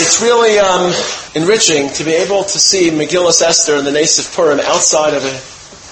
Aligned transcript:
It's 0.00 0.22
really 0.22 0.60
um, 0.60 0.94
enriching 1.34 1.90
to 1.94 2.04
be 2.04 2.12
able 2.12 2.44
to 2.44 2.58
see 2.58 2.88
Megillah 2.90 3.34
Esther 3.42 3.74
and 3.74 3.84
the 3.84 3.90
Nace 3.90 4.20
of 4.20 4.32
Purim 4.32 4.60
outside 4.60 5.12
of 5.12 5.24
a, 5.24 5.34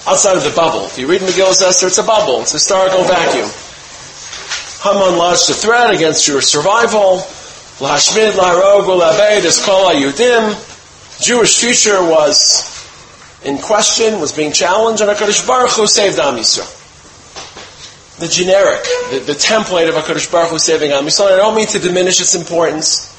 outside 0.09 0.37
of 0.37 0.45
the 0.45 0.53
bubble. 0.55 0.85
If 0.85 0.97
you 0.97 1.07
read 1.07 1.19
Megillah 1.19 1.61
Esther, 1.61 1.87
it's 1.87 1.97
a 1.97 2.03
bubble. 2.03 2.39
It's 2.39 2.53
a 2.53 2.55
historical 2.55 3.03
vacuum. 3.03 3.51
Haman 4.79 5.17
lodged 5.19 5.49
a 5.49 5.53
threat 5.53 5.93
against 5.93 6.25
Jewish 6.25 6.45
survival. 6.45 7.17
Lashmid, 7.83 8.35
Larog, 8.35 8.87
Labed, 8.87 9.45
Eskola, 9.45 9.91
Yudim. 9.91 10.55
Jewish 11.21 11.59
future 11.59 12.01
was 12.01 12.63
in 13.43 13.57
question, 13.57 14.21
was 14.21 14.31
being 14.31 14.53
challenged, 14.53 15.01
and 15.01 15.11
HaKadosh 15.11 15.45
Baruch 15.45 15.71
Hu 15.71 15.85
saved 15.85 16.17
Am 16.17 16.35
Yisrael. 16.35 16.73
The 18.19 18.29
generic, 18.29 18.83
the, 19.11 19.19
the 19.19 19.37
template 19.37 19.89
of 19.89 19.95
HaKadosh 19.95 20.31
Baruch 20.31 20.51
Hu 20.51 20.59
saving 20.59 20.91
Am 20.91 21.03
Yisrael. 21.03 21.33
I 21.33 21.35
don't 21.35 21.55
mean 21.55 21.67
to 21.67 21.79
diminish 21.79 22.21
its 22.21 22.35
importance. 22.35 23.16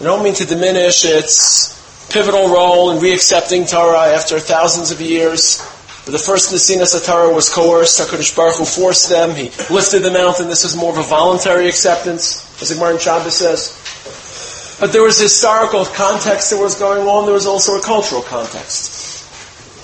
I 0.00 0.04
don't 0.04 0.22
mean 0.22 0.34
to 0.34 0.46
diminish 0.46 1.04
its 1.04 1.74
pivotal 2.12 2.48
role 2.48 2.90
in 2.90 2.98
reaccepting 2.98 3.68
Torah 3.68 4.14
after 4.14 4.38
thousands 4.38 4.92
of 4.92 5.00
years. 5.00 5.58
But 6.04 6.12
the 6.12 6.18
first 6.18 6.52
Nesinas 6.52 7.04
Torah 7.04 7.34
was 7.34 7.48
coerced. 7.48 8.00
HaKadosh 8.00 8.36
Baruch 8.36 8.56
Hu 8.56 8.64
forced 8.64 9.08
them. 9.08 9.34
He 9.34 9.50
lifted 9.74 10.00
the 10.00 10.12
mountain. 10.12 10.48
This 10.48 10.64
is 10.64 10.76
more 10.76 10.92
of 10.92 10.98
a 10.98 11.02
voluntary 11.02 11.68
acceptance, 11.68 12.62
as 12.62 12.70
in 12.70 12.98
Shabbos 12.98 13.36
says. 13.36 14.76
But 14.80 14.92
there 14.92 15.02
was 15.02 15.18
historical 15.18 15.84
context 15.84 16.50
that 16.50 16.62
was 16.62 16.76
going 16.76 17.08
on. 17.08 17.26
There 17.26 17.34
was 17.34 17.46
also 17.46 17.76
a 17.76 17.82
cultural 17.82 18.22
context. 18.22 19.26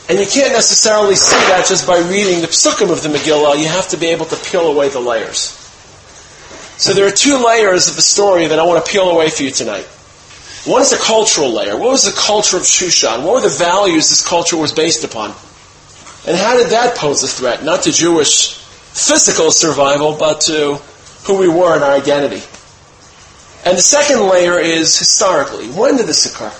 And 0.09 0.19
you 0.21 0.27
can't 0.27 0.53
necessarily 0.53 1.17
see 1.17 1.37
that 1.49 1.67
just 1.67 1.87
by 1.87 1.99
reading 1.99 2.41
the 2.41 2.47
psukim 2.47 2.93
of 2.93 3.03
the 3.03 3.09
Megillah. 3.09 3.59
You 3.59 3.67
have 3.67 3.89
to 3.89 3.97
be 3.97 4.07
able 4.09 4.27
to 4.27 4.37
peel 4.49 4.71
away 4.71 4.91
the 4.91 5.01
layers. 5.01 5.51
So 6.79 6.93
there 6.95 7.07
are 7.07 7.11
two 7.11 7.45
layers 7.45 7.89
of 7.89 7.97
the 7.97 8.03
story 8.03 8.47
that 8.47 8.59
I 8.59 8.65
want 8.65 8.85
to 8.85 8.91
peel 8.91 9.11
away 9.11 9.31
for 9.31 9.43
you 9.43 9.51
tonight. 9.51 9.89
One 10.65 10.81
is 10.81 10.91
the 10.91 10.97
cultural 10.97 11.53
layer. 11.53 11.77
What 11.77 11.91
was 11.91 12.05
the 12.05 12.19
culture 12.19 12.57
of 12.57 12.63
Shushan? 12.63 13.23
What 13.23 13.35
were 13.35 13.41
the 13.43 13.55
values 13.55 14.09
this 14.09 14.27
culture 14.27 14.57
was 14.57 14.73
based 14.73 15.05
upon? 15.05 15.35
And 16.27 16.39
how 16.39 16.57
did 16.57 16.71
that 16.71 16.97
pose 16.97 17.23
a 17.23 17.29
threat? 17.29 17.63
Not 17.63 17.83
to 17.83 17.93
Jewish 17.93 18.55
physical 18.55 19.51
survival, 19.51 20.17
but 20.19 20.41
to 20.43 20.77
who 21.25 21.37
we 21.37 21.49
were 21.49 21.75
and 21.75 21.85
our 21.85 21.93
identity. 21.93 22.43
And 23.67 23.77
the 23.77 23.83
second 23.83 24.27
layer 24.27 24.59
is 24.59 24.99
historically. 24.99 25.69
When 25.69 25.99
did 25.99 26.07
this 26.07 26.25
occur? 26.25 26.53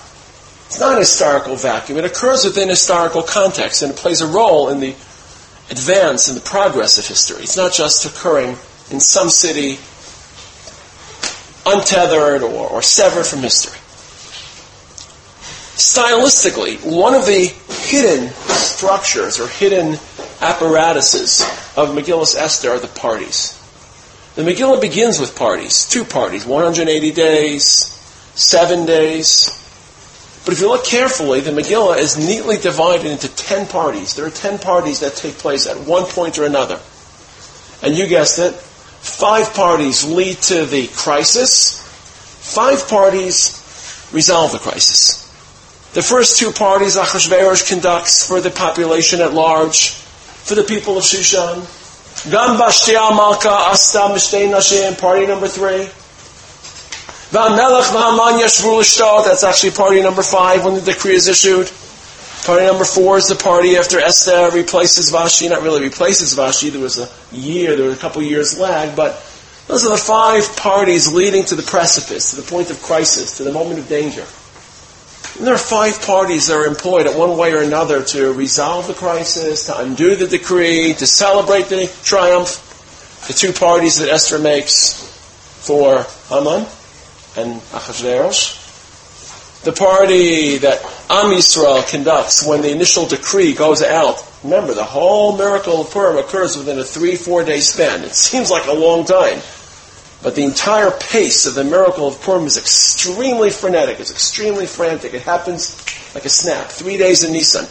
It's 0.67 0.79
not 0.79 0.97
a 0.97 0.99
historical 0.99 1.55
vacuum. 1.55 1.97
It 1.97 2.05
occurs 2.05 2.45
within 2.45 2.69
historical 2.69 3.23
context, 3.23 3.81
and 3.81 3.91
it 3.91 3.97
plays 3.97 4.21
a 4.21 4.27
role 4.27 4.69
in 4.69 4.81
the 4.81 4.93
advance 5.71 6.27
and 6.27 6.37
the 6.37 6.45
progress 6.45 6.99
of 6.99 7.07
history. 7.07 7.41
It's 7.41 7.57
not 7.57 7.73
just 7.73 8.05
occurring 8.05 8.57
in 8.91 8.99
some 8.99 9.31
city 9.31 9.79
untethered 11.65 12.43
or, 12.43 12.69
or 12.69 12.83
severed 12.83 13.25
from 13.25 13.39
history 13.39 13.79
stylistically, 15.75 16.79
one 16.83 17.13
of 17.13 17.25
the 17.25 17.53
hidden 17.85 18.29
structures 18.29 19.39
or 19.39 19.47
hidden 19.47 19.97
apparatuses 20.41 21.41
of 21.75 21.89
Megillus 21.89 22.35
Esther 22.35 22.71
are 22.71 22.79
the 22.79 22.87
parties. 22.87 23.61
The 24.35 24.41
Megillah 24.41 24.81
begins 24.81 25.19
with 25.19 25.35
parties, 25.35 25.87
two 25.87 26.03
parties, 26.03 26.45
180 26.45 27.11
days, 27.11 27.65
seven 28.35 28.85
days. 28.85 29.49
But 30.43 30.53
if 30.53 30.59
you 30.59 30.67
look 30.67 30.85
carefully, 30.85 31.39
the 31.39 31.51
Megillah 31.51 31.99
is 31.99 32.17
neatly 32.17 32.57
divided 32.57 33.05
into 33.05 33.33
10 33.33 33.67
parties. 33.67 34.13
There 34.15 34.25
are 34.25 34.29
10 34.29 34.59
parties 34.59 34.99
that 34.99 35.15
take 35.15 35.35
place 35.35 35.67
at 35.67 35.87
one 35.87 36.03
point 36.03 36.37
or 36.37 36.45
another. 36.45 36.79
And 37.81 37.95
you 37.95 38.07
guessed 38.07 38.39
it, 38.39 38.53
five 38.53 39.53
parties 39.53 40.03
lead 40.03 40.37
to 40.43 40.65
the 40.65 40.87
crisis, 40.87 41.81
five 42.53 42.87
parties 42.87 43.61
resolve 44.11 44.51
the 44.51 44.59
crisis. 44.59 45.24
The 45.95 46.01
first 46.01 46.37
two 46.37 46.51
parties 46.51 46.97
Achashverosh 46.97 47.69
conducts 47.69 48.27
for 48.27 48.41
the 48.41 48.49
population 48.49 49.21
at 49.21 49.33
large, 49.33 49.91
for 50.43 50.53
the 50.53 50.63
people 50.63 50.97
of 50.97 51.05
Shushan. 51.05 51.63
Gam 52.29 52.59
Bashtia 52.59 53.15
Malka 53.15 53.47
Asta 53.47 53.99
Nashim, 53.99 54.99
party 54.99 55.25
number 55.25 55.47
three. 55.47 55.87
Melech 57.31 57.85
V'Haman 57.85 58.41
Yashvu 58.41 59.23
that's 59.23 59.45
actually 59.45 59.71
party 59.71 60.01
number 60.01 60.21
five 60.21 60.65
when 60.65 60.73
the 60.73 60.81
decree 60.81 61.15
is 61.15 61.29
issued. 61.29 61.71
Party 62.45 62.65
number 62.65 62.83
four 62.83 63.17
is 63.17 63.29
the 63.29 63.35
party 63.35 63.77
after 63.77 63.97
Esther 63.97 64.51
replaces 64.51 65.11
Vashti, 65.11 65.47
not 65.47 65.63
really 65.63 65.81
replaces 65.81 66.33
Vashti, 66.33 66.71
there 66.71 66.81
was 66.81 66.99
a 66.99 67.09
year, 67.33 67.77
there 67.77 67.87
was 67.87 67.97
a 67.97 68.01
couple 68.01 68.21
years 68.21 68.59
lag, 68.59 68.97
but 68.97 69.25
those 69.67 69.85
are 69.85 69.91
the 69.91 69.97
five 69.97 70.57
parties 70.57 71.13
leading 71.13 71.45
to 71.45 71.55
the 71.55 71.63
precipice, 71.63 72.31
to 72.31 72.41
the 72.41 72.51
point 72.51 72.69
of 72.69 72.83
crisis, 72.83 73.37
to 73.37 73.43
the 73.43 73.53
moment 73.53 73.79
of 73.79 73.87
danger. 73.87 74.25
And 75.37 75.45
there 75.45 75.53
are 75.53 75.57
five 75.57 76.01
parties 76.01 76.47
that 76.47 76.55
are 76.55 76.65
employed 76.65 77.07
at 77.07 77.17
one 77.17 77.37
way 77.37 77.53
or 77.53 77.61
another 77.61 78.03
to 78.03 78.31
resolve 78.31 78.87
the 78.87 78.93
crisis, 78.93 79.65
to 79.65 79.77
undo 79.79 80.15
the 80.15 80.27
decree, 80.27 80.93
to 80.93 81.05
celebrate 81.05 81.67
the 81.67 81.93
triumph. 82.03 82.61
The 83.27 83.33
two 83.33 83.51
parties 83.51 83.97
that 83.97 84.07
Esther 84.07 84.39
makes 84.39 84.93
for 85.65 86.05
Haman 86.29 86.65
and 87.35 87.61
Achashverosh. 87.73 88.61
The 89.63 89.73
party 89.73 90.59
that 90.59 90.81
Am 91.09 91.31
Yisrael 91.31 91.89
conducts 91.89 92.47
when 92.47 92.61
the 92.61 92.71
initial 92.71 93.05
decree 93.05 93.53
goes 93.53 93.81
out. 93.83 94.25
Remember, 94.43 94.73
the 94.73 94.83
whole 94.83 95.35
miracle 95.35 95.81
of 95.81 95.91
Purim 95.91 96.17
occurs 96.17 96.55
within 96.55 96.79
a 96.79 96.83
three, 96.83 97.15
four 97.15 97.43
day 97.43 97.59
span. 97.59 98.03
It 98.03 98.13
seems 98.13 98.51
like 98.51 98.67
a 98.67 98.73
long 98.73 99.05
time. 99.05 99.39
But 100.25 100.33
the 100.33 100.43
entire 100.43 100.89
pace 100.89 101.45
of 101.45 101.53
the 101.53 101.63
miracle 101.63 102.07
of 102.07 102.19
Purim 102.19 102.47
is 102.47 102.57
extremely 102.57 103.51
frenetic. 103.51 103.99
It's 103.99 104.09
extremely 104.09 104.65
frantic. 104.65 105.13
It 105.13 105.21
happens 105.21 105.77
like 106.15 106.25
a 106.25 106.29
snap. 106.29 106.65
Three 106.65 106.97
days 106.97 107.23
in 107.23 107.31
Nisan. 107.31 107.65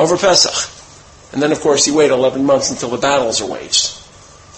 Over 0.00 0.16
Pesach. 0.16 0.72
And 1.34 1.42
then, 1.42 1.52
of 1.52 1.60
course, 1.60 1.86
you 1.86 1.94
wait 1.94 2.10
11 2.10 2.46
months 2.46 2.70
until 2.70 2.88
the 2.88 2.96
battles 2.96 3.42
are 3.42 3.46
waged. 3.46 4.00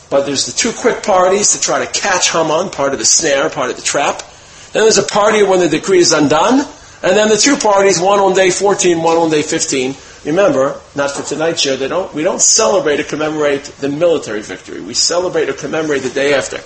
But 0.08 0.24
there's 0.24 0.46
the 0.46 0.52
two 0.52 0.70
quick 0.70 1.02
parties 1.02 1.50
to 1.56 1.60
try 1.60 1.84
to 1.84 2.00
catch 2.00 2.30
Haman, 2.30 2.70
part 2.70 2.92
of 2.92 3.00
the 3.00 3.06
snare, 3.06 3.50
part 3.50 3.70
of 3.70 3.74
the 3.74 3.82
trap. 3.82 4.22
Then 4.70 4.84
there's 4.84 4.98
a 4.98 5.02
party 5.02 5.42
when 5.42 5.58
the 5.58 5.68
decree 5.68 5.98
is 5.98 6.12
undone. 6.12 6.60
And 7.02 7.16
then 7.16 7.28
the 7.28 7.36
two 7.36 7.56
parties, 7.56 8.00
one 8.00 8.20
on 8.20 8.34
day 8.34 8.52
14, 8.52 9.02
one 9.02 9.16
on 9.16 9.30
day 9.30 9.42
15, 9.42 9.96
Remember, 10.24 10.80
not 10.94 11.10
for 11.10 11.22
tonight's 11.22 11.60
show, 11.60 11.76
they 11.76 11.88
don't, 11.88 12.14
we 12.14 12.22
don't 12.22 12.40
celebrate 12.40 13.00
or 13.00 13.04
commemorate 13.04 13.64
the 13.80 13.88
military 13.88 14.42
victory. 14.42 14.80
We 14.80 14.94
celebrate 14.94 15.48
or 15.48 15.52
commemorate 15.54 16.02
the 16.02 16.10
day 16.10 16.34
after. 16.34 16.58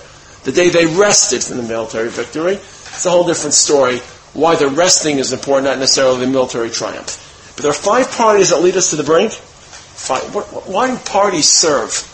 The 0.43 0.51
day 0.51 0.69
they 0.69 0.85
rested 0.85 1.43
from 1.43 1.57
the 1.57 1.63
military 1.63 2.09
victory. 2.09 2.53
It's 2.53 3.05
a 3.05 3.09
whole 3.09 3.25
different 3.25 3.55
story. 3.55 3.99
Why 4.33 4.55
the 4.55 4.67
resting 4.67 5.17
is 5.17 5.33
important, 5.33 5.65
not 5.65 5.79
necessarily 5.79 6.25
the 6.25 6.31
military 6.31 6.69
triumph. 6.69 7.53
But 7.55 7.63
there 7.63 7.71
are 7.71 7.75
five 7.75 8.11
parties 8.11 8.51
that 8.51 8.61
lead 8.61 8.77
us 8.77 8.91
to 8.91 8.95
the 8.95 9.03
brink. 9.03 9.31
Five, 9.31 10.21
why 10.67 10.91
do 10.91 10.97
parties 10.97 11.49
serve? 11.49 12.13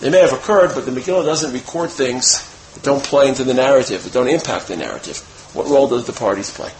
They 0.00 0.10
may 0.10 0.20
have 0.20 0.32
occurred, 0.32 0.72
but 0.74 0.86
the 0.86 0.92
Megillah 0.92 1.24
doesn't 1.24 1.52
record 1.52 1.90
things 1.90 2.48
that 2.74 2.84
don't 2.84 3.02
play 3.02 3.28
into 3.28 3.42
the 3.42 3.54
narrative, 3.54 4.04
that 4.04 4.12
don't 4.12 4.28
impact 4.28 4.68
the 4.68 4.76
narrative. 4.76 5.18
What 5.54 5.66
role 5.66 5.88
does 5.88 6.06
the 6.06 6.12
parties 6.12 6.50
play? 6.50 6.70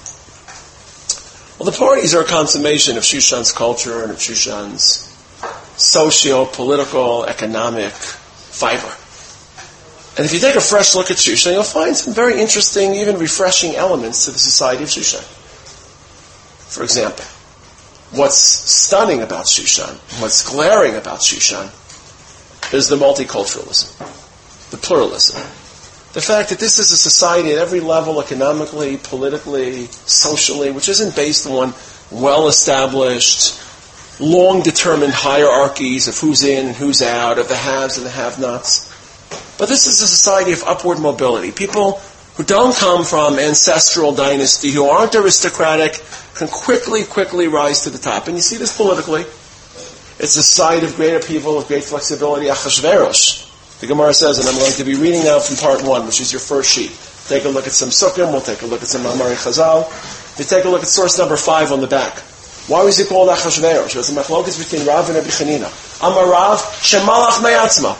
Well, 1.58 1.70
the 1.70 1.78
parties 1.78 2.14
are 2.16 2.22
a 2.22 2.26
consummation 2.26 2.96
of 2.96 3.04
Shushan's 3.04 3.52
culture 3.52 4.02
and 4.02 4.10
of 4.10 4.18
Shushan's 4.18 5.10
socio-political, 5.76 7.26
economic 7.26 7.92
fiber. 7.92 8.92
And 10.16 10.24
if 10.24 10.32
you 10.32 10.40
take 10.40 10.56
a 10.56 10.60
fresh 10.60 10.96
look 10.96 11.12
at 11.12 11.16
Shushan, 11.16 11.52
you'll 11.52 11.62
find 11.62 11.96
some 11.96 12.12
very 12.12 12.40
interesting, 12.40 12.94
even 12.96 13.18
refreshing 13.18 13.76
elements 13.76 14.24
to 14.24 14.32
the 14.32 14.38
society 14.38 14.82
of 14.82 14.88
Shushan. 14.88 15.22
For 16.70 16.82
example, 16.82 17.24
what's 18.18 18.36
stunning 18.36 19.22
about 19.22 19.46
Shushan, 19.46 19.94
what's 20.20 20.48
glaring 20.48 20.96
about 20.96 21.20
Shushan, 21.20 21.70
is 22.74 22.88
the 22.88 22.96
multiculturalism, 22.96 24.70
the 24.70 24.76
pluralism, 24.76 25.40
the 26.14 26.20
fact 26.20 26.50
that 26.50 26.60
this 26.60 26.78
is 26.78 26.92
a 26.92 26.96
society 26.96 27.50
at 27.50 27.58
every 27.58 27.80
level, 27.80 28.20
economically, 28.20 28.96
politically, 28.96 29.86
socially, 29.86 30.70
which 30.70 30.88
isn't 30.88 31.16
based 31.16 31.44
on 31.48 31.74
well 32.12 32.46
established, 32.46 33.60
long 34.20 34.62
determined 34.62 35.12
hierarchies 35.12 36.06
of 36.06 36.16
who's 36.16 36.44
in 36.44 36.68
and 36.68 36.76
who's 36.76 37.02
out, 37.02 37.38
of 37.38 37.48
the 37.48 37.56
haves 37.56 37.96
and 37.96 38.06
the 38.06 38.10
have 38.10 38.38
nots. 38.38 38.88
But 39.58 39.68
this 39.68 39.88
is 39.88 40.00
a 40.02 40.06
society 40.06 40.52
of 40.52 40.62
upward 40.62 41.00
mobility. 41.00 41.50
People 41.50 42.00
who 42.36 42.44
don't 42.44 42.76
come 42.76 43.04
from 43.04 43.40
ancestral 43.40 44.14
dynasty, 44.14 44.70
who 44.70 44.84
aren't 44.86 45.16
aristocratic, 45.16 46.00
can 46.36 46.46
quickly, 46.46 47.02
quickly 47.02 47.48
rise 47.48 47.82
to 47.82 47.90
the 47.90 47.98
top. 47.98 48.28
And 48.28 48.36
you 48.36 48.42
see 48.42 48.56
this 48.56 48.76
politically. 48.76 49.22
It's 49.22 50.36
a 50.36 50.44
site 50.44 50.84
of 50.84 50.94
great 50.94 51.14
upheaval, 51.14 51.58
of 51.58 51.66
great 51.66 51.82
flexibility. 51.82 52.46
Achashverosh 52.46 53.43
the 53.80 53.86
Gemara 53.86 54.14
says, 54.14 54.38
and 54.38 54.48
I'm 54.48 54.56
going 54.56 54.72
to 54.72 54.84
be 54.84 54.94
reading 54.94 55.24
now 55.24 55.40
from 55.40 55.56
part 55.56 55.82
one, 55.82 56.06
which 56.06 56.20
is 56.20 56.32
your 56.32 56.40
first 56.40 56.70
sheet. 56.70 56.92
Take 57.28 57.44
a 57.44 57.48
look 57.48 57.66
at 57.66 57.72
some 57.72 57.88
sukkim, 57.88 58.30
we'll 58.32 58.40
take 58.40 58.62
a 58.62 58.66
look 58.66 58.82
at 58.82 58.88
some 58.88 59.04
Amari 59.06 59.34
Chazal. 59.34 59.88
We 60.38 60.44
take 60.44 60.64
a 60.64 60.68
look 60.68 60.82
at 60.82 60.88
source 60.88 61.18
number 61.18 61.36
five 61.36 61.72
on 61.72 61.80
the 61.80 61.86
back. 61.86 62.18
Why 62.66 62.82
was 62.82 62.96
he 62.96 63.04
called 63.04 63.28
Achashverosh? 63.28 63.90
It 63.90 63.96
was 63.96 64.10
a 64.10 64.20
machlokas 64.20 64.58
between 64.58 64.86
Rav 64.86 65.08
and 65.08 65.16
Rabbi 65.16 65.28
Chanina. 65.28 65.68
Amar 66.00 66.30
Rav, 66.30 66.58
Shemalach 66.58 67.42
Me'atzma. 67.42 67.94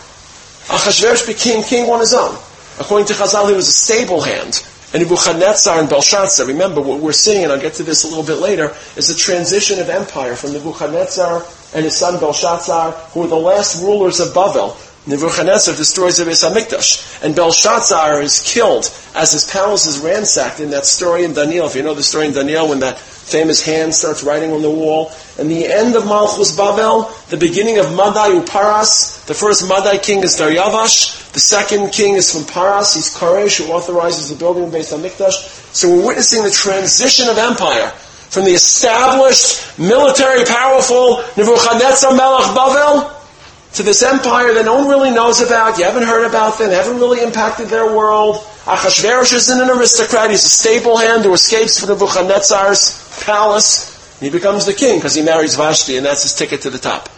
Achashverosh 0.68 1.26
became 1.26 1.62
king 1.62 1.90
on 1.90 2.00
his 2.00 2.14
own. 2.14 2.34
According 2.80 3.06
to 3.08 3.14
Chazal, 3.14 3.48
he 3.48 3.54
was 3.54 3.68
a 3.68 3.72
stable 3.72 4.20
hand. 4.20 4.66
And 4.94 5.02
Nebuchadnezzar 5.02 5.80
and 5.80 5.88
Belshazzar, 5.88 6.46
remember 6.46 6.80
what 6.80 7.00
we're 7.00 7.12
seeing, 7.12 7.42
and 7.42 7.52
I'll 7.52 7.60
get 7.60 7.74
to 7.74 7.82
this 7.82 8.04
a 8.04 8.08
little 8.08 8.24
bit 8.24 8.36
later, 8.36 8.74
is 8.96 9.08
the 9.08 9.14
transition 9.14 9.80
of 9.80 9.90
empire 9.90 10.36
from 10.36 10.52
Nebuchadnezzar 10.52 11.44
and 11.74 11.84
his 11.84 11.96
son 11.96 12.20
Belshazzar, 12.20 12.92
who 13.12 13.20
were 13.20 13.26
the 13.26 13.36
last 13.36 13.82
rulers 13.82 14.20
of 14.20 14.32
Babel. 14.32 14.76
Nebuchadnezzar 15.06 15.76
destroys 15.76 16.16
the 16.16 16.24
Beis 16.24 16.48
Hamikdash, 16.48 17.22
and 17.22 17.36
Belshazzar 17.36 18.22
is 18.22 18.40
killed 18.40 18.90
as 19.14 19.32
his 19.32 19.50
palace 19.50 19.86
is 19.86 19.98
ransacked 19.98 20.60
in 20.60 20.70
that 20.70 20.86
story 20.86 21.24
in 21.24 21.34
Daniel. 21.34 21.66
If 21.66 21.76
you 21.76 21.82
know 21.82 21.92
the 21.92 22.02
story 22.02 22.26
in 22.28 22.32
Daniel, 22.32 22.70
when 22.70 22.80
that 22.80 22.98
famous 22.98 23.62
hand 23.62 23.94
starts 23.94 24.22
writing 24.22 24.52
on 24.52 24.62
the 24.62 24.70
wall, 24.70 25.12
and 25.38 25.50
the 25.50 25.66
end 25.66 25.94
of 25.94 26.06
Malchus 26.06 26.56
Babel, 26.56 27.10
the 27.28 27.36
beginning 27.36 27.78
of 27.78 27.94
Madai 27.94 28.30
Uparas, 28.30 29.26
the 29.26 29.34
first 29.34 29.68
Madai 29.68 29.98
king 29.98 30.22
is 30.22 30.36
Daryavash, 30.36 31.32
the 31.32 31.40
second 31.40 31.90
king 31.90 32.14
is 32.14 32.32
from 32.32 32.46
Paras, 32.46 32.94
he's 32.94 33.14
Koresh, 33.14 33.62
who 33.62 33.72
authorizes 33.72 34.30
the 34.30 34.36
building 34.36 34.64
of 34.64 34.70
Beis 34.70 34.96
Hamikdash. 34.96 35.74
So 35.74 35.90
we're 35.90 36.06
witnessing 36.06 36.44
the 36.44 36.50
transition 36.50 37.28
of 37.28 37.36
empire 37.36 37.90
from 37.90 38.46
the 38.46 38.52
established, 38.52 39.78
military, 39.78 40.44
powerful 40.46 41.22
Nebuchadnezzar 41.36 42.16
Melech 42.16 42.54
Babel 42.54 43.13
to 43.74 43.82
this 43.82 44.02
empire 44.02 44.54
that 44.54 44.64
no 44.64 44.76
one 44.76 44.88
really 44.88 45.10
knows 45.10 45.40
about, 45.40 45.78
you 45.78 45.84
haven't 45.84 46.04
heard 46.04 46.26
about 46.26 46.58
them, 46.58 46.70
haven't 46.70 46.96
really 46.96 47.22
impacted 47.22 47.68
their 47.68 47.86
world. 47.86 48.36
Achashverosh 48.64 49.34
isn't 49.34 49.60
an 49.60 49.68
aristocrat, 49.68 50.30
he's 50.30 50.44
a 50.44 50.48
stable 50.48 50.96
hand 50.96 51.24
who 51.24 51.32
escapes 51.32 51.78
from 51.78 51.88
the 51.88 51.94
Nebuchadnezzar's 51.94 53.22
palace. 53.24 54.18
He 54.20 54.30
becomes 54.30 54.64
the 54.64 54.72
king 54.72 54.98
because 54.98 55.14
he 55.14 55.22
marries 55.22 55.56
Vashti 55.56 55.96
and 55.96 56.06
that's 56.06 56.22
his 56.22 56.34
ticket 56.34 56.62
to 56.62 56.70
the 56.70 56.78
top. 56.78 57.08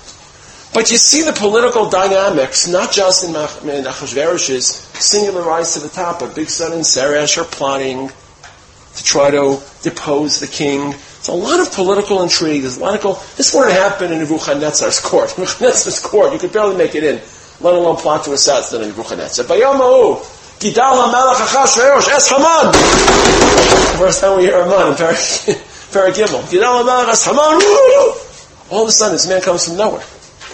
But 0.73 0.91
you 0.91 0.97
see 0.97 1.23
the 1.23 1.33
political 1.33 1.89
dynamics, 1.89 2.67
not 2.69 2.91
just 2.91 3.25
in, 3.25 3.31
in 3.31 3.85
Achashverosh's 3.85 4.67
singular 4.99 5.43
rise 5.43 5.75
to 5.75 5.81
the 5.81 5.89
top, 5.89 6.21
but 6.21 6.31
Bigsan 6.31 6.73
and 6.73 6.83
Seresh 6.83 7.39
are 7.39 7.45
plotting 7.45 8.11
to 8.97 9.05
try 9.05 9.31
to 9.31 9.63
depose 9.83 10.41
the 10.41 10.47
king. 10.47 10.95
It's 11.27 11.35
a 11.35 11.35
lot 11.35 11.59
of 11.59 11.73
political 11.73 12.23
intrigue. 12.23 12.63
There's 12.63 12.77
a 12.77 12.81
lot 12.81 13.05
of 13.05 13.35
this 13.37 13.53
wouldn't 13.53 13.73
happen 13.73 14.13
in 14.13 14.21
Nebuchadnezzar's 14.21 15.01
court. 15.01 15.35
Nebuchadnezzar's 15.37 15.99
court, 15.99 16.33
you 16.33 16.39
could 16.39 16.53
barely 16.53 16.77
make 16.77 16.95
it 16.95 17.03
in, 17.03 17.21
let 17.61 17.75
alone 17.75 17.97
plot 17.97 18.23
to 18.27 18.33
assassinate 18.33 18.91
Nebuchadnezzar. 18.91 19.45
Bayomahu, 19.45 20.23
Gidal 20.63 21.11
HaMelech 21.11 21.43
Achashverosh, 21.43 22.07
Es 22.15 22.29
Haman. 22.31 22.73
First 23.99 24.21
time 24.21 24.37
we 24.39 24.45
hear 24.45 24.63
Haman 24.63 24.87
in 24.87 24.95
Paragimel. 24.95 26.43
Gidal 26.49 26.85
HaMelech 26.85 27.09
Es 27.09 27.25
Haman. 27.25 27.61
All 28.71 28.83
of 28.85 28.89
a 28.89 28.93
sudden, 28.93 29.15
this 29.17 29.29
man 29.29 29.41
comes 29.41 29.67
from 29.67 29.79
nowhere. 29.79 30.05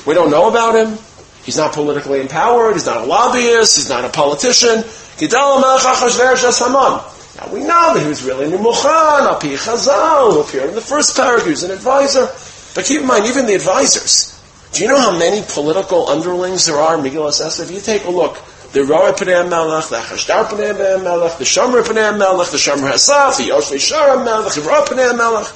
We 0.06 0.14
don't 0.14 0.30
know 0.30 0.48
about 0.48 0.74
him. 0.74 0.96
He's 1.44 1.58
not 1.58 1.74
politically 1.74 2.22
empowered. 2.22 2.72
He's 2.76 2.86
not 2.86 2.96
a 2.96 3.04
lobbyist. 3.04 3.76
He's 3.76 3.90
not 3.90 4.06
a 4.06 4.08
politician. 4.08 4.78
Gidal 5.20 5.62
HaMelech 5.62 5.80
Achashverosh 5.80 6.44
Es 6.44 6.60
Haman. 6.60 7.12
Now 7.36 7.52
we 7.52 7.60
know 7.60 7.94
that 7.94 8.02
he 8.02 8.08
was 8.08 8.22
really 8.22 8.46
Memuchan, 8.46 9.36
Api 9.36 9.54
Chazal, 9.56 10.34
who 10.34 10.40
appeared 10.40 10.68
in 10.68 10.74
the 10.74 10.80
first 10.80 11.16
paragraph, 11.16 11.44
he 11.46 11.50
was 11.50 11.62
an 11.62 11.70
advisor. 11.70 12.28
But 12.74 12.84
keep 12.84 13.00
in 13.00 13.06
mind, 13.06 13.26
even 13.26 13.46
the 13.46 13.54
advisors, 13.54 14.38
do 14.72 14.82
you 14.82 14.88
know 14.88 14.98
how 14.98 15.16
many 15.16 15.42
political 15.48 16.08
underlings 16.08 16.66
there 16.66 16.76
are 16.76 16.96
in 16.96 17.04
Megillah 17.04 17.28
Esther? 17.28 17.62
If 17.62 17.70
you 17.70 17.80
take 17.80 18.04
a 18.04 18.10
look, 18.10 18.36
the 18.72 18.84
Roa 18.84 19.12
Pnei 19.12 19.48
Melech, 19.48 19.88
the 19.88 19.96
Chashtar 19.96 20.44
Pnei 20.44 21.02
Melech, 21.02 21.36
the 21.38 21.44
Shomer 21.44 21.82
Pnei 21.82 22.18
Melech, 22.18 22.48
the 22.48 22.56
Shomer 22.56 22.90
Hasaf, 22.90 23.36
the 23.36 23.52
Yoshvei 23.52 23.76
Shara 23.76 24.24
Melech, 24.24 24.54
the 24.54 24.62
Roa 24.62 24.86
Pnei 24.86 25.16
Melech. 25.16 25.46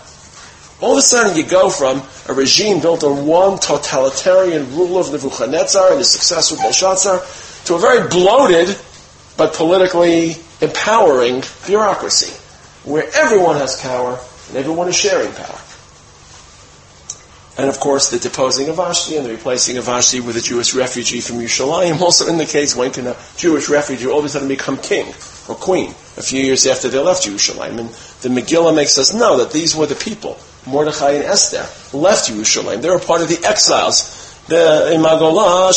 All 0.82 0.93
of 0.93 0.99
a 0.99 1.02
sudden 1.02 1.37
you 1.37 1.44
go 1.44 1.70
from 1.70 2.02
a 2.29 2.34
regime 2.34 2.81
built 2.81 3.05
on 3.05 3.26
one 3.26 3.58
totalitarian 3.58 4.76
rule 4.76 4.99
of 4.99 5.11
Nebuchadnezzar 5.11 5.90
and 5.90 5.99
his 5.99 6.11
successor 6.11 6.56
Belshazzar 6.56 7.22
to 7.64 7.75
a 7.75 7.79
very 7.79 8.06
bloated 8.08 8.76
but 9.37 9.55
politically 9.55 10.37
empowering 10.61 11.43
bureaucracy, 11.67 12.33
where 12.88 13.05
everyone 13.15 13.56
has 13.56 13.81
power 13.81 14.19
and 14.49 14.56
everyone 14.56 14.88
is 14.88 14.97
sharing 14.97 15.33
power. 15.33 15.61
And 17.59 17.71
of 17.71 17.81
course, 17.81 18.11
the 18.11 18.19
deposing 18.19 18.69
of 18.69 18.77
Vashti 18.77 19.17
and 19.17 19.25
the 19.25 19.31
replacing 19.31 19.79
of 19.79 19.85
Vashti 19.85 20.21
with 20.21 20.37
a 20.37 20.43
Jewish 20.43 20.75
refugee 20.75 21.21
from 21.21 21.37
Yerushalayim 21.37 22.00
also 22.03 22.29
indicates 22.29 22.77
when 22.77 22.93
can 22.93 23.06
a 23.06 23.17
Jewish 23.37 23.69
refugee 23.69 24.06
all 24.06 24.19
of 24.19 24.25
a 24.25 24.29
sudden 24.29 24.49
become 24.49 24.77
king 24.77 25.15
or 25.49 25.55
queen 25.55 25.91
a 26.19 26.23
few 26.23 26.43
years 26.43 26.67
after 26.67 26.89
they 26.89 26.99
left 26.99 27.27
Yerushalayim. 27.27 27.79
And 27.79 27.89
the 28.21 28.29
Megillah 28.29 28.75
makes 28.75 28.99
us 28.99 29.15
know 29.15 29.39
that 29.39 29.53
these 29.53 29.75
were 29.75 29.87
the 29.87 29.94
people, 29.94 30.39
Mordechai 30.67 31.12
and 31.12 31.25
Esther, 31.25 31.67
left 31.97 32.31
Yerushalayim. 32.31 32.82
They 32.82 32.91
were 32.91 32.99
part 32.99 33.23
of 33.23 33.29
the 33.29 33.43
exiles 33.47 34.25
the 34.49 34.93
Imagola, 34.94 35.71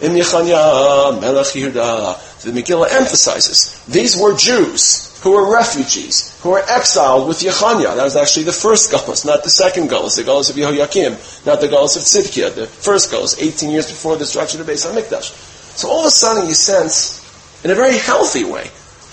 Im 0.00 0.12
Yechanya, 0.12 1.20
Melech 1.20 1.46
Yehuda, 1.46 2.29
the 2.42 2.50
Megillah 2.50 2.92
emphasizes 2.92 3.84
these 3.86 4.16
were 4.16 4.36
Jews 4.36 5.10
who 5.22 5.32
were 5.32 5.52
refugees, 5.52 6.38
who 6.42 6.50
were 6.50 6.64
exiled 6.68 7.28
with 7.28 7.40
Yechanya. 7.40 7.94
That 7.94 8.04
was 8.04 8.16
actually 8.16 8.44
the 8.44 8.52
first 8.52 8.90
Gullus, 8.90 9.26
not 9.26 9.44
the 9.44 9.50
second 9.50 9.90
Gullus, 9.90 10.16
the 10.16 10.22
Gullus 10.22 10.48
of 10.48 10.56
Yehoiakim, 10.56 11.44
not 11.44 11.60
the 11.60 11.68
Gullus 11.68 11.96
of 11.96 12.02
Tzidkiah, 12.02 12.54
the 12.54 12.66
first 12.66 13.12
Gullus, 13.12 13.40
18 13.40 13.70
years 13.70 13.86
before 13.88 14.14
the 14.14 14.20
destruction 14.20 14.60
of 14.60 14.66
Beis 14.66 14.86
HaMikdash. 14.86 15.30
So 15.76 15.88
all 15.88 16.00
of 16.00 16.06
a 16.06 16.10
sudden 16.10 16.48
you 16.48 16.54
sense, 16.54 17.20
in 17.64 17.70
a 17.70 17.74
very 17.74 17.98
healthy 17.98 18.44
way, 18.44 18.70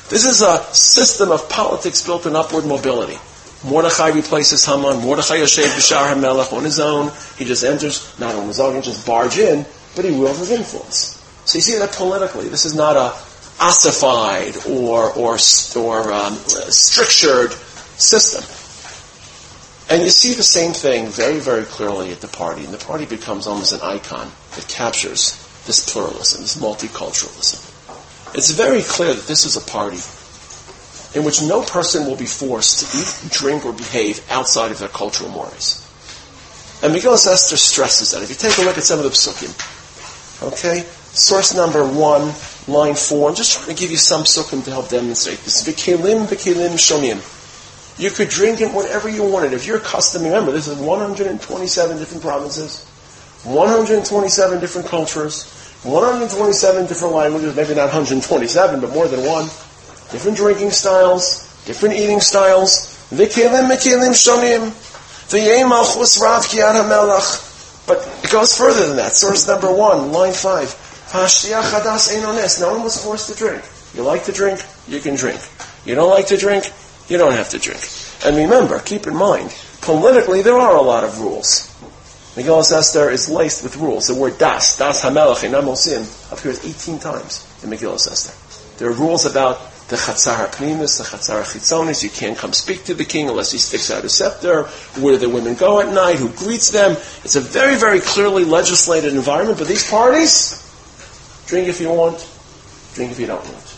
this 0.09 0.25
is 0.25 0.41
a 0.41 0.63
system 0.73 1.31
of 1.31 1.49
politics 1.49 2.01
built 2.01 2.25
on 2.25 2.37
upward 2.37 2.65
mobility. 2.65 3.17
Mordechai 3.65 4.09
replaces 4.09 4.65
Haman. 4.65 5.01
Mordechai 5.01 5.39
Yoshev 5.39 5.65
Bishar 5.75 6.13
HaMelech 6.13 6.53
on 6.55 6.63
his 6.63 6.79
own. 6.79 7.11
He 7.37 7.43
just 7.43 7.65
enters, 7.65 8.17
not 8.17 8.35
on 8.35 8.47
his 8.47 8.61
own, 8.61 8.75
he 8.75 8.81
just 8.81 9.05
barge 9.05 9.37
in, 9.37 9.65
but 9.95 10.05
he 10.05 10.11
wields 10.11 10.39
his 10.39 10.51
influence. 10.51 11.16
So 11.47 11.57
you 11.57 11.61
see 11.61 11.77
that 11.79 11.93
politically, 11.93 12.49
this 12.49 12.65
is 12.65 12.75
not 12.75 12.97
a 12.97 13.15
ossified 13.57 14.57
or, 14.67 15.13
or, 15.13 15.37
or 15.77 16.13
um, 16.13 16.35
strictured 16.35 17.53
system. 17.95 18.43
And 19.89 20.03
you 20.03 20.09
see 20.09 20.33
the 20.33 20.43
same 20.43 20.73
thing 20.73 21.07
very, 21.07 21.39
very 21.39 21.63
clearly 21.63 22.11
at 22.11 22.19
the 22.19 22.27
party. 22.27 22.65
And 22.65 22.73
the 22.73 22.85
party 22.85 23.05
becomes 23.05 23.47
almost 23.47 23.71
an 23.71 23.79
icon 23.81 24.29
that 24.57 24.67
captures 24.67 25.41
this 25.65 25.89
pluralism, 25.89 26.41
this 26.41 26.57
multiculturalism. 26.57 28.35
It's 28.35 28.51
very 28.51 28.81
clear 28.81 29.13
that 29.13 29.27
this 29.27 29.45
is 29.45 29.55
a 29.55 29.61
party 29.61 30.03
in 31.17 31.23
which 31.23 31.41
no 31.41 31.63
person 31.63 32.05
will 32.05 32.17
be 32.17 32.25
forced 32.25 32.91
to 32.91 32.97
eat, 32.99 33.31
drink, 33.31 33.65
or 33.65 33.71
behave 33.71 34.19
outside 34.29 34.71
of 34.71 34.79
their 34.79 34.89
cultural 34.89 35.29
mores. 35.29 35.81
And 36.83 36.93
Megillah 36.93 37.25
Esther 37.25 37.55
stresses 37.55 38.11
that. 38.11 38.21
If 38.21 38.29
you 38.29 38.35
take 38.35 38.57
a 38.57 38.63
look 38.63 38.77
at 38.77 38.83
some 38.83 38.99
of 38.99 39.05
the 39.05 39.11
psukim, 39.11 39.55
okay, 40.51 40.85
Source 41.17 41.55
number 41.55 41.83
one, 41.83 42.31
line 42.67 42.93
four. 42.93 43.29
I'm 43.29 43.35
just 43.35 43.57
trying 43.57 43.75
to 43.75 43.81
give 43.81 43.89
you 43.89 43.97
some 43.97 44.21
sukkim 44.21 44.63
to 44.65 44.69
help 44.69 44.89
demonstrate 44.89 45.39
this. 45.39 45.63
V'kelim 45.67 46.27
v'kelim 46.27 46.77
shomim. 46.77 47.17
You 47.99 48.11
could 48.11 48.29
drink 48.29 48.61
it 48.61 48.71
whatever 48.71 49.09
you 49.09 49.23
wanted. 49.23 49.53
If 49.53 49.65
you're 49.65 49.77
a 49.77 49.81
accustomed, 49.81 50.25
remember, 50.25 50.51
this 50.51 50.67
is 50.67 50.77
127 50.77 51.97
different 51.97 52.21
provinces, 52.21 52.85
127 53.45 54.59
different 54.59 54.87
cultures, 54.87 55.49
127 55.81 56.85
different 56.85 57.15
languages, 57.15 57.55
maybe 57.55 57.73
not 57.73 57.85
127, 57.85 58.79
but 58.79 58.91
more 58.91 59.07
than 59.07 59.25
one. 59.25 59.45
Different 60.13 60.37
drinking 60.37 60.69
styles, 60.69 61.49
different 61.65 61.95
eating 61.95 62.19
styles. 62.19 62.93
V'kelim 63.09 63.73
v'kelim 63.73 64.13
shomim. 64.13 64.69
But 67.87 67.97
it 68.23 68.31
goes 68.31 68.55
further 68.55 68.87
than 68.87 68.97
that. 68.97 69.15
Source 69.15 69.47
number 69.47 69.73
one, 69.73 70.11
line 70.11 70.33
five. 70.33 70.83
No 72.59 72.73
one 72.73 72.83
was 72.83 73.03
forced 73.03 73.29
to 73.29 73.35
drink. 73.35 73.63
You 73.93 74.03
like 74.03 74.25
to 74.25 74.31
drink, 74.31 74.59
you 74.87 74.99
can 74.99 75.15
drink. 75.15 75.39
You 75.85 75.95
don't 75.95 76.09
like 76.09 76.27
to 76.27 76.37
drink, 76.37 76.71
you 77.07 77.17
don't 77.17 77.33
have 77.33 77.49
to 77.49 77.59
drink. 77.59 77.81
And 78.25 78.35
remember, 78.35 78.79
keep 78.79 79.07
in 79.07 79.15
mind, 79.15 79.55
politically 79.81 80.41
there 80.41 80.57
are 80.57 80.75
a 80.75 80.81
lot 80.81 81.03
of 81.03 81.19
rules. 81.21 81.73
Megillah 82.35 82.71
Esther 82.71 83.09
is 83.09 83.29
laced 83.29 83.63
with 83.63 83.77
rules. 83.77 84.07
The 84.07 84.15
word 84.15 84.37
das, 84.37 84.77
das 84.77 85.01
hamelech 85.01 85.43
in 85.43 85.53
Amosim, 85.53 86.31
appears 86.31 86.63
18 86.63 86.99
times 86.99 87.47
in 87.63 87.69
Megillah 87.69 87.95
Esther. 87.95 88.33
There 88.77 88.89
are 88.89 88.93
rules 88.93 89.25
about 89.25 89.57
the 89.87 89.95
chatzar 89.95 90.47
pnimis, 90.53 90.97
the 90.97 91.03
chatzar 91.03 91.41
chitzonis. 91.43 92.03
You 92.03 92.09
can't 92.09 92.37
come 92.37 92.53
speak 92.53 92.83
to 92.85 92.93
the 92.93 93.05
king 93.05 93.29
unless 93.29 93.51
he 93.51 93.57
sticks 93.57 93.89
out 93.89 94.03
a 94.03 94.09
scepter. 94.09 94.63
Where 95.01 95.17
the 95.17 95.29
women 95.29 95.55
go 95.55 95.79
at 95.79 95.91
night, 95.91 96.17
who 96.17 96.29
greets 96.29 96.69
them. 96.69 96.91
It's 97.23 97.35
a 97.35 97.41
very, 97.41 97.75
very 97.75 98.01
clearly 98.01 98.43
legislated 98.45 99.13
environment. 99.13 99.57
But 99.57 99.67
these 99.67 99.89
parties, 99.89 100.66
Drink 101.47 101.67
if 101.69 101.79
you 101.79 101.89
want, 101.89 102.17
drink 102.93 103.11
if 103.11 103.19
you 103.19 103.25
don't 103.25 103.43
want. 103.43 103.77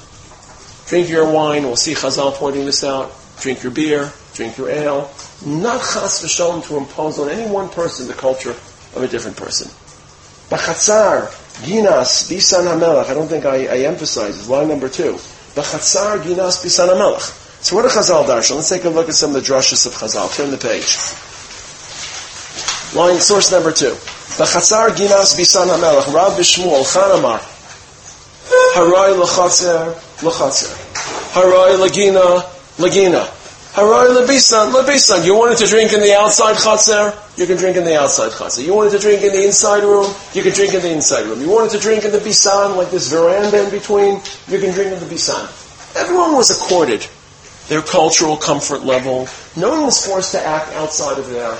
Drink 0.87 1.07
your 1.07 1.31
wine, 1.31 1.63
we'll 1.63 1.75
see 1.75 1.93
Chazal 1.93 2.33
pointing 2.33 2.65
this 2.65 2.83
out. 2.83 3.11
Drink 3.39 3.61
your 3.61 3.71
beer, 3.71 4.11
drink 4.33 4.57
your 4.57 4.69
ale. 4.69 5.09
Not 5.45 5.79
chas 5.79 6.23
v'shalom 6.23 6.65
to 6.67 6.77
impose 6.77 7.19
on 7.19 7.29
any 7.29 7.49
one 7.49 7.69
person 7.69 8.07
the 8.07 8.13
culture 8.13 8.51
of 8.51 8.97
a 9.03 9.07
different 9.07 9.37
person. 9.37 9.69
Bachatzar, 10.49 11.27
ginas, 11.63 12.27
bisan 12.27 12.65
hamelach. 12.65 13.05
I 13.05 13.13
don't 13.13 13.27
think 13.27 13.45
I, 13.45 13.67
I 13.67 13.77
emphasize. 13.85 14.37
this. 14.37 14.49
line 14.49 14.67
number 14.67 14.89
two. 14.89 15.13
Bachatzar, 15.53 16.21
ginas, 16.23 16.63
bisan 16.63 16.89
hamelach. 16.89 17.35
So 17.63 17.75
what 17.75 17.85
are 17.85 17.89
Chazal 17.89 18.25
darshan? 18.25 18.55
Let's 18.55 18.69
take 18.69 18.85
a 18.85 18.89
look 18.89 19.09
at 19.09 19.15
some 19.15 19.35
of 19.35 19.41
the 19.41 19.53
drushes 19.53 19.85
of 19.85 19.93
Chazal. 19.93 20.35
Turn 20.35 20.49
the 20.49 20.57
page. 20.57 20.97
Line, 22.97 23.21
source 23.21 23.51
number 23.51 23.71
two. 23.71 23.93
Bachatzar, 24.41 24.89
ginas, 24.89 25.37
bisan 25.37 25.67
hamelach. 25.67 26.11
Rab 26.13 26.33
Bishmuel, 26.33 26.83
Chanamar. 26.83 27.58
Harai 28.75 29.17
l'chatzer 29.17 29.95
l'chatzer. 30.23 30.69
Harai 31.33 31.77
Lagina, 31.77 32.43
Lagina. 32.77 33.27
Harai 33.73 34.09
Labisan, 34.09 34.71
Labisan. 34.71 35.25
You 35.25 35.35
wanted 35.35 35.57
to 35.59 35.67
drink 35.67 35.93
in 35.93 36.01
the 36.01 36.17
outside 36.17 36.55
chatzar? 36.55 37.15
You 37.37 37.45
can 37.45 37.57
drink 37.57 37.77
in 37.77 37.83
the 37.83 37.99
outside 37.99 38.31
chatzar. 38.31 38.65
You 38.65 38.73
wanted 38.73 38.91
to 38.91 38.99
drink 38.99 39.21
in 39.21 39.31
the 39.31 39.45
inside 39.45 39.83
room? 39.83 40.11
You 40.33 40.41
can 40.41 40.53
drink 40.53 40.73
in 40.73 40.81
the 40.81 40.91
inside 40.91 41.25
room. 41.25 41.39
You 41.39 41.49
wanted 41.49 41.71
to 41.71 41.79
drink 41.79 42.03
in 42.03 42.11
the 42.11 42.19
bisan, 42.19 42.75
like 42.75 42.89
this 42.89 43.09
veranda 43.11 43.63
in 43.63 43.69
between? 43.69 44.21
You 44.47 44.59
can 44.59 44.71
drink 44.73 44.91
in 44.93 44.99
the 44.99 45.05
bisan. 45.05 45.47
Everyone 45.95 46.33
was 46.33 46.49
accorded 46.49 47.05
their 47.67 47.81
cultural 47.81 48.35
comfort 48.35 48.83
level. 48.83 49.27
No 49.55 49.69
one 49.69 49.83
was 49.83 50.05
forced 50.05 50.31
to 50.31 50.43
act 50.43 50.73
outside 50.73 51.19
of 51.19 51.29
their 51.29 51.51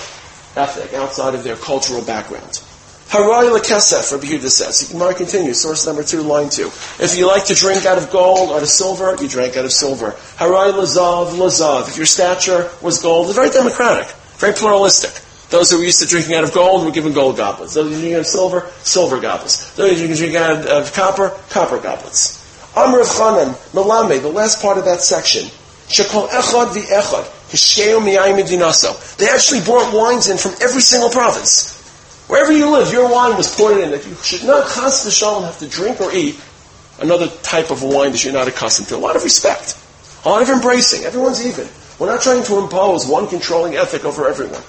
ethic, 0.55 0.93
outside 0.95 1.35
of 1.35 1.43
their 1.43 1.55
cultural 1.55 2.03
background. 2.03 2.61
Harai 3.09 3.49
lekesef, 3.49 4.11
Rabbi 4.11 4.27
Yehuda 4.27 4.49
says. 4.51 4.87
Gemara 4.91 5.15
continues, 5.15 5.59
source 5.59 5.87
number 5.87 6.03
two, 6.03 6.21
line 6.21 6.49
two. 6.49 6.67
If 6.99 7.17
you 7.17 7.25
like 7.25 7.45
to 7.45 7.55
drink 7.55 7.87
out 7.87 7.97
of 7.97 8.11
gold, 8.11 8.51
out 8.51 8.61
of 8.61 8.69
silver, 8.69 9.17
you 9.19 9.27
drank 9.27 9.57
out 9.57 9.65
of 9.65 9.71
silver. 9.71 10.11
Harai 10.37 10.71
lazav, 10.71 11.31
lazav. 11.31 11.89
If 11.89 11.97
your 11.97 12.05
stature 12.05 12.69
was 12.83 13.01
gold, 13.01 13.25
it's 13.25 13.35
very 13.35 13.49
democratic, 13.49 14.07
very 14.37 14.53
pluralistic. 14.53 15.23
Those 15.49 15.71
who 15.71 15.79
were 15.79 15.85
used 15.85 16.01
to 16.01 16.05
drinking 16.05 16.35
out 16.35 16.43
of 16.43 16.53
gold 16.53 16.85
were 16.85 16.91
given 16.91 17.11
gold 17.11 17.37
goblets. 17.37 17.73
Those 17.73 17.87
who 17.87 17.93
were 17.93 17.97
drinking 17.97 18.13
out 18.13 18.19
of 18.19 18.27
silver, 18.27 18.67
silver 18.83 19.19
goblets. 19.19 19.73
Those 19.73 19.99
who 19.99 20.07
were 20.07 20.13
drinking 20.13 20.37
out 20.37 20.67
of 20.67 20.93
copper, 20.93 21.35
copper 21.49 21.79
goblets. 21.79 22.37
Amr 22.77 23.01
of 23.01 23.07
Chanan, 23.07 23.55
Malame, 23.73 24.21
the 24.21 24.29
last 24.29 24.61
part 24.61 24.77
of 24.77 24.85
that 24.85 25.01
section. 25.01 25.45
Shekol 25.87 26.27
echad 26.27 26.75
vi 26.75 26.81
echad. 26.81 27.25
Hesheo 27.49 28.05
Mi'aymi 28.05 28.43
dinaso. 28.43 29.17
They 29.17 29.27
actually 29.27 29.61
brought 29.61 29.91
wines 29.91 30.29
in 30.29 30.37
from 30.37 30.53
every 30.61 30.81
single 30.81 31.09
province. 31.09 31.78
Wherever 32.29 32.51
you 32.53 32.69
live, 32.69 32.93
your 32.93 33.11
wine 33.11 33.35
was 33.35 33.53
poured 33.55 33.79
in. 33.79 33.89
That 33.89 34.05
you 34.05 34.13
should 34.21 34.45
not, 34.45 34.69
chas 34.69 35.03
v'shalom, 35.03 35.45
have 35.45 35.57
to 35.59 35.67
drink 35.67 35.99
or 35.99 36.13
eat 36.13 36.39
another 37.01 37.27
type 37.41 37.71
of 37.71 37.81
wine 37.81 38.11
that 38.11 38.23
you're 38.23 38.31
not 38.31 38.47
accustomed 38.47 38.87
to. 38.89 38.95
A 38.95 39.01
lot 39.01 39.15
of 39.15 39.23
respect. 39.23 39.75
A 40.25 40.29
lot 40.29 40.43
of 40.43 40.49
embracing. 40.49 41.05
Everyone's 41.05 41.43
even. 41.43 41.67
We're 41.97 42.05
not 42.05 42.21
trying 42.21 42.43
to 42.43 42.59
impose 42.59 43.07
one 43.07 43.27
controlling 43.27 43.75
ethic 43.75 44.05
over 44.05 44.29
everyone. 44.29 44.61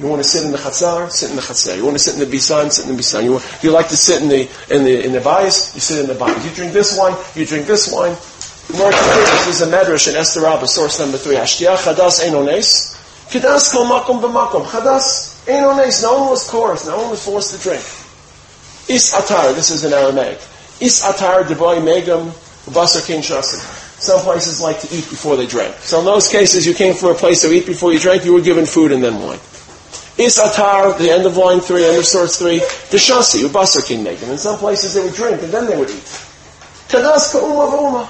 You 0.00 0.08
want 0.10 0.22
to 0.22 0.28
sit 0.28 0.46
in 0.46 0.50
the 0.50 0.56
chatzar, 0.56 1.10
sit 1.10 1.28
in 1.28 1.36
the 1.36 1.42
chatzar. 1.42 1.76
You 1.76 1.84
want 1.84 1.96
to 1.96 2.02
sit 2.02 2.14
in 2.14 2.20
the 2.20 2.26
bisan, 2.26 2.70
sit 2.70 2.86
in 2.86 2.92
the 2.92 2.96
bisan. 2.96 3.24
You, 3.26 3.38
you 3.62 3.70
like 3.70 3.88
to 3.88 3.96
sit 3.96 4.22
in 4.22 4.28
the 4.28 4.48
in 4.70 4.82
the 4.82 5.04
in 5.04 5.12
the 5.12 5.20
bias, 5.20 5.74
you 5.74 5.80
sit 5.80 6.00
in 6.00 6.06
the 6.06 6.14
bias. 6.14 6.42
You 6.42 6.50
drink 6.52 6.72
this 6.72 6.96
wine, 6.98 7.14
you 7.36 7.44
drink 7.44 7.66
this 7.66 7.92
wine. 7.92 8.16
This 8.66 9.46
is 9.46 9.60
a 9.60 9.66
medrash 9.66 10.08
in 10.08 10.16
Esther 10.16 10.40
Rabbah, 10.40 10.64
source 10.64 10.98
number 10.98 11.18
three. 11.18 11.36
Ashtiyah 11.36 11.76
chadas 11.76 12.24
enones. 12.24 12.96
Kedas 13.28 13.70
kol 13.70 13.84
makom 13.84 14.22
b'makom. 14.22 14.64
Chadas 14.64 15.33
Enones, 15.46 16.02
no 16.02 16.20
one 16.20 16.30
was 16.30 16.48
coerced, 16.48 16.86
no 16.86 16.96
one 16.96 17.10
was 17.10 17.24
forced 17.24 17.54
to 17.54 17.60
drink. 17.62 17.82
Is 18.88 19.12
atar, 19.12 19.54
this 19.54 19.70
is 19.70 19.84
in 19.84 19.92
Aramaic. 19.92 20.38
Is 20.80 21.02
atar 21.02 21.44
deboy 21.44 21.80
megam 21.82 22.30
basar 22.70 23.06
kin 23.06 23.20
shasim. 23.20 23.60
Some 24.00 24.20
places 24.20 24.60
like 24.60 24.80
to 24.80 24.86
eat 24.94 25.08
before 25.08 25.36
they 25.36 25.46
drank. 25.46 25.74
So 25.76 26.00
in 26.00 26.04
those 26.04 26.28
cases, 26.28 26.66
you 26.66 26.74
came 26.74 26.94
from 26.94 27.10
a 27.10 27.14
place 27.14 27.42
to 27.42 27.52
eat 27.52 27.66
before 27.66 27.92
you 27.92 27.98
drank, 27.98 28.24
you 28.24 28.32
were 28.32 28.40
given 28.40 28.66
food 28.66 28.92
and 28.92 29.02
then 29.02 29.20
wine. 29.20 29.38
Is 30.16 30.38
atar, 30.38 30.96
the 30.96 31.10
end 31.10 31.26
of 31.26 31.36
line 31.36 31.60
three, 31.60 31.84
end 31.84 31.98
of 31.98 32.06
source 32.06 32.38
three, 32.38 32.58
the 32.58 32.98
shasi, 32.98 33.46
basar 33.48 33.86
kin 33.86 34.04
megam. 34.04 34.30
In 34.30 34.38
some 34.38 34.58
places 34.58 34.94
they 34.94 35.02
would 35.02 35.14
drink 35.14 35.42
and 35.42 35.52
then 35.52 35.66
they 35.66 35.76
would 35.76 35.90
eat. 35.90 36.20
Kadas 36.88 37.32
ka'uma 37.32 38.08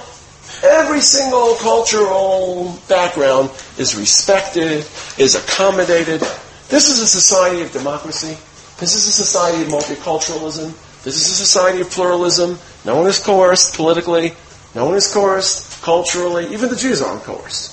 Every 0.63 1.01
single 1.01 1.55
cultural 1.55 2.79
background 2.87 3.49
is 3.77 3.95
respected, 3.95 4.85
is 5.17 5.35
accommodated, 5.35 6.23
this 6.69 6.89
is 6.89 7.01
a 7.01 7.07
society 7.07 7.61
of 7.61 7.71
democracy. 7.71 8.37
This 8.79 8.95
is 8.95 9.07
a 9.07 9.11
society 9.11 9.63
of 9.63 9.69
multiculturalism. 9.69 10.73
This 11.03 11.15
is 11.15 11.31
a 11.31 11.35
society 11.35 11.81
of 11.81 11.89
pluralism. 11.89 12.57
No 12.83 12.97
one 12.97 13.07
is 13.07 13.19
coerced 13.19 13.75
politically. 13.75 14.33
No 14.73 14.85
one 14.85 14.95
is 14.95 15.11
coerced 15.13 15.81
culturally. 15.83 16.47
Even 16.53 16.69
the 16.69 16.75
Jews 16.75 17.01
aren't 17.01 17.23
coerced. 17.23 17.71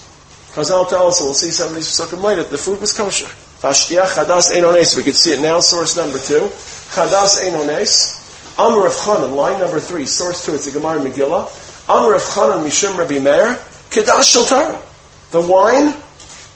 Chazal 0.55 0.89
tell 0.89 1.09
us, 1.09 1.19
and 1.21 1.27
we'll 1.27 1.35
see 1.35 1.51
some 1.51 1.71
of 1.71 1.75
these 1.75 1.89
psukim 1.89 2.23
later, 2.23 2.45
the 2.45 2.59
food 2.59 2.81
was 2.81 2.93
kosher. 2.93 3.27
Vashtiach 3.65 4.15
chadas 4.15 4.53
enones. 4.53 4.97
We 4.97 5.03
could 5.03 5.17
see 5.17 5.33
it 5.33 5.41
now, 5.41 5.61
source 5.61 5.97
number 5.97 6.19
two. 6.19 6.51
Chadas 6.93 7.43
enones. 7.43 8.19
Amr 8.59 8.87
of 8.87 8.93
Chanan, 8.93 9.35
line 9.35 9.59
number 9.59 9.81
three, 9.81 10.05
source 10.05 10.45
two, 10.45 10.55
it's 10.55 10.67
the 10.67 10.79
Gemara 10.79 11.01
Megillah. 11.01 11.89
Amr 11.89 12.15
of 12.15 12.23
Chanan 12.23 12.67
Mishum 12.67 12.99
Rabbi 12.99 13.19
Meir. 13.19 13.55
Kedash 13.89 14.37
Shiltara. 14.37 14.79
The 15.31 15.41
wine 15.41 15.95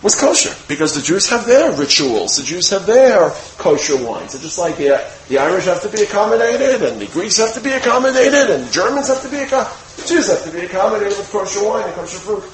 was 0.02 0.14
kosher 0.14 0.54
because 0.68 0.94
the 0.94 1.02
Jews 1.02 1.28
have 1.30 1.46
their 1.46 1.72
rituals. 1.72 2.36
The 2.36 2.44
Jews 2.44 2.70
have 2.70 2.86
their 2.86 3.30
kosher 3.58 3.96
wines. 3.96 4.34
It's 4.34 4.42
just 4.42 4.58
like 4.58 4.76
the, 4.76 5.02
the 5.28 5.38
Irish 5.38 5.64
have 5.64 5.82
to 5.82 5.88
be 5.88 6.02
accommodated, 6.02 6.82
and 6.82 7.00
the 7.00 7.06
Greeks 7.06 7.38
have 7.38 7.54
to 7.54 7.60
be 7.60 7.70
accommodated, 7.70 8.50
and 8.50 8.64
the 8.64 8.72
Germans 8.72 9.08
have 9.08 9.22
to 9.22 9.28
be 9.28 9.38
accommodated. 9.38 9.78
The 9.96 10.08
Jews 10.08 10.28
have 10.28 10.44
to 10.44 10.50
be 10.50 10.66
accommodated 10.66 11.16
with 11.16 11.30
kosher 11.30 11.64
wine 11.64 11.84
and 11.84 11.94
kosher 11.94 12.18
fruit. 12.18 12.44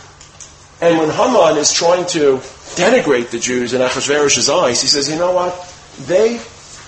And 0.81 0.99
when 0.99 1.11
Haman 1.11 1.59
is 1.59 1.73
trying 1.73 2.07
to 2.07 2.39
denigrate 2.75 3.31
the 3.31 3.39
Jews 3.39 3.73
in 3.75 3.81
Achashverosh's 3.81 4.49
eyes, 4.49 4.81
he 4.81 4.89
says, 4.89 5.09
"You 5.09 5.17
know 5.17 5.33
what? 5.33 5.55
They 6.07 6.41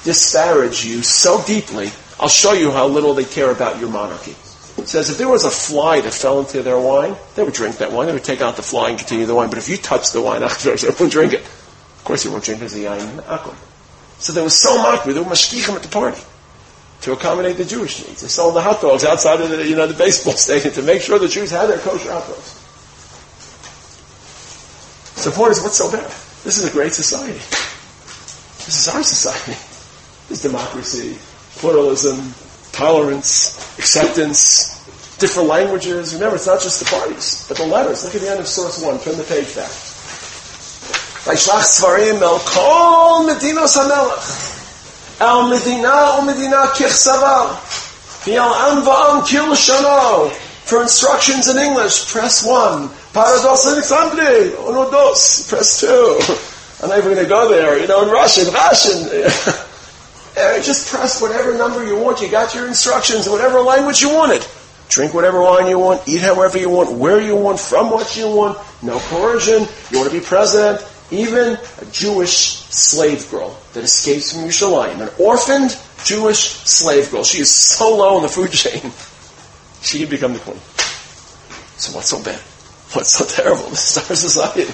disparage 0.05 0.85
you 0.85 1.03
so 1.03 1.43
deeply. 1.43 1.93
I'll 2.19 2.29
show 2.29 2.53
you 2.53 2.71
how 2.71 2.87
little 2.87 3.15
they 3.15 3.25
care 3.25 3.51
about 3.51 3.79
your 3.79 3.91
monarchy." 3.91 4.37
Says 4.85 5.09
if 5.09 5.19
there 5.19 5.29
was 5.29 5.45
a 5.45 5.51
fly 5.51 6.01
that 6.01 6.13
fell 6.13 6.41
into 6.41 6.63
their 6.63 6.79
wine, 6.79 7.17
they 7.37 7.43
would 7.43 7.55
drink 7.55 7.79
that 7.79 7.93
wine. 7.93 8.07
They 8.07 8.13
would 8.13 8.25
take 8.25 8.43
out 8.43 8.57
the 8.57 8.63
fly 8.63 8.91
and 8.91 8.99
continue 8.99 9.25
the 9.25 9.35
wine. 9.35 9.49
But 9.49 9.59
if 9.59 9.69
you 9.69 9.77
touch 9.77 10.13
the 10.13 10.21
wine, 10.21 10.41
they 10.63 10.89
won't 11.01 11.13
drink 11.13 11.33
it. 11.33 11.41
Of 11.41 12.05
course, 12.05 12.25
you 12.25 12.33
won't 12.33 12.45
drink 12.45 12.61
it 12.61 12.73
a 12.73 12.77
yain 12.77 13.23
akum. 13.23 13.55
So 14.19 14.33
there 14.33 14.45
was 14.45 14.59
so 14.59 14.77
much. 14.83 15.05
They 15.05 15.13
were 15.13 15.25
mashgichim 15.25 15.75
at 15.75 15.83
the 15.83 15.89
party 15.89 16.21
to 17.03 17.13
accommodate 17.13 17.57
the 17.57 17.65
Jewish 17.65 18.07
needs. 18.07 18.23
They 18.23 18.29
sold 18.29 18.57
the 18.57 18.63
hot 18.63 18.81
dogs 18.81 19.05
outside 19.05 19.41
of 19.41 19.51
the, 19.51 19.67
you 19.67 19.77
know, 19.77 19.87
the 19.87 19.95
baseball 19.95 20.33
stadium 20.37 20.75
to 20.75 20.83
make 20.83 21.03
sure 21.03 21.19
the 21.19 21.29
Jews 21.29 21.51
had 21.51 21.67
their 21.67 21.79
kosher 21.79 22.11
hot 22.13 22.27
dogs. 22.27 22.61
So 25.17 25.31
the 25.31 25.37
point 25.37 25.53
is, 25.53 25.63
what's 25.63 25.79
so 25.79 25.91
bad? 25.91 26.11
This 26.45 26.59
is 26.59 26.65
a 26.65 26.71
great 26.71 26.93
society. 26.93 27.39
This 28.65 28.87
is 28.87 28.89
our 28.89 29.03
society. 29.03 29.53
This 30.29 30.45
is 30.45 30.51
democracy, 30.51 31.17
pluralism, 31.57 32.35
tolerance, 32.74 33.58
acceptance, 33.80 34.80
different 35.20 35.50
languages. 35.50 36.14
Remember, 36.14 36.36
it's 36.36 36.48
not 36.48 36.62
just 36.62 36.80
the 36.80 36.86
parties, 36.86 37.46
but 37.48 37.58
the 37.58 37.66
letters. 37.66 38.04
Look 38.04 38.16
at 38.16 38.22
the 38.22 38.30
end 38.30 38.40
of 38.40 38.48
source 38.48 38.82
one. 38.82 39.00
Turn 39.00 39.18
the 39.18 39.24
page 39.24 39.56
back. 39.56 39.72
וישלח 41.28 41.66
צברים 41.66 42.24
אל 42.24 42.40
כל 42.54 43.22
מדינות 43.28 43.70
המלך, 43.76 44.32
אל 45.22 45.42
מדינה 45.42 46.16
ומדינה 46.20 46.68
ככסבה, 46.68 47.46
ואל 48.28 48.40
עם 48.40 48.88
ועם 48.88 49.22
כלשונו. 49.26 50.30
For 50.66 50.84
instructions 50.84 51.48
in 51.50 51.58
English, 51.58 52.12
press 52.14 52.44
1. 52.44 52.90
Parados 53.12 53.66
Alexandre, 53.66 54.54
uno 54.68 54.90
dos, 54.92 55.48
press 55.50 55.80
2. 55.82 56.20
I'm 56.84 56.90
not 56.90 57.00
even 57.00 57.14
going 57.14 57.26
to 57.26 57.30
go 57.30 57.50
there, 57.50 57.80
you 57.80 57.88
know, 57.88 58.04
in 58.04 58.10
Russian, 58.10 58.54
Russian. 58.54 59.10
Uh, 60.37 60.61
just 60.63 60.89
press 60.89 61.23
whatever 61.23 61.57
number 61.57 61.87
you 61.87 61.97
want. 61.97 62.21
You 62.21 62.31
got 62.31 62.55
your 62.55 62.67
instructions 62.67 63.27
in 63.27 63.33
whatever 63.33 63.61
language 63.61 64.01
you 64.01 64.13
wanted. 64.13 64.45
Drink 64.89 65.15
whatever 65.15 65.41
wine 65.41 65.69
you 65.69 65.79
want, 65.79 66.07
eat 66.07 66.21
however 66.21 66.59
you 66.59 66.69
want, 66.69 66.93
where 66.93 67.21
you 67.21 67.37
want, 67.37 67.59
from 67.59 67.91
what 67.91 68.17
you 68.17 68.29
want. 68.29 68.59
No 68.83 68.99
coercion. 68.99 69.67
You 69.91 69.99
want 69.99 70.11
to 70.11 70.19
be 70.19 70.25
president. 70.25 70.87
Even 71.11 71.57
a 71.81 71.85
Jewish 71.93 72.59
slave 72.71 73.31
girl 73.31 73.57
that 73.73 73.85
escapes 73.85 74.33
from 74.33 74.43
Yerushalayim, 74.43 75.01
an 75.01 75.11
orphaned 75.19 75.79
Jewish 76.05 76.39
slave 76.39 77.11
girl. 77.11 77.25
She 77.25 77.39
is 77.41 77.55
so 77.55 77.97
low 77.97 78.17
in 78.17 78.23
the 78.23 78.29
food 78.29 78.51
chain. 78.53 78.93
She 79.83 79.99
can 79.99 80.09
become 80.09 80.33
the 80.33 80.39
queen. 80.39 80.57
So 81.77 81.95
what's 81.95 82.09
so 82.09 82.23
bad? 82.23 82.41
What's 82.93 83.11
so 83.11 83.27
terrible? 83.27 83.69
This 83.69 83.97
is 83.99 84.09
our 84.09 84.17
society. 84.17 84.73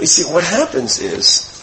You 0.00 0.06
see, 0.06 0.24
what 0.24 0.42
happens 0.42 0.98
is 0.98 1.55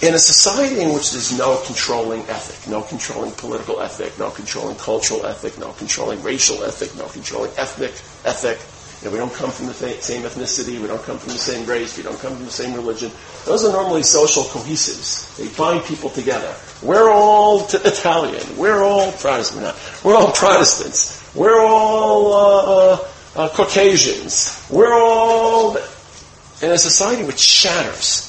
in 0.00 0.14
a 0.14 0.18
society 0.18 0.80
in 0.80 0.94
which 0.94 1.12
there's 1.12 1.36
no 1.36 1.60
controlling 1.66 2.20
ethic, 2.28 2.70
no 2.70 2.82
controlling 2.82 3.32
political 3.32 3.80
ethic, 3.80 4.16
no 4.18 4.30
controlling 4.30 4.76
cultural 4.76 5.26
ethic, 5.26 5.58
no 5.58 5.72
controlling 5.72 6.22
racial 6.22 6.62
ethic, 6.62 6.94
no 6.96 7.06
controlling 7.06 7.50
ethnic 7.56 7.90
ethic, 8.24 8.58
you 9.00 9.06
know, 9.06 9.12
we 9.12 9.18
don't 9.18 9.32
come 9.32 9.50
from 9.50 9.66
the 9.66 9.74
same 9.74 10.22
ethnicity, 10.22 10.80
we 10.80 10.88
don't 10.88 11.02
come 11.02 11.18
from 11.18 11.32
the 11.32 11.38
same 11.38 11.64
race, 11.66 11.96
we 11.96 12.02
don't 12.02 12.18
come 12.18 12.34
from 12.34 12.44
the 12.44 12.50
same 12.50 12.74
religion. 12.74 13.12
Those 13.44 13.64
are 13.64 13.70
normally 13.70 14.02
social 14.02 14.42
cohesives. 14.44 15.36
They 15.36 15.46
bind 15.56 15.84
people 15.84 16.10
together. 16.10 16.52
We're 16.82 17.08
all 17.08 17.66
t- 17.66 17.78
Italian. 17.78 18.44
We're 18.56 18.82
all 18.82 19.12
Protestant. 19.12 19.76
We're 20.04 20.16
all 20.16 20.32
Protestants. 20.32 21.32
We're 21.34 21.60
all 21.60 22.32
uh, 22.32 22.98
uh, 23.36 23.48
Caucasians. 23.50 24.66
We're 24.68 24.92
all 24.92 25.76
in 25.76 26.72
a 26.72 26.78
society 26.78 27.22
which 27.22 27.38
shatters 27.38 28.28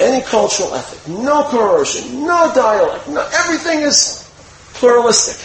any 0.00 0.22
cultural 0.22 0.74
ethic, 0.74 1.12
no 1.12 1.44
coercion, 1.44 2.24
no 2.24 2.50
dialect, 2.54 3.08
no, 3.08 3.28
everything 3.34 3.80
is 3.80 4.28
pluralistic. 4.74 5.36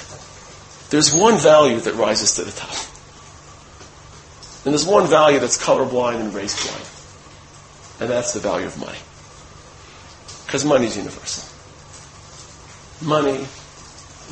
There's 0.89 1.13
one 1.13 1.37
value 1.37 1.79
that 1.81 1.93
rises 1.93 2.33
to 2.35 2.43
the 2.43 2.51
top. 2.51 2.75
And 4.65 4.73
there's 4.73 4.85
one 4.85 5.07
value 5.07 5.39
that's 5.39 5.57
colorblind 5.57 6.19
and 6.19 6.33
race 6.33 6.55
blind. 6.65 6.85
And 8.01 8.09
that's 8.09 8.33
the 8.33 8.39
value 8.39 8.65
of 8.65 8.77
money. 8.79 8.97
Because 10.45 10.65
money 10.65 10.87
is 10.87 10.97
universal. 10.97 11.47
Money, 13.05 13.45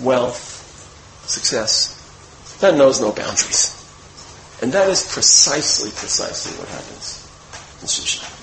wealth, 0.01 1.27
success, 1.27 1.93
that 2.59 2.75
knows 2.75 2.99
no 2.99 3.11
boundaries. 3.11 3.73
And 4.61 4.71
that 4.73 4.89
is 4.89 5.11
precisely, 5.11 5.91
precisely 5.91 6.57
what 6.57 6.67
happens 6.69 7.23
in 7.81 7.87
Shushan. 7.87 8.36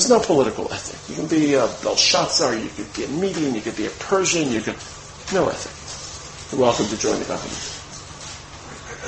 There's 0.00 0.08
no 0.08 0.20
political 0.24 0.64
ethic. 0.72 0.96
You 1.12 1.20
can 1.20 1.28
be 1.28 1.56
uh, 1.56 1.68
a 1.68 1.82
Belshazzar, 1.84 2.54
you 2.54 2.70
could 2.70 2.88
be 2.96 3.04
a 3.04 3.08
Median, 3.20 3.54
you 3.54 3.60
could 3.60 3.76
be 3.76 3.84
a 3.84 3.92
Persian, 4.00 4.48
you 4.50 4.62
could... 4.62 4.80
No 5.28 5.44
ethic. 5.44 5.76
You're 6.48 6.64
welcome 6.64 6.88
to 6.88 6.96
join 6.96 7.20
the 7.20 7.28
government. 7.28 7.60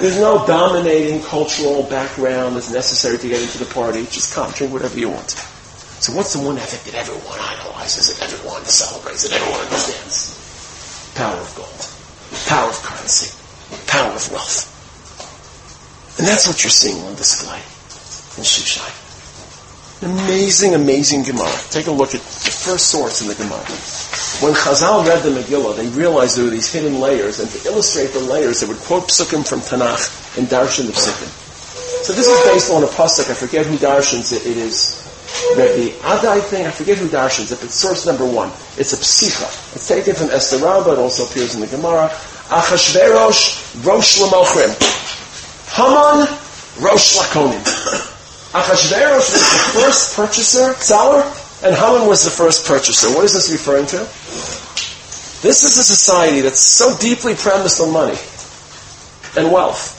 There's 0.05 0.21
no 0.21 0.45
dominating 0.45 1.25
cultural 1.25 1.85
background 1.85 2.57
that's 2.57 2.71
necessary 2.71 3.17
to 3.17 3.27
get 3.27 3.41
into 3.41 3.57
the 3.57 3.73
party. 3.73 4.05
Just 4.13 4.35
come, 4.35 4.53
drink 4.53 4.71
whatever 4.71 4.99
you 4.99 5.09
want. 5.09 5.31
So 6.05 6.13
what's 6.13 6.37
the 6.37 6.45
one 6.45 6.59
ethic 6.59 6.93
that 6.93 7.01
everyone 7.01 7.41
idolizes, 7.41 8.13
that 8.13 8.29
everyone 8.29 8.63
celebrates, 8.67 9.23
that 9.25 9.33
everyone 9.33 9.65
understands? 9.65 10.37
Power 11.17 11.41
of 11.41 11.49
gold. 11.57 11.89
Power 12.53 12.69
of 12.69 12.77
currency. 12.85 13.33
Power 13.89 14.13
of 14.13 14.31
wealth. 14.31 14.69
And 16.19 16.29
that's 16.29 16.47
what 16.47 16.63
you're 16.63 16.69
seeing 16.69 17.01
on 17.09 17.15
display 17.15 17.65
in 18.37 18.45
Shushan. 18.45 19.02
Amazing, 20.03 20.75
amazing 20.75 21.23
Gemara. 21.23 21.53
Take 21.71 21.87
a 21.87 21.93
look 21.93 22.13
at 22.13 22.21
the 22.21 22.51
first 22.51 22.91
source 22.91 23.23
in 23.23 23.29
the 23.29 23.37
Gemara. 23.37 23.63
When 24.43 24.53
Chazal 24.53 25.07
read 25.07 25.23
the 25.23 25.31
Megillah, 25.31 25.77
they 25.77 25.87
realized 25.89 26.37
there 26.37 26.45
were 26.45 26.51
these 26.51 26.73
hidden 26.73 26.99
layers, 26.99 27.39
and 27.39 27.49
to 27.49 27.69
illustrate 27.69 28.13
the 28.13 28.19
layers, 28.19 28.61
they 28.61 28.67
would 28.67 28.79
quote 28.79 29.05
psukim 29.05 29.47
from 29.47 29.61
Tanakh 29.61 30.37
and 30.37 30.49
darshan 30.49 30.87
the 30.87 30.93
psukim. 30.93 31.31
So 32.03 32.13
this 32.15 32.27
is 32.27 32.53
based 32.53 32.73
on 32.73 32.83
a 32.83 32.89
pasuk. 32.89 33.31
I 33.31 33.35
forget 33.35 33.65
who 33.65 33.77
darshans 33.77 34.33
it, 34.33 34.45
it 34.45 34.57
is. 34.57 34.99
The 35.55 35.95
Adai 36.03 36.43
thing, 36.43 36.67
I 36.67 36.73
forget 36.73 36.99
who 36.99 37.07
darshans 37.07 37.53
it, 37.53 37.61
but 37.61 37.71
source 37.71 38.05
number 38.05 38.27
one. 38.27 38.49
It's 38.77 38.93
a 38.93 38.97
psicha. 38.97 39.47
It's 39.77 39.87
taken 39.87 40.17
from 40.17 40.31
Esther 40.31 40.59
Rabbah. 40.59 40.95
It 40.95 40.99
also 40.99 41.27
appears 41.27 41.55
in 41.55 41.61
the 41.61 41.69
Gemara. 41.69 42.09
Achashverosh 42.51 43.87
Rosh 43.87 44.19
Lamochrim. 44.19 44.75
Haman 45.71 46.27
Rosh 46.83 47.19
Lakonim. 47.19 48.12
Achashverosh 48.53 49.17
was 49.17 49.33
the 49.33 49.81
first 49.81 50.15
purchaser, 50.15 50.75
seller, 50.75 51.23
and 51.65 51.75
Haman 51.75 52.07
was 52.07 52.25
the 52.25 52.31
first 52.31 52.67
purchaser. 52.67 53.09
What 53.15 53.25
is 53.25 53.33
this 53.33 53.51
referring 53.51 53.87
to? 53.87 53.97
This 55.41 55.65
is 55.65 55.79
a 55.79 55.83
society 55.83 56.43
that's 56.43 56.61
so 56.61 56.95
deeply 56.99 57.35
premised 57.35 57.81
on 57.81 57.93
money 57.93 58.19
and 59.39 59.51
wealth. 59.51 59.99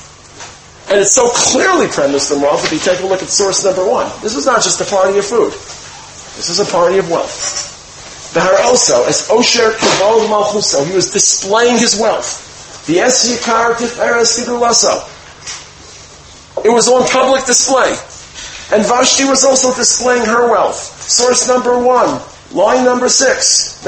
And 0.91 1.00
it's 1.00 1.13
so 1.13 1.29
clearly 1.29 1.88
premised 1.88 2.31
on 2.31 2.41
wealth 2.41 2.63
if 2.65 2.72
you 2.72 2.77
take 2.77 3.01
a 3.01 3.07
look 3.07 3.24
at 3.24 3.29
source 3.29 3.65
number 3.65 3.89
one. 3.89 4.12
This 4.22 4.36
is 4.36 4.45
not 4.45 4.62
just 4.62 4.79
a 4.81 4.86
party 4.86 5.17
of 5.17 5.25
food. 5.25 5.51
This 6.38 6.50
is 6.50 6.60
a 6.60 6.65
party 6.65 7.00
of 7.00 7.10
wealth. 7.10 8.31
Bahar 8.36 8.62
also, 8.69 9.03
as 9.05 9.27
Osher 9.29 9.74
Kavod 9.74 10.27
Malchuso, 10.29 10.86
he 10.86 10.93
was 10.93 11.12
displaying 11.12 11.79
his 11.79 12.00
wealth. 12.00 12.86
The 12.86 12.98
Esyakar 12.98 13.75
Tiferes 13.75 14.38
Fidulaso. 14.38 15.10
It 16.63 16.69
was 16.69 16.88
on 16.88 17.07
public 17.10 17.45
display. 17.45 17.98
And 18.72 18.86
Vashti 18.86 19.25
was 19.25 19.43
also 19.43 19.74
displaying 19.75 20.25
her 20.25 20.50
wealth. 20.50 20.77
Source 21.01 21.48
number 21.48 21.77
one, 21.77 22.22
line 22.51 22.86
number 22.86 23.10
six. 23.10 23.84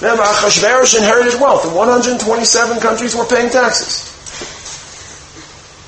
Remember, 0.00 0.22
Achashverosh 0.22 0.96
inherited 0.96 1.40
wealth. 1.40 1.64
In 1.66 1.74
127 1.74 2.80
countries 2.80 3.14
were 3.14 3.24
paying 3.24 3.50
taxes. 3.50 4.10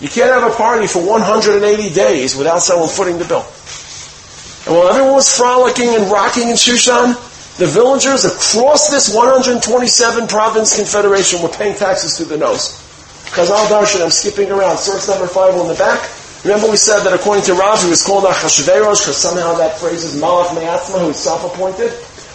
You 0.01 0.09
can't 0.09 0.31
have 0.31 0.45
a 0.51 0.55
party 0.55 0.87
for 0.87 1.05
180 1.05 1.95
days 1.95 2.37
without 2.37 2.61
someone 2.61 2.89
footing 2.89 3.19
the 3.19 3.25
bill. 3.25 3.45
And 4.67 4.75
while 4.77 4.89
everyone 4.89 5.15
was 5.15 5.35
frolicking 5.35 5.89
and 5.89 6.11
rocking 6.11 6.49
in 6.49 6.55
Shushan, 6.55 7.15
the 7.57 7.67
villagers 7.67 8.25
across 8.27 8.91
this 8.91 9.15
127 9.15 10.29
province 10.29 10.77
confederation 10.77 11.41
were 11.41 11.49
paying 11.49 11.75
taxes 11.75 12.17
through 12.17 12.27
the 12.27 12.37
nose. 12.37 12.77
Chazal 13.33 13.67
Darshan, 13.67 14.03
I'm 14.03 14.11
skipping 14.11 14.51
around. 14.51 14.77
Source 14.77 15.09
number 15.09 15.27
five 15.27 15.55
on 15.55 15.69
the 15.69 15.75
back. 15.75 16.01
Remember 16.47 16.71
we 16.71 16.77
said 16.77 17.03
that 17.03 17.13
according 17.13 17.43
to 17.51 17.55
Rav, 17.55 17.83
he 17.83 17.91
was 17.91 18.07
called 18.07 18.23
Achashverosh 18.23 19.03
because 19.03 19.17
somehow 19.17 19.55
that 19.55 19.79
phrase 19.79 20.05
is 20.05 20.23
Malach 20.23 20.55
Me'atzma, 20.55 21.01
who 21.01 21.11
is 21.11 21.17
self-appointed. 21.17 21.91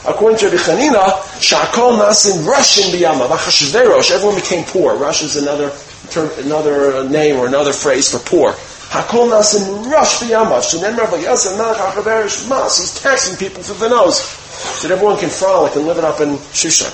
According 0.06 0.38
to 0.40 0.48
Bichanina, 0.48 1.16
Shakol 1.40 1.96
Nasin 1.96 2.46
Russian 2.46 2.92
Biyama, 2.92 3.30
Achashverosh, 3.30 4.12
everyone 4.12 4.36
became 4.36 4.66
poor. 4.66 4.98
Rush 4.98 5.24
is 5.24 5.38
another 5.38 5.72
term, 6.10 6.30
another 6.44 6.98
uh, 6.98 7.04
name 7.04 7.38
or 7.38 7.48
another 7.48 7.72
phrase 7.72 8.12
for 8.12 8.20
poor. 8.20 8.52
Hakol 8.92 9.32
Nasin 9.32 9.90
Rush 9.90 10.20
Biyama, 10.20 10.60
Shinen 10.60 10.98
Rav 10.98 11.12
Yasem 11.12 11.58
Melech 11.58 11.78
Achashverosh 11.78 12.50
Mas, 12.50 12.80
he's 12.80 13.02
taxing 13.02 13.38
people 13.38 13.64
through 13.64 13.88
the 13.88 13.88
nose. 13.88 14.20
So 14.20 14.90
that 14.90 14.94
everyone 14.96 15.20
can 15.20 15.30
frolic 15.30 15.78
and 15.78 15.88
live 15.88 15.98
it 15.98 16.04
up 16.04 16.20
in 16.20 16.36
Shushan. 16.52 16.92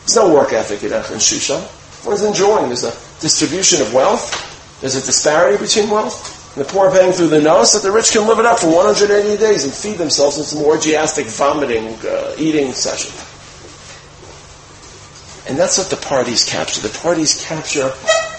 There's 0.00 0.16
no 0.16 0.34
work 0.34 0.52
ethic 0.52 0.82
in 0.82 0.90
Shushan. 0.90 1.62
Everyone's 2.00 2.24
enjoying. 2.24 2.66
There's 2.66 2.82
a 2.82 2.90
distribution 3.20 3.80
of 3.80 3.94
wealth. 3.94 4.51
There's 4.82 4.96
a 4.96 5.00
disparity 5.00 5.62
between 5.62 5.88
wealth. 5.88 6.56
And 6.56 6.66
the 6.66 6.68
poor 6.68 6.88
are 6.88 6.92
paying 6.92 7.12
through 7.12 7.28
the 7.28 7.40
nose, 7.40 7.72
so 7.72 7.78
the 7.78 7.92
rich 7.92 8.10
can 8.10 8.26
live 8.26 8.40
it 8.40 8.44
up 8.44 8.58
for 8.58 8.66
180 8.66 9.38
days 9.38 9.64
and 9.64 9.72
feed 9.72 9.96
themselves 9.96 10.36
in 10.36 10.44
some 10.44 10.58
orgiastic 10.58 11.24
vomiting, 11.26 11.94
uh, 12.04 12.34
eating 12.36 12.72
session. 12.72 13.12
And 15.48 15.58
that's 15.58 15.78
what 15.78 15.88
the 15.88 15.96
parties 15.96 16.44
capture. 16.44 16.80
The 16.80 16.98
parties 16.98 17.42
capture 17.46 17.92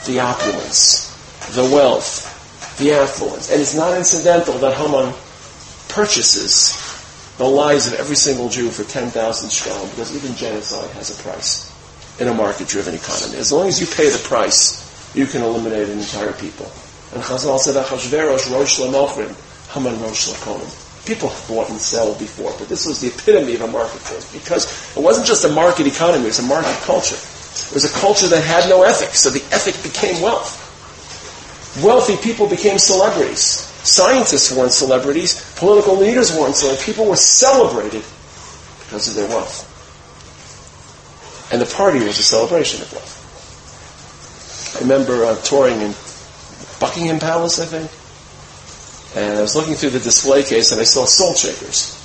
the 0.05 0.19
opulence, 0.19 1.09
the 1.55 1.63
wealth, 1.63 2.29
the 2.77 2.91
affluence. 2.91 3.49
And 3.49 3.61
it's 3.61 3.73
not 3.73 3.97
incidental 3.97 4.55
that 4.59 4.73
Haman 4.75 5.13
purchases 5.87 6.75
the 7.37 7.45
lives 7.45 7.87
of 7.87 7.99
every 7.99 8.17
single 8.17 8.49
Jew 8.49 8.69
for 8.69 8.83
10,000 8.83 9.49
shekels, 9.49 9.89
because 9.91 10.15
even 10.15 10.35
genocide 10.35 10.89
has 10.91 11.17
a 11.17 11.23
price 11.23 11.71
in 12.19 12.27
a 12.27 12.33
market-driven 12.33 12.93
economy. 12.93 13.37
As 13.37 13.51
long 13.51 13.67
as 13.67 13.79
you 13.79 13.87
pay 13.87 14.09
the 14.09 14.21
price, 14.27 14.82
you 15.13 15.25
can 15.25 15.41
eliminate 15.41 15.89
an 15.89 15.99
entire 15.99 16.33
people. 16.33 16.65
And 17.13 17.21
Chazal 17.21 17.59
said, 17.59 17.75
Achashverosh 17.75 18.51
Rosh 18.51 18.79
Lamochrim, 18.79 19.33
Haman 19.73 20.01
Rosh 20.01 20.29
Lakonim. 20.29 21.05
People 21.05 21.31
bought 21.47 21.69
and 21.69 21.79
sell 21.79 22.17
before, 22.17 22.53
but 22.57 22.69
this 22.69 22.85
was 22.85 23.01
the 23.01 23.09
epitome 23.09 23.55
of 23.55 23.61
a 23.61 23.67
marketplace 23.67 24.31
because 24.31 24.65
it 24.95 25.01
wasn't 25.01 25.27
just 25.27 25.43
a 25.45 25.49
market 25.49 25.85
economy, 25.85 26.23
it 26.23 26.27
was 26.27 26.39
a 26.39 26.43
market 26.43 26.75
culture. 26.81 27.15
It 27.15 27.73
was 27.73 27.85
a 27.85 27.99
culture 27.99 28.27
that 28.27 28.41
had 28.41 28.69
no 28.69 28.83
ethics, 28.83 29.19
so 29.19 29.29
the 29.29 29.43
ethic 29.53 29.75
became 29.83 30.21
wealth. 30.21 30.59
Wealthy 31.83 32.17
people 32.17 32.47
became 32.47 32.79
celebrities. 32.79 33.69
Scientists 33.83 34.55
weren't 34.55 34.71
celebrities. 34.71 35.53
Political 35.57 35.97
leaders 35.97 36.31
weren't 36.31 36.55
celebrities. 36.55 36.85
People 36.85 37.05
were 37.05 37.17
celebrated 37.17 38.03
because 38.79 39.09
of 39.09 39.15
their 39.15 39.27
wealth. 39.27 39.69
And 41.51 41.61
the 41.61 41.65
party 41.65 41.99
was 41.99 42.17
a 42.17 42.23
celebration 42.23 42.81
of 42.81 42.91
wealth. 42.93 43.22
I 44.75 44.79
remember 44.79 45.25
uh, 45.25 45.35
touring 45.41 45.79
in 45.81 45.93
Buckingham 46.79 47.19
Palace, 47.19 47.59
I 47.59 47.65
think. 47.65 47.89
And 49.15 49.37
I 49.37 49.41
was 49.41 49.55
looking 49.55 49.75
through 49.75 49.91
the 49.91 49.99
display 49.99 50.43
case 50.43 50.71
and 50.71 50.81
I 50.81 50.85
saw 50.85 51.05
salt 51.05 51.37
shakers. 51.37 51.99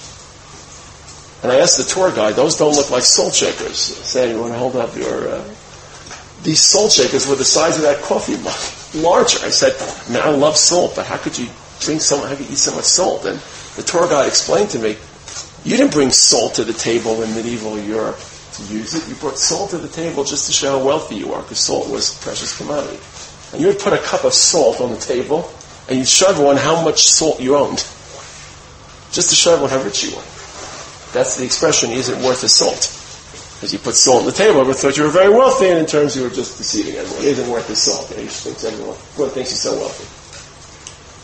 And 1.43 1.51
I 1.51 1.61
asked 1.61 1.79
the 1.79 1.85
tour 1.85 2.13
guide, 2.13 2.35
those 2.35 2.59
don't 2.59 2.75
look 2.75 2.91
like 2.91 3.05
salt 3.05 3.35
shakers. 3.35 3.79
Said, 3.79 4.31
you 4.31 4.41
want 4.41 4.53
to 4.53 4.59
hold 4.59 4.77
up 4.77 4.95
your... 4.97 5.29
Uh... 5.29 5.45
These 6.43 6.61
salt 6.63 6.93
shakers 6.93 7.27
were 7.27 7.37
the 7.37 7.45
size 7.45 7.77
of 7.77 7.83
that 7.83 8.03
coffee 8.03 8.37
mug, 8.37 9.03
larger. 9.03 9.45
I 9.45 9.51
said, 9.51 9.75
I 9.81 10.13
mean, 10.13 10.23
I 10.23 10.31
love 10.37 10.57
salt, 10.57 10.95
but 10.95 11.07
how 11.07 11.17
could 11.17 11.39
you 11.39 11.49
drink 11.81 12.01
so 12.01 12.19
how 12.21 12.35
could 12.35 12.47
you 12.47 12.53
eat 12.53 12.59
so 12.59 12.75
much 12.75 12.85
salt? 12.85 13.25
And 13.25 13.39
the 13.77 13.83
tour 13.83 14.09
guide 14.09 14.29
explained 14.29 14.71
to 14.71 14.79
me, 14.79 14.97
you 15.65 15.77
didn't 15.77 15.93
bring 15.93 16.11
salt 16.11 16.55
to 16.55 16.65
the 16.65 16.73
table 16.73 17.23
in 17.23 17.35
medieval 17.35 17.79
Europe 17.79 18.21
to 18.59 18.75
use 18.75 18.95
it. 18.95 19.09
You 19.09 19.15
brought 19.17 19.39
salt 19.39 19.71
to 19.71 19.79
the 19.79 19.89
table 19.89 20.25
just 20.25 20.47
to 20.47 20.53
show 20.53 20.79
how 20.79 20.85
wealthy 20.85 21.17
you 21.17 21.33
are, 21.33 21.43
because 21.43 21.61
salt 21.61 21.89
was 21.89 22.15
a 22.15 22.23
precious 22.23 22.57
commodity. 22.57 22.99
And 23.53 23.61
you 23.61 23.69
would 23.69 23.79
put 23.79 23.93
a 23.93 23.99
cup 23.99 24.25
of 24.25 24.35
salt 24.35 24.81
on 24.81 24.91
the 24.91 24.99
table, 24.99 25.51
and 25.89 25.99
you'd 25.99 26.09
show 26.09 26.29
everyone 26.29 26.57
how 26.57 26.83
much 26.85 27.07
salt 27.07 27.41
you 27.41 27.57
owned, 27.57 27.79
just 29.11 29.31
to 29.31 29.37
show 29.37 29.53
everyone 29.55 29.71
how 29.71 29.83
rich 29.83 30.05
you 30.05 30.11
were. 30.15 30.23
That's 31.13 31.37
the 31.37 31.45
expression, 31.45 31.91
is 31.91 32.11
it 32.11 32.23
worth 32.23 32.43
the 32.43 32.49
salt? 32.49 32.95
Because 33.57 33.73
you 33.73 33.79
put 33.79 33.95
salt 33.95 34.21
on 34.21 34.27
the 34.27 34.33
table, 34.33 34.61
everyone 34.61 34.77
thought 34.77 34.97
you 34.97 35.05
were 35.05 35.11
very 35.11 35.33
wealthy, 35.33 35.67
and 35.69 35.79
in 35.79 35.87
terms 35.87 36.15
you 36.15 36.23
were 36.23 36.31
just 36.31 36.59
deceiving 36.59 36.95
everyone. 36.95 37.25
It 37.25 37.39
isn't 37.39 37.51
worth 37.51 37.67
the 37.67 37.75
salt. 37.75 38.11
You 38.11 38.17
know, 38.17 38.23
you 38.23 38.29
thinks 38.29 38.65
everyone, 38.65 38.97
everyone 39.15 39.33
thinks 39.33 39.51
he's 39.51 39.63
so 39.63 39.75
wealthy. 39.75 40.05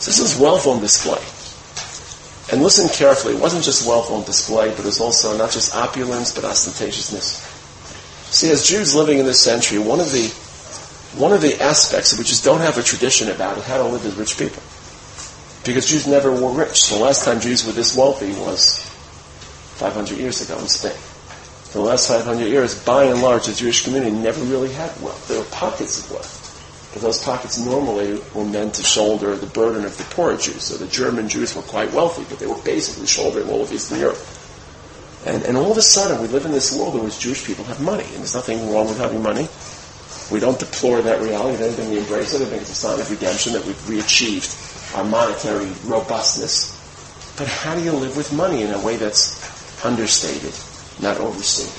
So 0.00 0.10
this 0.10 0.18
is 0.18 0.40
wealth 0.40 0.66
on 0.66 0.80
display. 0.80 1.22
And 2.52 2.62
listen 2.62 2.88
carefully, 2.88 3.34
it 3.34 3.40
wasn't 3.40 3.64
just 3.64 3.88
wealth 3.88 4.10
on 4.10 4.24
display, 4.24 4.70
but 4.70 4.80
it 4.80 4.86
was 4.86 5.00
also 5.00 5.36
not 5.36 5.50
just 5.50 5.74
opulence, 5.74 6.34
but 6.34 6.44
ostentatiousness. 6.44 7.50
See, 8.32 8.50
as 8.50 8.66
Jews 8.66 8.94
living 8.94 9.18
in 9.18 9.26
this 9.26 9.40
century, 9.40 9.78
one 9.78 10.00
of 10.00 10.10
the 10.12 10.28
one 11.16 11.32
of 11.32 11.40
the 11.40 11.62
aspects 11.62 12.10
that 12.10 12.18
we 12.18 12.24
just 12.24 12.44
don't 12.44 12.60
have 12.60 12.76
a 12.76 12.82
tradition 12.82 13.30
about 13.30 13.56
is 13.56 13.64
how 13.64 13.78
to 13.78 13.84
live 13.84 14.04
as 14.04 14.16
rich 14.16 14.36
people. 14.36 14.62
Because 15.64 15.88
Jews 15.88 16.06
never 16.08 16.30
were 16.32 16.50
rich. 16.50 16.90
The 16.90 16.98
last 16.98 17.24
time 17.24 17.40
Jews 17.40 17.64
were 17.64 17.72
this 17.72 17.96
wealthy 17.96 18.32
was 18.32 18.82
500 19.78 20.18
years 20.18 20.42
ago 20.42 20.58
in 20.58 20.66
Spain. 20.66 20.98
For 21.70 21.78
the 21.78 21.84
last 21.84 22.08
500 22.08 22.46
years, 22.46 22.82
by 22.84 23.04
and 23.04 23.22
large, 23.22 23.46
the 23.46 23.54
Jewish 23.54 23.84
community 23.84 24.10
never 24.10 24.42
really 24.44 24.72
had 24.72 24.90
wealth. 25.00 25.26
There 25.28 25.38
were 25.38 25.46
pockets 25.46 26.04
of 26.04 26.10
wealth. 26.10 26.43
Those 27.00 27.22
pockets 27.22 27.58
normally 27.58 28.20
were 28.34 28.44
meant 28.44 28.74
to 28.74 28.84
shoulder 28.84 29.34
the 29.34 29.46
burden 29.46 29.84
of 29.84 29.98
the 29.98 30.04
poor 30.04 30.36
Jews. 30.36 30.62
So 30.62 30.76
the 30.76 30.86
German 30.86 31.28
Jews 31.28 31.54
were 31.54 31.62
quite 31.62 31.92
wealthy, 31.92 32.24
but 32.28 32.38
they 32.38 32.46
were 32.46 32.60
basically 32.62 33.06
shouldering 33.06 33.48
all 33.48 33.62
of 33.62 33.72
Eastern 33.72 33.98
Europe. 33.98 34.18
And, 35.26 35.42
and 35.44 35.56
all 35.56 35.72
of 35.72 35.76
a 35.76 35.82
sudden, 35.82 36.20
we 36.22 36.28
live 36.28 36.44
in 36.44 36.52
this 36.52 36.76
world 36.76 36.94
in 36.94 37.04
which 37.04 37.18
Jewish 37.18 37.44
people 37.44 37.64
have 37.64 37.80
money, 37.80 38.04
and 38.04 38.18
there's 38.18 38.34
nothing 38.34 38.70
wrong 38.72 38.86
with 38.86 38.98
having 38.98 39.22
money. 39.22 39.48
We 40.30 40.38
don't 40.38 40.58
deplore 40.58 41.02
that 41.02 41.20
reality. 41.20 41.54
If 41.54 41.60
anything, 41.60 41.90
we 41.90 41.98
embrace 41.98 42.32
it. 42.34 42.42
I 42.42 42.46
think 42.46 42.62
it's 42.62 42.70
a 42.70 42.74
sign 42.74 43.00
of 43.00 43.10
redemption 43.10 43.54
that 43.54 43.64
we've 43.64 43.88
re-achieved 43.88 44.54
our 44.94 45.04
monetary 45.04 45.70
robustness. 45.84 46.72
But 47.36 47.48
how 47.48 47.74
do 47.74 47.82
you 47.82 47.92
live 47.92 48.16
with 48.16 48.32
money 48.32 48.62
in 48.62 48.70
a 48.72 48.80
way 48.80 48.96
that's 48.96 49.84
understated, 49.84 50.54
not 51.02 51.18
overstated? 51.18 51.74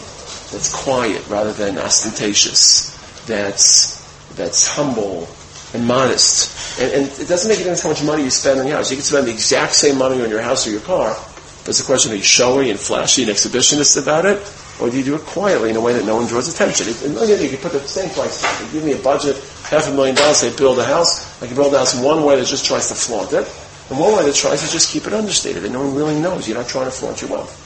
That's 0.52 0.74
quiet 0.74 1.28
rather 1.30 1.54
than 1.54 1.78
ostentatious. 1.78 2.92
That's 3.26 3.95
that's 4.36 4.68
humble 4.68 5.28
and 5.74 5.86
modest. 5.88 6.80
And, 6.80 6.92
and 6.92 7.06
it 7.20 7.28
doesn't 7.28 7.50
make 7.50 7.60
a 7.60 7.64
difference 7.64 7.84
how 7.84 7.90
much 7.90 8.04
money 8.04 8.24
you 8.24 8.30
spend 8.30 8.60
on 8.60 8.68
your 8.68 8.78
house. 8.78 8.92
You 8.92 8.98
can 8.98 9.04
spend 9.06 9.28
the 9.28 9.32
exact 9.32 9.76
same 9.76 9.98
money 9.98 10.22
on 10.22 10.30
your 10.30 10.42
house 10.42 10.68
or 10.68 10.72
your 10.72 10.82
car, 10.82 11.16
but 11.16 11.70
it's 11.70 11.80
a 11.80 11.86
question 11.86 12.12
of 12.12 12.18
you 12.18 12.24
showy 12.24 12.70
and 12.70 12.80
flashy 12.80 13.24
and 13.24 13.32
exhibitionist 13.32 14.02
about 14.02 14.26
it, 14.26 14.40
or 14.80 14.90
do 14.90 14.98
you 14.98 15.04
do 15.04 15.16
it 15.16 15.22
quietly 15.22 15.70
in 15.70 15.76
a 15.76 15.82
way 15.82 15.94
that 15.94 16.06
no 16.06 16.16
one 16.18 16.28
draws 16.28 16.54
attention? 16.54 16.88
It, 16.90 17.02
And 17.04 17.16
you 17.42 17.50
can 17.50 17.58
put 17.60 17.72
the 17.72 17.80
same 17.88 18.10
price 18.12 18.42
tag. 18.42 18.66
You 18.66 18.72
give 18.74 18.84
me 18.84 18.92
a 18.94 19.02
budget, 19.02 19.36
half 19.64 19.88
a 19.88 19.92
million 19.92 20.16
dollars, 20.16 20.38
say 20.38 20.56
build 20.56 20.80
a 20.80 20.86
house. 20.86 21.42
I 21.42 21.48
can 21.48 21.56
build 21.56 21.74
a 21.74 21.80
house 21.80 21.96
in 21.96 22.04
one 22.04 22.24
way 22.24 22.36
that 22.36 22.46
just 22.48 22.66
tries 22.66 22.90
to 22.90 22.96
flaunt 22.96 23.34
it, 23.34 23.48
and 23.90 24.00
one 24.00 24.16
way 24.16 24.26
that 24.26 24.36
tries 24.36 24.66
to 24.66 24.72
just 24.72 24.92
keep 24.92 25.08
it 25.08 25.14
understated, 25.14 25.64
and 25.64 25.74
no 25.74 25.84
one 25.84 25.96
really 25.96 26.20
knows. 26.20 26.48
You're 26.48 26.58
not 26.58 26.68
trying 26.68 26.86
to 26.86 26.92
flaunt 26.92 27.22
your 27.22 27.32
wealth. 27.32 27.62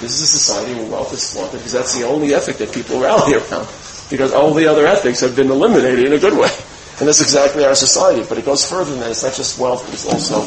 This 0.00 0.12
is 0.12 0.22
a 0.22 0.26
society 0.26 0.74
where 0.74 0.90
wealth 0.90 1.12
is 1.14 1.32
flaunted 1.32 1.60
because 1.60 1.72
that's 1.72 1.98
the 1.98 2.06
only 2.06 2.34
ethic 2.34 2.56
that 2.58 2.72
people 2.72 3.00
rally 3.04 3.34
around. 3.34 3.66
Because 4.10 4.32
all 4.32 4.54
the 4.54 4.66
other 4.66 4.86
ethics 4.86 5.20
have 5.20 5.34
been 5.34 5.50
eliminated 5.50 6.04
in 6.04 6.12
a 6.12 6.18
good 6.18 6.38
way. 6.38 6.50
And 6.98 7.08
that's 7.08 7.20
exactly 7.20 7.64
our 7.64 7.74
society. 7.74 8.24
But 8.28 8.38
it 8.38 8.44
goes 8.44 8.68
further 8.68 8.90
than 8.90 9.00
that. 9.00 9.10
It's 9.10 9.22
not 9.22 9.34
just 9.34 9.58
wealth, 9.58 9.92
it's 9.92 10.06
also 10.06 10.46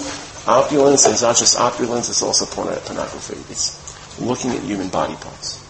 opulence. 0.50 1.06
And 1.06 1.14
it's 1.14 1.22
not 1.22 1.36
just 1.38 1.60
opulence, 1.60 2.10
it's 2.10 2.22
also 2.22 2.46
pornography. 2.46 3.36
It's 3.52 4.20
looking 4.20 4.52
at 4.52 4.64
human 4.64 4.90
body 4.90 5.16
parts. 5.16 5.66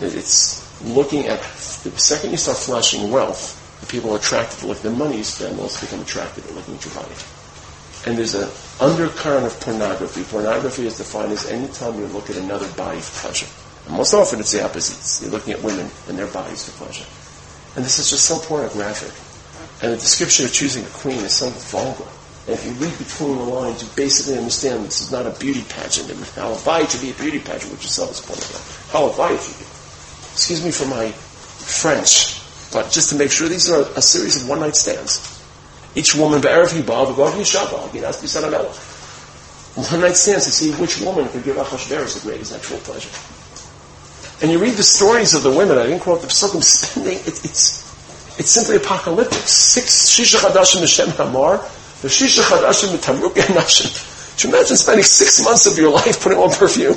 It's 0.00 0.60
looking 0.84 1.26
at, 1.26 1.40
the 1.40 1.92
second 1.96 2.30
you 2.30 2.36
start 2.36 2.58
flashing 2.58 3.10
wealth, 3.10 3.56
the 3.80 3.86
people 3.86 4.12
are 4.12 4.16
attracted 4.16 4.60
to 4.60 4.66
look 4.66 4.78
at 4.78 4.82
the 4.82 4.90
money 4.90 5.18
you 5.18 5.24
spend, 5.24 5.58
also 5.58 5.84
become 5.86 6.00
attracted 6.00 6.44
to 6.44 6.52
looking 6.52 6.74
at 6.74 6.84
your 6.84 6.94
body. 6.94 7.14
And 8.06 8.16
there's 8.16 8.34
an 8.34 8.48
undercurrent 8.80 9.46
of 9.46 9.60
pornography. 9.60 10.22
Pornography 10.24 10.86
is 10.86 10.96
defined 10.96 11.32
as 11.32 11.50
any 11.50 11.68
time 11.68 11.98
you 11.98 12.06
look 12.06 12.30
at 12.30 12.36
another 12.36 12.68
body 12.72 13.00
for 13.00 13.28
pleasure. 13.28 13.46
And 13.86 13.96
most 13.96 14.14
often 14.14 14.40
it's 14.40 14.52
the 14.52 14.64
opposites. 14.64 15.22
You're 15.22 15.30
looking 15.30 15.52
at 15.52 15.62
women 15.62 15.90
and 16.08 16.18
their 16.18 16.26
bodies 16.28 16.68
for 16.68 16.84
pleasure. 16.84 17.06
And 17.76 17.84
this 17.84 17.98
is 17.98 18.10
just 18.10 18.24
so 18.24 18.38
pornographic. 18.38 19.12
And 19.82 19.92
the 19.92 19.96
description 19.96 20.44
of 20.44 20.52
choosing 20.52 20.84
a 20.84 20.88
queen 20.88 21.20
is 21.20 21.32
so 21.32 21.48
vulgar. 21.50 22.10
And 22.46 22.58
if 22.58 22.66
you 22.66 22.72
read 22.72 22.96
between 22.98 23.36
the 23.36 23.44
lines, 23.44 23.82
you 23.82 23.88
basically 23.96 24.38
understand 24.38 24.84
this 24.84 25.00
is 25.00 25.12
not 25.12 25.26
a 25.26 25.30
beauty 25.38 25.64
pageant. 25.68 26.10
And 26.10 26.18
halavai 26.20 26.90
to 26.90 26.98
be 26.98 27.10
a 27.10 27.14
beauty 27.14 27.38
pageant, 27.38 27.72
which 27.72 27.84
itself 27.84 28.10
is 28.10 28.20
pornographic. 28.20 28.92
Halavai 28.92 29.38
to 29.38 29.58
be. 29.58 29.64
Excuse 30.32 30.64
me 30.64 30.70
for 30.70 30.86
my 30.86 31.10
French, 31.10 32.40
but 32.72 32.90
just 32.90 33.10
to 33.10 33.16
make 33.16 33.30
sure 33.30 33.48
these 33.48 33.70
are 33.70 33.82
a 33.96 34.02
series 34.02 34.42
of 34.42 34.48
one 34.48 34.60
night 34.60 34.76
stands. 34.76 35.20
Each 35.94 36.14
woman, 36.14 36.40
Be'erev 36.40 36.68
Hibah, 36.68 37.12
V'gov 37.12 37.32
Yishabah, 37.32 37.88
Ginas 37.90 38.20
Bisan 38.22 38.50
One 39.90 40.00
night 40.00 40.16
stands 40.16 40.46
to 40.46 40.50
see 40.50 40.72
which 40.72 41.00
woman 41.00 41.28
could 41.28 41.44
give 41.44 41.56
Achashverosh 41.56 42.20
the 42.20 42.28
greatest 42.28 42.52
sexual 42.52 42.78
pleasure. 42.78 43.10
And 44.42 44.50
you 44.50 44.58
read 44.58 44.74
the 44.74 44.82
stories 44.82 45.34
of 45.34 45.42
the 45.42 45.50
women, 45.50 45.76
I 45.76 45.84
didn't 45.84 46.00
quote 46.00 46.22
the 46.22 46.28
psukim, 46.28 46.62
spending, 46.62 47.18
it, 47.18 47.44
it's, 47.44 47.84
it's 48.38 48.50
simply 48.50 48.76
apocalyptic. 48.76 49.42
Six 49.46 50.10
shisha 50.10 50.38
chadashim 50.38 50.80
Hashem 50.80 51.10
Hamar, 51.10 51.58
the 52.00 52.08
shisha 52.08 52.42
chadashim 52.42 52.96
Tamruk 52.96 53.34
Nashim. 53.34 54.08
Could 54.40 54.44
you 54.44 54.56
imagine 54.56 54.76
spending 54.76 55.04
six 55.04 55.44
months 55.44 55.66
of 55.66 55.76
your 55.76 55.90
life 55.92 56.22
putting 56.22 56.38
on 56.38 56.50
perfume? 56.50 56.96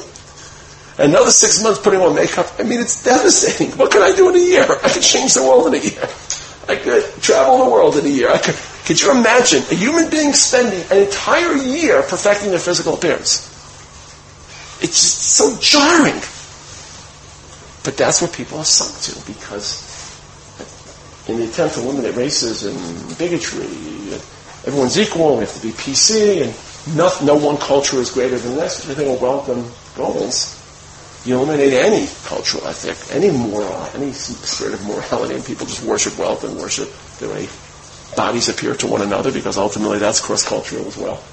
Another 0.97 1.31
six 1.31 1.61
months 1.61 1.79
putting 1.79 1.99
on 1.99 2.15
makeup. 2.15 2.47
I 2.59 2.63
mean, 2.63 2.79
it's 2.79 3.03
devastating. 3.03 3.71
What 3.77 3.91
can 3.91 4.01
I 4.01 4.15
do 4.15 4.29
in 4.29 4.35
a 4.35 4.39
year? 4.39 4.63
I 4.63 4.89
could 4.89 5.01
change 5.01 5.33
the 5.33 5.41
world 5.41 5.67
in 5.67 5.73
a 5.73 5.83
year. 5.83 6.07
I 6.69 6.75
could 6.75 7.21
travel 7.21 7.65
the 7.65 7.69
world 7.69 7.97
in 7.97 8.05
a 8.05 8.09
year. 8.09 8.29
I 8.31 8.37
could, 8.37 8.55
could 8.85 9.01
you 9.01 9.11
imagine 9.11 9.63
a 9.71 9.75
human 9.75 10.09
being 10.09 10.33
spending 10.33 10.79
an 10.91 11.03
entire 11.03 11.57
year 11.57 12.03
perfecting 12.03 12.51
their 12.51 12.59
physical 12.59 12.93
appearance? 12.93 13.49
It's 14.81 15.01
just 15.01 15.35
so 15.35 15.57
jarring. 15.59 16.21
But 17.83 17.97
that's 17.97 18.21
what 18.21 18.33
people 18.33 18.59
are 18.59 18.65
sunk 18.65 18.95
to 19.03 19.33
because 19.33 19.93
in 21.27 21.37
the 21.37 21.45
attempt 21.45 21.75
to 21.75 21.81
eliminate 21.81 22.15
racism, 22.15 22.75
bigotry, 23.17 23.67
everyone's 24.65 24.97
equal, 24.97 25.35
we 25.35 25.41
have 25.41 25.53
to 25.53 25.61
be 25.61 25.71
PC, 25.71 26.43
and 26.43 26.97
no, 26.97 27.11
no 27.23 27.35
one 27.35 27.57
culture 27.57 27.97
is 27.97 28.11
greater 28.11 28.37
than 28.37 28.55
this. 28.55 28.81
Everything 28.83 29.07
will 29.07 29.19
oh, 29.19 29.37
welcome 29.37 29.71
goals. 29.95 30.59
You 31.25 31.37
eliminate 31.37 31.73
any 31.73 32.07
cultural 32.25 32.67
ethic, 32.67 32.97
any 33.15 33.31
moral, 33.31 33.87
any 33.95 34.11
spirit 34.11 34.73
of 34.73 34.85
morality, 34.85 35.35
and 35.35 35.45
people 35.45 35.65
just 35.65 35.83
worship 35.83 36.17
wealth 36.17 36.43
and 36.43 36.57
worship 36.57 36.89
the 37.19 37.29
way 37.29 37.47
bodies 38.17 38.49
appear 38.49 38.75
to 38.75 38.87
one 38.87 39.01
another, 39.01 39.31
because 39.31 39.57
ultimately 39.57 39.97
that's 39.97 40.19
cross-cultural 40.19 40.85
as 40.85 40.97
well. 40.97 41.23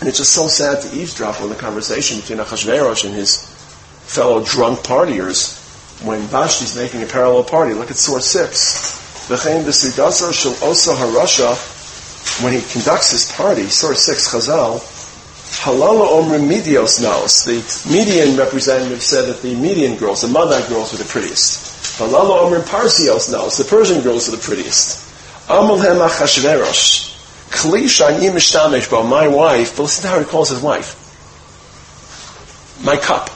And 0.00 0.08
it's 0.08 0.18
just 0.18 0.32
so 0.32 0.48
sad 0.48 0.80
to 0.82 0.96
eavesdrop 0.96 1.40
on 1.40 1.50
the 1.50 1.54
conversation 1.54 2.20
between 2.20 2.38
Achashverosh 2.38 3.04
and 3.04 3.14
his 3.14 3.57
fellow 4.08 4.42
drunk 4.42 4.80
partiers 4.80 5.58
when 6.04 6.20
Vashti's 6.28 6.76
making 6.76 7.02
a 7.02 7.06
parallel 7.06 7.44
party. 7.44 7.74
Look 7.74 7.90
at 7.90 7.96
source 7.96 8.26
6. 8.26 9.28
V'chein 9.28 9.62
shel 10.32 10.68
osa 10.68 10.94
harasha, 10.94 12.42
when 12.42 12.52
he 12.52 12.60
conducts 12.72 13.10
his 13.10 13.30
party, 13.32 13.64
source 13.64 14.04
6 14.06 14.28
Chazal, 14.28 14.78
halala 15.62 16.06
omrim 16.06 16.48
medios 16.48 17.02
naos. 17.02 17.44
The 17.44 17.60
median 17.92 18.36
representative 18.38 19.02
said 19.02 19.26
that 19.26 19.42
the 19.42 19.54
median 19.54 19.96
girls, 19.96 20.22
the 20.22 20.28
Madag 20.28 20.68
girls, 20.68 20.92
were 20.92 20.98
the 20.98 21.04
prettiest. 21.04 21.98
Halala 21.98 22.48
omrim 22.48 22.62
parsios 22.62 23.30
naos. 23.30 23.58
The 23.58 23.64
Persian 23.64 24.00
girls 24.02 24.30
were 24.30 24.36
the 24.36 24.42
prettiest. 24.42 25.04
Amalhem 25.48 26.06
achashverosh. 26.08 27.06
Kli 27.50 27.84
shani 27.84 28.30
mishtamesh 28.30 28.88
my 29.08 29.28
wife, 29.28 29.76
but 29.76 29.84
listen 29.84 30.02
to 30.02 30.08
how 30.08 30.18
he 30.18 30.24
calls 30.24 30.50
his 30.50 30.60
wife. 30.60 30.94
My 32.84 32.96
cup. 32.96 33.30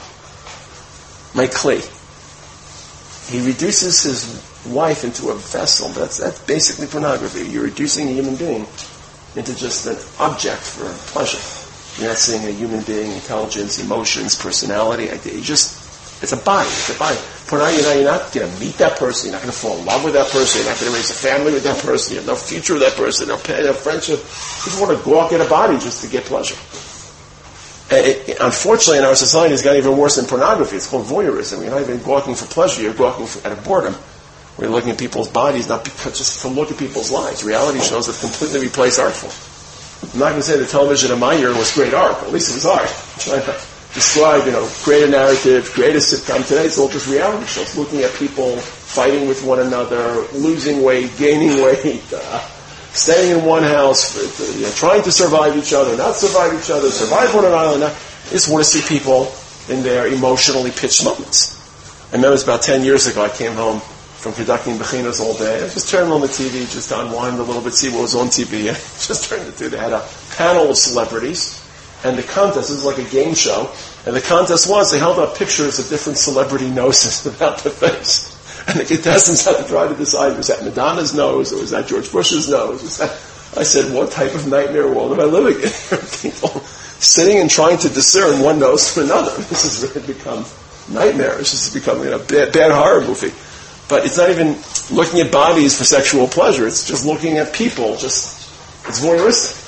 My 1.35 1.47
clay 1.47 1.81
he 3.27 3.45
reduces 3.45 4.03
his 4.03 4.73
wife 4.73 5.03
into 5.03 5.29
a 5.29 5.35
vessel. 5.35 5.89
That's, 5.89 6.17
that's 6.17 6.39
basically 6.45 6.87
pornography. 6.87 7.47
You're 7.47 7.63
reducing 7.63 8.09
a 8.09 8.11
human 8.11 8.35
being 8.35 8.67
into 9.35 9.55
just 9.55 9.87
an 9.87 9.97
object 10.19 10.61
for 10.61 10.85
pleasure. 11.11 11.39
You're 11.99 12.09
not 12.09 12.17
seeing 12.17 12.45
a 12.45 12.51
human 12.51 12.83
being, 12.83 13.11
intelligence, 13.11 13.79
emotions, 13.79 14.35
personality. 14.35 15.05
You 15.05 15.41
just, 15.41 16.21
it's 16.21 16.33
a 16.33 16.37
body. 16.37 16.67
It's 16.67 16.95
a 16.95 16.99
body. 16.99 17.17
Pornography, 17.47 18.01
you're 18.01 18.11
not 18.11 18.31
going 18.33 18.51
to 18.51 18.59
meet 18.59 18.75
that 18.77 18.97
person. 18.97 19.29
You're 19.29 19.39
not 19.39 19.43
going 19.43 19.53
to 19.53 19.59
fall 19.59 19.77
in 19.77 19.85
love 19.85 20.03
with 20.03 20.13
that 20.13 20.29
person. 20.31 20.61
You're 20.61 20.71
not 20.71 20.79
going 20.79 20.91
to 20.91 20.97
raise 20.97 21.11
a 21.11 21.13
family 21.13 21.53
with 21.53 21.63
that 21.63 21.81
person. 21.83 22.13
You 22.13 22.19
have 22.19 22.27
no 22.27 22.35
future 22.35 22.73
with 22.73 22.83
that 22.83 22.95
person. 22.95 23.27
No, 23.29 23.35
no 23.35 23.73
friendship. 23.73 24.19
You 24.19 24.69
just 24.69 24.81
want 24.81 24.97
to 24.97 25.03
gawk 25.03 25.31
at 25.31 25.39
a 25.39 25.49
body 25.49 25.77
just 25.79 26.03
to 26.03 26.09
get 26.09 26.25
pleasure. 26.25 26.55
It, 27.91 28.37
unfortunately, 28.39 28.99
in 28.99 29.03
our 29.03 29.15
society, 29.15 29.53
it's 29.53 29.63
got 29.63 29.75
even 29.75 29.97
worse 29.97 30.15
than 30.15 30.25
pornography. 30.25 30.77
It's 30.77 30.89
called 30.89 31.05
voyeurism. 31.05 31.61
You're 31.61 31.71
not 31.71 31.81
even 31.81 32.01
gawking 32.01 32.35
for 32.35 32.45
pleasure. 32.45 32.81
You're 32.81 32.93
gawking 32.93 33.27
for, 33.27 33.45
out 33.45 33.57
of 33.57 33.63
boredom. 33.63 33.95
We're 34.57 34.69
looking 34.69 34.91
at 34.91 34.99
people's 34.99 35.29
bodies, 35.29 35.67
not 35.67 35.83
because, 35.83 36.17
just 36.17 36.41
to 36.41 36.47
look 36.47 36.71
at 36.71 36.77
people's 36.77 37.11
lives. 37.11 37.43
Reality 37.43 37.79
shows 37.79 38.07
have 38.07 38.19
completely 38.19 38.67
replaced 38.67 38.99
art 38.99 39.13
form. 39.13 39.33
I'm 40.13 40.19
not 40.19 40.29
going 40.29 40.41
to 40.41 40.43
say 40.43 40.57
the 40.57 40.65
television 40.65 41.11
of 41.11 41.19
my 41.19 41.33
year 41.33 41.49
was 41.49 41.73
great 41.73 41.93
art, 41.93 42.17
but 42.19 42.27
at 42.27 42.33
least 42.33 42.51
it 42.51 42.55
was 42.55 42.65
art. 42.65 42.89
I'm 42.89 43.19
trying 43.19 43.45
to 43.45 43.65
describe, 43.93 44.45
you 44.45 44.51
know, 44.51 44.67
create 44.83 45.03
a 45.03 45.09
narrative, 45.09 45.69
create 45.71 45.95
a 45.95 45.99
sitcom. 45.99 46.45
Today 46.47 46.65
it's 46.65 46.77
all 46.77 46.89
just 46.89 47.07
reality 47.07 47.45
shows, 47.47 47.75
looking 47.77 48.01
at 48.01 48.13
people 48.13 48.57
fighting 48.57 49.27
with 49.27 49.43
one 49.43 49.59
another, 49.59 50.25
losing 50.33 50.83
weight, 50.83 51.11
gaining 51.17 51.63
weight, 51.63 52.03
uh, 52.13 52.47
staying 52.93 53.37
in 53.37 53.45
one 53.45 53.63
house, 53.63 54.15
uh, 54.17 54.57
you 54.57 54.63
know, 54.63 54.71
trying 54.71 55.01
to 55.03 55.11
survive 55.11 55.57
each 55.57 55.73
other, 55.73 55.97
not 55.97 56.15
survive 56.15 56.53
each 56.53 56.69
other, 56.69 56.89
survive 56.89 57.35
on 57.35 57.45
an 57.45 57.53
island. 57.53 57.83
I 57.83 57.89
just 58.29 58.49
want 58.49 58.63
to 58.63 58.69
see 58.69 58.81
people 58.87 59.33
in 59.73 59.83
their 59.83 60.07
emotionally 60.07 60.71
pitched 60.71 61.03
moments. 61.03 61.59
I 62.11 62.15
remember 62.15 62.29
it 62.29 62.31
was 62.31 62.43
about 62.43 62.61
10 62.61 62.83
years 62.83 63.07
ago, 63.07 63.25
I 63.25 63.29
came 63.29 63.53
home 63.53 63.79
from 63.79 64.33
conducting 64.33 64.77
bechinas 64.77 65.19
all 65.19 65.35
day. 65.37 65.57
I 65.57 65.67
just 65.69 65.89
turned 65.89 66.11
on 66.11 66.21
the 66.21 66.27
TV 66.27 66.71
just 66.71 66.89
to 66.89 67.01
unwind 67.01 67.39
a 67.39 67.43
little 67.43 67.61
bit, 67.61 67.73
see 67.73 67.89
what 67.89 68.01
was 68.01 68.15
on 68.15 68.27
TV. 68.27 68.69
I 68.69 68.73
just 68.73 69.29
turned 69.29 69.47
it 69.47 69.57
to, 69.57 69.69
they 69.69 69.77
had 69.77 69.91
a 69.91 70.07
panel 70.37 70.69
of 70.69 70.77
celebrities, 70.77 71.59
and 72.05 72.17
the 72.17 72.23
contest, 72.23 72.69
this 72.69 72.77
is 72.77 72.85
like 72.85 72.99
a 72.99 73.09
game 73.09 73.33
show, 73.33 73.71
and 74.05 74.15
the 74.15 74.21
contest 74.21 74.69
was 74.69 74.91
they 74.91 74.99
held 74.99 75.17
up 75.17 75.35
pictures 75.35 75.79
of 75.79 75.89
different 75.89 76.17
celebrity 76.17 76.69
noses 76.69 77.25
about 77.35 77.59
the 77.59 77.69
face. 77.69 78.32
And 78.67 78.79
the 78.79 78.85
contestants 78.85 79.45
had 79.45 79.57
to 79.57 79.67
try 79.67 79.87
to 79.87 79.95
decide, 79.95 80.37
was 80.37 80.47
that 80.47 80.63
Madonna's 80.63 81.13
nose 81.13 81.51
or 81.51 81.59
was 81.59 81.71
that 81.71 81.87
George 81.87 82.11
Bush's 82.11 82.49
nose? 82.49 82.97
That, 82.97 83.11
I 83.57 83.63
said, 83.63 83.93
what 83.93 84.11
type 84.11 84.33
of 84.33 84.47
nightmare 84.47 84.87
world 84.87 85.11
am 85.11 85.19
I 85.19 85.25
living 85.25 85.61
in? 85.61 85.69
People 86.21 86.61
sitting 87.03 87.39
and 87.39 87.49
trying 87.49 87.77
to 87.79 87.89
discern 87.89 88.41
one 88.41 88.59
nose 88.59 88.93
from 88.93 89.03
another. 89.03 89.31
This 89.49 89.63
has 89.63 89.93
really 89.95 90.13
become 90.13 90.45
nightmarish. 90.89 91.51
This 91.51 91.67
is 91.67 91.73
becoming 91.73 92.13
a 92.13 92.19
bad, 92.19 92.53
bad 92.53 92.71
horror 92.71 93.01
movie. 93.01 93.33
But 93.89 94.05
it's 94.05 94.17
not 94.17 94.29
even 94.29 94.57
looking 94.91 95.19
at 95.19 95.31
bodies 95.31 95.77
for 95.77 95.83
sexual 95.83 96.27
pleasure. 96.27 96.65
It's 96.65 96.87
just 96.87 97.05
looking 97.05 97.37
at 97.37 97.53
people. 97.53 97.97
Just 97.97 98.49
it's 98.87 99.03
voyeuristic. 99.03 99.59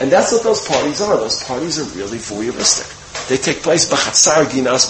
And 0.00 0.12
that's 0.12 0.30
what 0.32 0.42
those 0.42 0.66
parties 0.66 1.00
are. 1.00 1.16
Those 1.16 1.42
parties 1.42 1.78
are 1.80 1.98
really 1.98 2.18
voyeuristic. 2.18 2.94
They 3.28 3.36
take 3.36 3.62
place 3.62 3.88
b'chatzar 3.88 4.44
ginas 4.46 4.88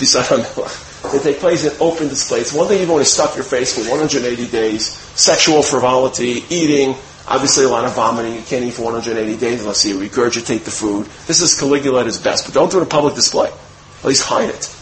They 1.13 1.19
take 1.19 1.39
place 1.39 1.65
in 1.65 1.73
open 1.81 2.09
displays. 2.09 2.53
One 2.53 2.67
thing 2.67 2.81
you 2.81 2.89
want 2.91 3.05
to 3.05 3.11
stuff 3.11 3.35
your 3.35 3.45
face 3.45 3.75
for 3.75 3.89
180 3.89 4.49
days. 4.49 4.89
Sexual 4.89 5.63
frivolity, 5.63 6.45
eating, 6.51 6.97
obviously 7.27 7.65
a 7.65 7.69
lot 7.69 7.85
of 7.85 7.95
vomiting. 7.95 8.35
You 8.35 8.43
can't 8.43 8.65
eat 8.65 8.75
for 8.75 8.83
180 8.83 9.37
days 9.39 9.63
unless 9.63 9.85
you 9.85 9.99
regurgitate 9.99 10.65
the 10.65 10.71
food. 10.71 11.07
This 11.27 11.41
is 11.41 11.59
Caligula 11.59 12.01
at 12.01 12.07
his 12.07 12.19
best, 12.19 12.47
but 12.47 12.55
don't 12.55 12.71
do 12.71 12.79
it 12.79 12.83
in 12.83 12.89
public 12.89 13.15
display. 13.15 13.49
At 13.49 14.05
least 14.05 14.25
hide 14.25 14.51
it. 14.51 14.75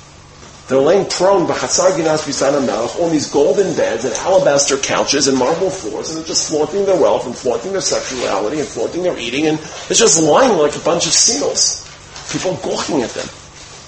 They're 0.69 0.81
laying 0.81 1.09
prone 1.09 1.43
on 1.43 3.13
these 3.13 3.31
golden 3.31 3.77
beds 3.77 4.05
and 4.05 4.15
alabaster 4.15 4.77
couches 4.79 5.29
and 5.29 5.39
marble 5.39 5.71
floors, 5.71 6.09
and 6.09 6.19
they're 6.19 6.27
just 6.27 6.51
flaunting 6.51 6.85
their 6.87 7.01
wealth 7.01 7.25
and 7.27 7.37
flaunting 7.37 7.71
their 7.71 7.81
sexuality 7.81 8.59
and 8.59 8.67
flaunting 8.67 9.05
their 9.05 9.17
eating, 9.17 9.47
and 9.47 9.61
it's 9.61 10.01
just 10.01 10.21
lying 10.21 10.59
like 10.59 10.75
a 10.75 10.81
bunch 10.81 11.07
of 11.07 11.13
seals. 11.13 11.87
People 12.33 12.57
gawking 12.65 13.03
at 13.03 13.11
them. 13.11 13.29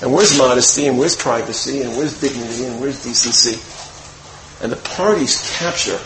And 0.00 0.12
where's 0.12 0.38
modesty, 0.38 0.86
and 0.86 0.98
where's 0.98 1.16
privacy, 1.16 1.82
and 1.82 1.96
where's 1.96 2.20
dignity, 2.20 2.66
and 2.66 2.80
where's 2.80 3.02
decency? 3.02 3.58
And 4.62 4.70
the 4.70 4.76
parties 4.76 5.56
capture 5.58 5.98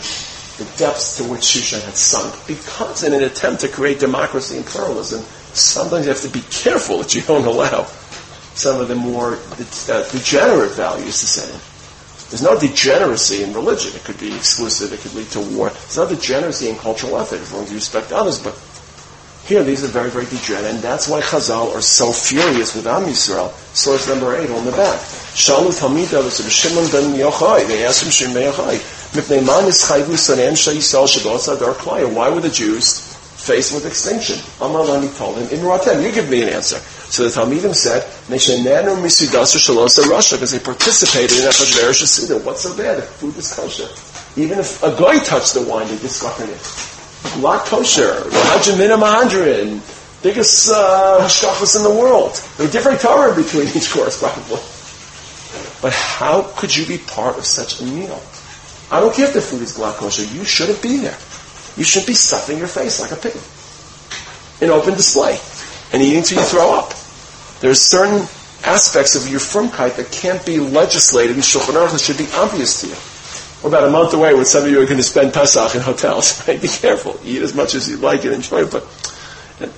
the 0.57 0.69
depths 0.77 1.17
to 1.17 1.23
which 1.23 1.41
Shushan 1.41 1.83
had 1.83 1.95
sunk 1.95 2.35
because 2.47 3.03
in 3.03 3.13
an 3.13 3.23
attempt 3.23 3.61
to 3.61 3.67
create 3.67 3.99
democracy 3.99 4.57
and 4.57 4.65
pluralism, 4.65 5.21
sometimes 5.53 6.05
you 6.05 6.11
have 6.11 6.21
to 6.21 6.29
be 6.29 6.41
careful 6.51 6.99
that 6.99 7.15
you 7.15 7.21
don't 7.21 7.45
allow 7.45 7.85
some 8.53 8.79
of 8.79 8.87
the 8.87 8.95
more 8.95 9.33
uh, 9.33 10.09
degenerate 10.11 10.71
values 10.71 11.19
to 11.19 11.25
set 11.25 11.49
in. 11.49 11.59
There's 12.29 12.43
no 12.43 12.59
degeneracy 12.59 13.43
in 13.43 13.53
religion. 13.53 13.95
It 13.95 14.03
could 14.03 14.19
be 14.19 14.35
exclusive. 14.35 14.93
It 14.93 14.99
could 15.01 15.13
lead 15.13 15.27
to 15.31 15.39
war. 15.39 15.69
There's 15.69 15.97
no 15.97 16.09
degeneracy 16.09 16.69
in 16.69 16.77
cultural 16.77 17.17
ethics 17.19 17.43
as 17.43 17.53
long 17.53 17.63
as 17.63 17.69
you 17.69 17.77
respect 17.77 18.11
others. 18.11 18.41
But 18.41 18.53
here, 19.45 19.63
these 19.63 19.83
are 19.83 19.87
very, 19.87 20.09
very 20.09 20.25
degenerate, 20.25 20.71
and 20.71 20.79
that's 20.79 21.09
why 21.09 21.19
Chazal 21.19 21.75
are 21.75 21.81
so 21.81 22.13
furious 22.13 22.75
with 22.75 22.87
Am 22.87 23.03
Yisrael. 23.03 23.51
Source 23.75 24.07
number 24.07 24.35
eight 24.37 24.49
on 24.49 24.63
the 24.63 24.71
back. 24.71 24.99
Shalu 25.35 25.75
Talmida 25.75 26.23
was 26.23 26.39
Shimon 26.49 26.87
ben 26.91 27.19
Yochai. 27.19 27.67
They 27.67 27.85
asked 27.85 28.03
him, 28.03 28.11
Shimon 28.11 28.35
ben 28.35 28.53
Yochai, 28.53 28.79
why 32.15 32.29
were 32.29 32.39
the 32.39 32.49
Jews 32.49 33.13
faced 33.43 33.73
with 33.73 33.85
extinction. 33.85 34.39
Amar 34.61 34.85
Lani 34.85 35.09
told 35.09 35.37
him, 35.37 35.49
in 35.49 35.65
Ratem, 35.65 36.01
you 36.01 36.13
give 36.13 36.29
me 36.29 36.43
an 36.43 36.49
answer. 36.49 36.79
So 37.11 37.23
the 37.27 37.29
Talmidim 37.29 37.75
said, 37.75 38.07
because 40.39 40.51
they 40.51 40.59
participated 40.59 41.37
in 41.37 41.43
Echad 41.49 42.05
Suda. 42.05 42.39
What's 42.45 42.61
so 42.61 42.77
bad 42.77 42.99
if 42.99 43.05
food 43.19 43.35
is 43.35 43.53
kosher? 43.53 43.89
Even 44.39 44.59
if 44.59 44.81
a 44.81 44.95
guy 44.97 45.19
touched 45.19 45.53
the 45.55 45.63
wine, 45.63 45.87
they 45.89 45.97
discovered 45.97 46.49
it. 46.49 46.92
Lot 47.39 47.65
kosher, 47.65 48.13
Hajjamina 48.51 48.99
Mahadrin, 48.99 49.79
biggest 50.21 50.69
uh, 50.71 51.17
in 51.19 51.83
the 51.83 51.89
world. 51.89 52.35
There 52.57 52.67
are 52.67 52.71
different 52.71 53.01
Torah 53.01 53.35
between 53.35 53.67
each 53.67 53.91
course, 53.91 54.19
probably. 54.19 54.59
But 55.81 55.93
how 55.93 56.43
could 56.55 56.75
you 56.75 56.85
be 56.85 56.97
part 56.97 57.37
of 57.37 57.45
such 57.45 57.81
a 57.81 57.85
meal? 57.85 58.21
I 58.91 58.99
don't 58.99 59.13
care 59.13 59.27
if 59.27 59.33
the 59.33 59.41
food 59.41 59.61
is 59.61 59.75
glatt 59.75 59.95
kosher. 59.95 60.23
You 60.23 60.45
shouldn't 60.45 60.81
be 60.81 60.97
there. 60.97 61.17
You 61.75 61.83
shouldn't 61.83 62.07
be 62.07 62.13
stuffing 62.13 62.57
your 62.57 62.67
face 62.67 63.01
like 63.01 63.11
a 63.11 63.15
pig 63.15 63.35
in 64.61 64.69
open 64.69 64.93
display 64.93 65.39
and 65.91 66.01
eating 66.01 66.23
till 66.23 66.39
you 66.39 66.45
throw 66.45 66.77
up. 66.77 66.93
There's 67.59 67.81
certain 67.81 68.27
aspects 68.63 69.15
of 69.15 69.27
your 69.29 69.39
frumkeit 69.39 69.95
that 69.97 70.11
can't 70.11 70.45
be 70.45 70.59
legislated 70.59 71.35
in 71.35 71.41
Shulchan 71.41 71.75
Aruch 71.75 72.05
should 72.05 72.17
be 72.17 72.27
obvious 72.35 72.81
to 72.81 72.87
you. 72.87 72.95
We're 73.63 73.69
about 73.69 73.87
a 73.87 73.91
month 73.91 74.13
away 74.13 74.33
when 74.33 74.43
some 74.43 74.65
of 74.65 74.69
you 74.69 74.81
are 74.81 74.85
going 74.85 74.97
to 74.97 75.03
spend 75.03 75.33
Pesach 75.33 75.73
in 75.73 75.81
hotels. 75.81 76.45
Be 76.45 76.67
careful. 76.67 77.17
Eat 77.23 77.41
as 77.41 77.55
much 77.55 77.75
as 77.75 77.89
you 77.89 77.97
like 77.97 78.25
and 78.25 78.33
enjoy 78.33 78.63
it, 78.63 78.71
but 78.71 78.83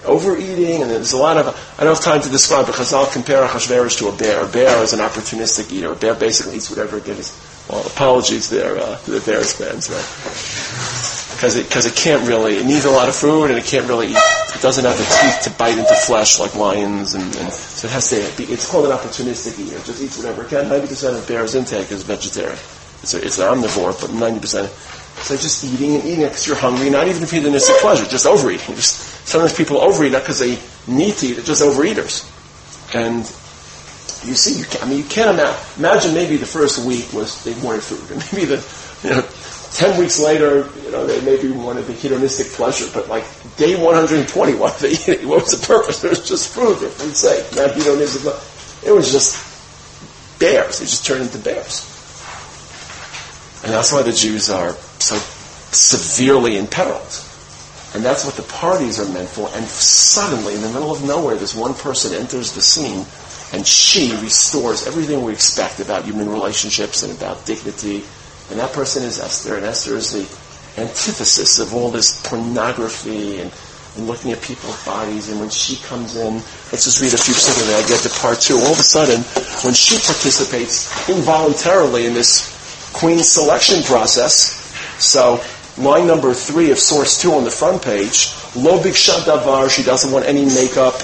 overeating, 0.06 0.82
and 0.82 0.90
there's 0.90 1.14
a 1.14 1.18
lot 1.18 1.38
of, 1.38 1.48
I 1.78 1.84
don't 1.84 1.94
have 1.94 2.04
time 2.04 2.22
to 2.22 2.30
describe, 2.30 2.66
because 2.66 2.94
I'll 2.94 3.06
compare 3.06 3.46
Achashverosh 3.46 4.00
to 4.00 4.08
a 4.08 4.16
bear. 4.18 4.44
A 4.44 4.48
bear 4.48 4.82
is 4.82 4.94
an 4.94 5.00
opportunistic 5.00 5.72
eater. 5.72 5.92
A 5.92 5.96
bear 5.96 6.16
basically 6.16 6.56
eats 6.56 6.70
whatever 6.70 6.98
it 6.98 7.06
gets. 7.06 7.70
Well, 7.70 7.86
apologies 7.86 8.50
there 8.50 8.78
uh, 8.78 8.98
to 8.98 9.12
the 9.12 9.22
Bears 9.22 9.54
fans, 9.54 9.90
right? 9.90 11.16
because 11.36 11.58
it 11.58 11.68
because 11.68 11.86
it 11.86 11.96
can't 11.96 12.26
really 12.28 12.58
it 12.58 12.66
needs 12.66 12.86
a 12.86 12.90
lot 12.90 13.10
of 13.10 13.16
food 13.16 13.50
and 13.50 13.60
it 13.60 13.66
can't 13.66 13.88
really 13.88 14.08
eat. 14.08 14.18
It 14.56 14.62
doesn't 14.62 14.86
have 14.86 14.98
the 14.98 15.04
teeth 15.04 15.44
to 15.44 15.60
bite 15.60 15.78
into 15.78 15.94
flesh 15.94 16.40
like 16.40 16.56
lions, 16.56 17.14
and, 17.14 17.24
and 17.24 17.52
so 17.52 17.88
it 17.88 17.92
has 17.92 18.10
to 18.10 18.38
be. 18.38 18.52
It's 18.52 18.70
called 18.70 18.86
an 18.86 18.92
opportunistic 18.92 19.60
eater. 19.60 19.78
It 19.78 19.86
just 19.86 20.02
eats 20.02 20.18
whatever 20.18 20.44
it 20.44 20.50
can. 20.50 20.70
Ninety 20.70 20.88
percent 20.88 21.18
of 21.18 21.28
bear's 21.28 21.54
intake 21.54 21.92
is 21.92 22.04
vegetarian. 22.04 22.58
It's 23.06 23.14
a, 23.14 23.24
it's 23.24 23.38
an 23.38 23.46
omnivore, 23.46 23.94
but 24.02 24.12
ninety 24.14 24.40
percent. 24.40 24.70
So 25.22 25.38
just 25.38 25.64
eating 25.64 25.96
and 25.96 26.04
eating 26.04 26.26
because 26.26 26.48
you're 26.48 26.58
hungry, 26.58 26.90
not 26.90 27.08
even 27.08 27.26
for 27.26 27.36
hedonistic 27.36 27.78
pleasure, 27.78 28.06
just 28.06 28.26
overeating. 28.26 28.76
Just 28.76 28.98
sometimes 29.28 29.54
people 29.54 29.78
overeat 29.78 30.12
not 30.12 30.24
because 30.24 30.40
they 30.40 30.58
need 30.88 31.14
to 31.18 31.28
eat, 31.28 31.34
they're 31.34 31.46
just 31.46 31.62
overeaters. 31.62 32.26
And 32.94 33.20
you 34.28 34.34
see, 34.34 34.58
you 34.58 34.66
can, 34.66 34.82
I 34.82 34.90
mean, 34.90 34.98
you 34.98 35.04
can't 35.06 35.30
imagine. 35.30 35.56
Imagine 35.78 36.14
maybe 36.16 36.38
the 36.38 36.48
first 36.48 36.84
week 36.84 37.14
was 37.14 37.44
they 37.44 37.54
wanted 37.62 37.84
food, 37.84 38.10
and 38.10 38.20
maybe 38.34 38.46
the 38.46 38.60
you 39.04 39.10
know 39.12 39.22
Ten 39.76 40.00
weeks 40.00 40.22
later, 40.22 40.70
you 40.86 40.92
know, 40.92 41.06
they 41.06 41.20
maybe 41.26 41.52
wanted 41.52 41.86
the 41.86 41.92
hedonistic 41.92 42.48
pleasure, 42.48 42.86
but 42.94 43.10
like 43.10 43.26
day 43.58 43.76
120, 43.76 44.56
what, 44.56 44.80
they, 44.80 44.96
what 45.26 45.44
was 45.44 45.60
the 45.60 45.68
purpose? 45.68 46.02
It 46.06 46.12
was 46.12 46.26
just 46.26 46.54
food 46.56 46.78
for 46.78 46.88
food's 46.88 47.20
sake, 47.20 47.44
not 47.58 47.76
hedonistic. 47.76 48.34
It 48.88 48.94
was 48.94 49.12
just 49.12 49.36
bears. 50.40 50.80
They 50.80 50.86
just 50.86 51.06
turned 51.06 51.24
into 51.24 51.40
bears. 51.40 51.95
And 53.66 53.74
that's 53.74 53.92
why 53.92 54.04
the 54.04 54.14
Jews 54.14 54.50
are 54.50 54.72
so 55.00 55.18
severely 55.74 56.58
imperiled. 56.58 57.22
And 57.94 58.04
that's 58.04 58.24
what 58.24 58.36
the 58.36 58.44
parties 58.44 59.00
are 59.00 59.12
meant 59.12 59.28
for. 59.28 59.50
And 59.54 59.66
suddenly, 59.66 60.56
in 60.56 60.62
the 60.62 60.70
middle 60.70 60.92
of 60.92 61.04
nowhere, 61.04 61.36
this 61.36 61.56
one 61.56 61.74
person 61.74 62.14
enters 62.14 62.54
the 62.54 62.62
scene 62.62 63.06
and 63.54 63.66
she 63.66 64.12
restores 64.22 64.88
everything 64.88 65.24
we 65.24 65.34
expect 65.34 65.80
about 65.80 66.06
human 66.06 66.30
relationships 66.30 67.04
and 67.04 67.12
about 67.12 67.46
dignity 67.46 68.04
and 68.50 68.60
that 68.60 68.74
person 68.74 69.04
is 69.04 69.20
Esther, 69.20 69.56
and 69.56 69.66
Esther 69.66 69.96
is 69.96 70.14
the 70.14 70.82
antithesis 70.82 71.60
of 71.60 71.74
all 71.74 71.90
this 71.90 72.22
pornography 72.28 73.40
and, 73.40 73.52
and 73.98 74.08
looking 74.08 74.32
at 74.32 74.42
people's 74.42 74.84
bodies. 74.86 75.30
And 75.30 75.40
when 75.40 75.50
she 75.50 75.78
comes 75.78 76.16
in, 76.16 76.36
let's 76.72 76.86
just 76.86 77.02
read 77.02 77.14
a 77.14 77.18
few 77.18 77.34
seconds 77.34 77.68
and 77.68 77.84
I 77.84 77.88
get 77.88 78.02
to 78.02 78.10
part 78.22 78.40
two. 78.40 78.56
All 78.56 78.74
of 78.74 78.80
a 78.80 78.84
sudden, 78.84 79.22
when 79.66 79.74
she 79.74 79.96
participates 79.96 81.10
involuntarily 81.10 82.06
in 82.06 82.14
this 82.14 82.55
queen 82.96 83.20
selection 83.20 83.84
process, 83.84 84.74
so 85.00 85.44
line 85.78 86.08
number 86.08 86.34
three 86.34 86.72
of 86.72 86.80
source 86.80 87.22
two 87.22 87.34
on 87.34 87.44
the 87.44 87.52
front 87.52 87.82
page, 87.82 88.34
lo 88.56 88.80
davar, 88.80 89.70
she 89.70 89.84
doesn't 89.84 90.12
want 90.12 90.26
any 90.26 90.46
makeup, 90.46 90.96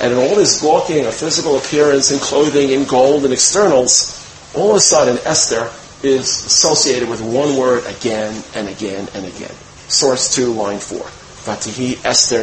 and 0.00 0.12
in 0.12 0.18
all 0.18 0.34
this 0.34 0.60
gawking 0.60 1.06
of 1.06 1.14
physical 1.14 1.56
appearance 1.56 2.10
and 2.10 2.20
clothing 2.20 2.72
and 2.72 2.88
gold 2.88 3.24
and 3.24 3.32
externals, 3.32 4.20
all 4.54 4.70
of 4.70 4.76
a 4.76 4.80
sudden 4.80 5.18
Esther 5.24 5.70
is 6.02 6.26
associated 6.46 7.08
with 7.08 7.20
one 7.20 7.56
word 7.56 7.86
again 7.86 8.42
and 8.54 8.68
again 8.68 9.08
and 9.14 9.24
again. 9.24 9.54
Source 9.88 10.34
2, 10.34 10.52
line 10.52 10.78
4. 10.78 10.98
Vatihi 11.44 12.04
Esther 12.04 12.42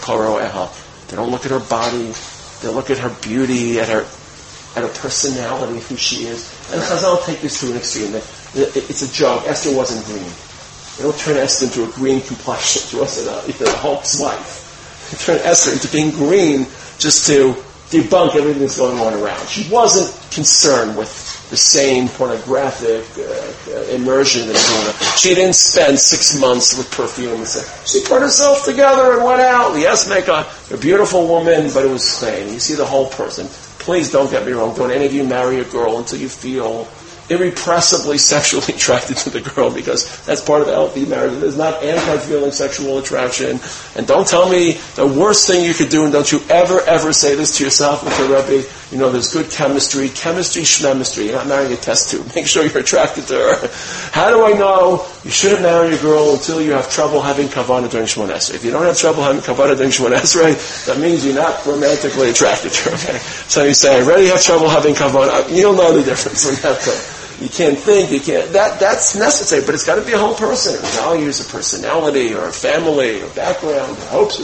koro 0.00 0.38
eha. 0.38 1.08
They 1.08 1.16
don't 1.16 1.30
look 1.30 1.44
at 1.44 1.50
her 1.50 1.60
body. 1.60 2.12
They 2.62 2.68
look 2.68 2.90
at 2.90 2.98
her 2.98 3.10
beauty, 3.22 3.80
at 3.80 3.88
her, 3.88 4.04
at 4.78 4.88
her 4.88 5.00
personality, 5.00 5.80
who 5.80 5.96
she 5.96 6.26
is. 6.26 6.50
And 6.72 6.80
Chazal 6.80 7.24
take 7.24 7.40
this 7.40 7.60
to 7.60 7.70
an 7.70 7.76
extreme. 7.76 8.14
It's 8.54 9.02
a 9.02 9.12
joke. 9.12 9.44
Esther 9.46 9.76
wasn't 9.76 10.04
green. 10.06 10.32
They 10.96 11.04
don't 11.04 11.18
turn 11.18 11.36
Esther 11.36 11.66
into 11.66 11.84
a 11.84 11.92
green 11.92 12.20
complexion. 12.22 12.82
She 12.82 12.96
wasn't 12.96 13.28
a, 13.28 13.64
know, 13.64 13.70
Hulk's 13.76 14.20
wife. 14.20 15.10
They 15.10 15.18
turn 15.18 15.46
Esther 15.46 15.72
into 15.72 15.88
being 15.88 16.10
green 16.10 16.66
just 16.98 17.26
to 17.26 17.54
debunk 17.90 18.36
everything 18.36 18.60
that's 18.60 18.78
going 18.78 18.98
on 18.98 19.14
around. 19.14 19.48
She 19.48 19.70
wasn't 19.72 20.10
concerned 20.32 20.96
with 20.96 21.10
the 21.50 21.56
same 21.56 22.08
pornographic 22.08 23.04
uh, 23.16 23.72
uh, 23.72 23.82
immersion 23.94 24.46
that 24.48 24.56
everyone 24.56 25.16
She 25.16 25.34
didn't 25.34 25.54
spend 25.54 25.98
six 25.98 26.38
months 26.38 26.76
with 26.76 26.90
perfume. 26.90 27.44
She 27.86 28.02
put 28.04 28.20
herself 28.20 28.64
together 28.64 29.14
and 29.14 29.24
went 29.24 29.40
out. 29.40 29.78
Yes, 29.78 30.08
make 30.08 30.28
a, 30.28 30.46
a 30.70 30.76
beautiful 30.76 31.26
woman, 31.26 31.70
but 31.72 31.86
it 31.86 31.90
was 31.90 32.18
plain. 32.18 32.52
You 32.52 32.60
see 32.60 32.74
the 32.74 32.84
whole 32.84 33.08
person. 33.08 33.48
Please 33.88 34.10
don't 34.10 34.30
get 34.30 34.44
me 34.44 34.52
wrong. 34.52 34.76
Don't 34.76 34.90
any 34.90 35.06
of 35.06 35.14
you 35.14 35.24
marry 35.24 35.60
a 35.60 35.64
girl 35.64 35.96
until 35.96 36.18
you 36.18 36.28
feel 36.28 36.86
irrepressibly 37.30 38.18
sexually 38.34 38.74
attracted 38.74 39.16
to 39.16 39.30
the 39.30 39.40
girl 39.40 39.70
because 39.70 40.04
that's 40.26 40.42
part 40.42 40.60
of 40.60 40.68
healthy 40.68 41.06
marriage. 41.06 41.40
There's 41.40 41.56
not 41.56 41.82
anti-feeling 41.82 42.52
sexual 42.52 42.98
attraction. 42.98 43.58
And 43.96 44.06
don't 44.06 44.28
tell 44.28 44.46
me 44.46 44.72
the 44.94 45.06
worst 45.06 45.46
thing 45.46 45.64
you 45.64 45.72
could 45.72 45.88
do, 45.88 46.04
and 46.04 46.12
don't 46.12 46.30
you 46.30 46.42
ever, 46.50 46.82
ever 46.82 47.14
say 47.14 47.34
this 47.34 47.56
to 47.56 47.64
yourself 47.64 48.04
with 48.04 48.18
your 48.18 48.28
Rebbe, 48.28 48.68
you 48.90 48.98
know, 48.98 49.10
there's 49.10 49.32
good 49.32 49.50
chemistry, 49.50 50.08
chemistry, 50.08 50.62
schmemistry. 50.62 51.26
You're 51.26 51.34
not 51.34 51.46
marrying 51.46 51.72
a 51.72 51.76
test 51.76 52.10
tube. 52.10 52.26
Make 52.34 52.46
sure 52.46 52.64
you're 52.64 52.78
attracted 52.78 53.26
to 53.28 53.34
her. 53.34 53.68
How 54.12 54.30
do 54.30 54.44
I 54.44 54.52
know 54.52 55.06
you 55.24 55.30
shouldn't 55.30 55.62
marry 55.62 55.94
a 55.94 56.00
girl 56.00 56.34
until 56.34 56.62
you 56.62 56.72
have 56.72 56.90
trouble 56.90 57.20
having 57.20 57.48
kavana 57.48 57.90
during 57.90 58.06
Shemoneh 58.06 58.34
Esrei? 58.34 58.54
If 58.54 58.64
you 58.64 58.70
don't 58.70 58.84
have 58.84 58.96
trouble 58.96 59.22
having 59.22 59.42
kavana 59.42 59.76
during 59.76 59.90
Shemoneh 59.90 60.18
Esrei, 60.18 60.86
that 60.86 60.98
means 60.98 61.24
you're 61.24 61.34
not 61.34 61.64
romantically 61.66 62.30
attracted 62.30 62.72
to 62.72 62.90
her. 62.90 62.96
Okay? 62.96 63.18
So 63.48 63.64
you 63.64 63.74
say, 63.74 63.98
I 63.98 64.02
already 64.02 64.26
have 64.26 64.42
trouble 64.42 64.68
having 64.68 64.94
kavana. 64.94 65.44
Uh, 65.44 65.48
You'll 65.48 65.74
know 65.74 65.92
the 65.96 66.02
difference 66.02 66.48
in 66.48 66.54
that 66.62 66.80
time 66.80 67.18
you 67.40 67.48
can't 67.48 67.78
think, 67.78 68.10
you 68.10 68.20
can't, 68.20 68.52
that, 68.52 68.80
that's 68.80 69.14
necessary, 69.14 69.64
but 69.64 69.72
it's 69.72 69.84
got 69.84 69.94
to 69.94 70.02
be 70.02 70.12
a 70.12 70.18
whole 70.18 70.34
person. 70.34 70.74
Values 70.96 71.40
a 71.40 71.48
personality 71.48 72.34
or 72.34 72.48
a 72.48 72.52
family 72.52 73.22
or 73.22 73.28
background 73.30 73.96
or 73.96 74.06
hopes. 74.06 74.40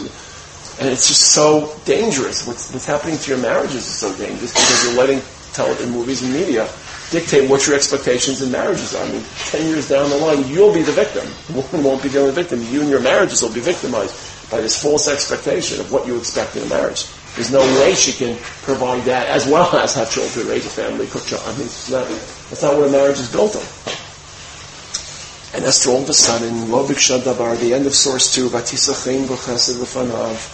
And 0.81 0.89
it's 0.89 1.07
just 1.07 1.33
so 1.33 1.75
dangerous. 1.85 2.47
What's, 2.47 2.73
what's 2.73 2.87
happening 2.87 3.17
to 3.19 3.31
your 3.31 3.41
marriages 3.41 3.77
is 3.77 3.85
so 3.85 4.15
dangerous 4.17 4.53
because 4.53 4.85
you're 4.85 4.99
letting 4.99 5.23
television, 5.53 5.93
movies, 5.93 6.23
and 6.23 6.33
media 6.33 6.69
dictate 7.11 7.49
what 7.49 7.67
your 7.67 7.77
expectations 7.77 8.43
in 8.43 8.51
marriages 8.51 8.95
are. 8.95 9.05
I 9.05 9.13
mean, 9.13 9.23
10 9.51 9.69
years 9.69 9.89
down 9.89 10.11
the 10.11 10.17
line, 10.17 10.47
you'll 10.49 10.75
be 10.75 10.83
the 10.83 10.93
victim. 10.93 11.27
Woman 11.55 11.85
won't 11.85 12.03
be 12.03 12.09
the 12.09 12.21
only 12.21 12.33
victim. 12.33 12.61
You 12.71 12.81
and 12.81 12.91
your 12.91 13.01
marriages 13.01 13.41
will 13.43 13.53
be 13.53 13.61
victimized 13.61 14.51
by 14.51 14.61
this 14.61 14.81
false 14.81 15.07
expectation 15.07 15.81
of 15.81 15.93
what 15.93 16.07
you 16.07 16.19
expect 16.19 16.57
in 16.57 16.65
a 16.65 16.69
marriage. 16.69 17.07
There's 17.35 17.53
no 17.53 17.61
way 17.81 17.95
she 17.95 18.13
can 18.13 18.37
provide 18.63 19.03
that 19.05 19.29
as 19.29 19.47
well 19.47 19.75
as 19.83 19.95
have 19.95 20.11
children, 20.11 20.49
raise 20.49 20.67
a 20.67 20.71
family, 20.71 21.07
cook 21.07 21.25
children. 21.25 21.55
I 21.55 21.59
mean, 21.59 21.69
not, 21.91 22.07
that's 22.51 22.63
not 22.63 22.77
what 22.77 22.89
a 22.89 22.91
marriage 22.91 23.19
is 23.19 23.31
built 23.31 23.55
on. 23.57 23.63
And 25.55 25.65
Esther 25.65 25.91
all 25.91 26.03
of 26.03 26.09
a 26.09 26.13
sudden, 26.13 26.69
Lo 26.71 26.85
Dabar, 26.87 27.57
the 27.57 27.75
end 27.75 27.87
of 27.87 27.95
source 27.95 28.35
2, 28.35 28.49
Vatisachin 28.49 29.27
B'chesed 29.27 29.81
L'fanav. 29.81 30.54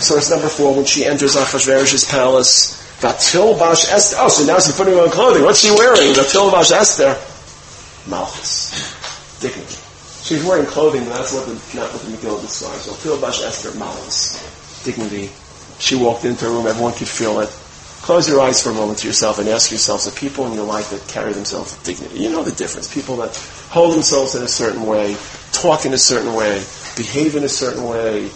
Source 0.00 0.30
number 0.30 0.48
4, 0.48 0.74
when 0.76 0.84
she 0.84 1.04
enters 1.04 1.36
Achashverosh's 1.36 2.04
palace, 2.04 2.78
Vatil 3.00 3.58
Bash 3.58 3.88
Esther. 3.90 4.16
Oh, 4.20 4.28
so 4.28 4.44
now 4.44 4.58
she's 4.58 4.76
putting 4.76 4.94
on 4.94 5.10
clothing. 5.10 5.44
What's 5.44 5.60
she 5.60 5.70
wearing? 5.70 6.14
Vatil 6.14 6.50
Bash 6.50 6.70
Esther. 6.70 7.16
Malchus. 8.10 8.74
Dignity. 9.40 9.76
She's 10.22 10.44
wearing 10.44 10.66
clothing, 10.66 11.04
but 11.04 11.14
that's 11.14 11.32
what 11.32 11.46
the, 11.46 11.54
not 11.76 11.92
what 11.92 12.02
the 12.02 12.10
Megillah 12.10 12.40
describes. 12.40 12.86
Vatil 12.86 13.22
Esther, 13.22 13.76
Malchus. 13.78 14.84
Dignity. 14.84 15.30
She 15.78 15.94
walked 15.94 16.24
into 16.24 16.46
a 16.46 16.50
room, 16.50 16.66
everyone 16.66 16.92
could 16.92 17.08
feel 17.08 17.40
it. 17.40 17.48
Close 18.02 18.28
your 18.28 18.40
eyes 18.40 18.62
for 18.62 18.70
a 18.70 18.74
moment 18.74 18.98
to 19.00 19.06
yourself 19.06 19.38
and 19.38 19.48
ask 19.48 19.70
yourselves 19.70 20.06
the 20.06 20.18
people 20.18 20.46
in 20.46 20.52
your 20.54 20.64
life 20.64 20.90
that 20.90 21.06
carry 21.08 21.32
themselves 21.32 21.76
with 21.76 21.84
dignity. 21.84 22.20
You 22.20 22.30
know 22.30 22.42
the 22.42 22.52
difference. 22.52 22.92
People 22.92 23.16
that 23.16 23.36
hold 23.70 23.94
themselves 23.94 24.34
in 24.34 24.42
a 24.42 24.48
certain 24.48 24.86
way, 24.86 25.16
talk 25.52 25.84
in 25.84 25.92
a 25.92 25.98
certain 25.98 26.34
way, 26.34 26.64
behave 26.96 27.36
in 27.36 27.44
a 27.44 27.48
certain 27.48 27.84
way. 27.84 28.30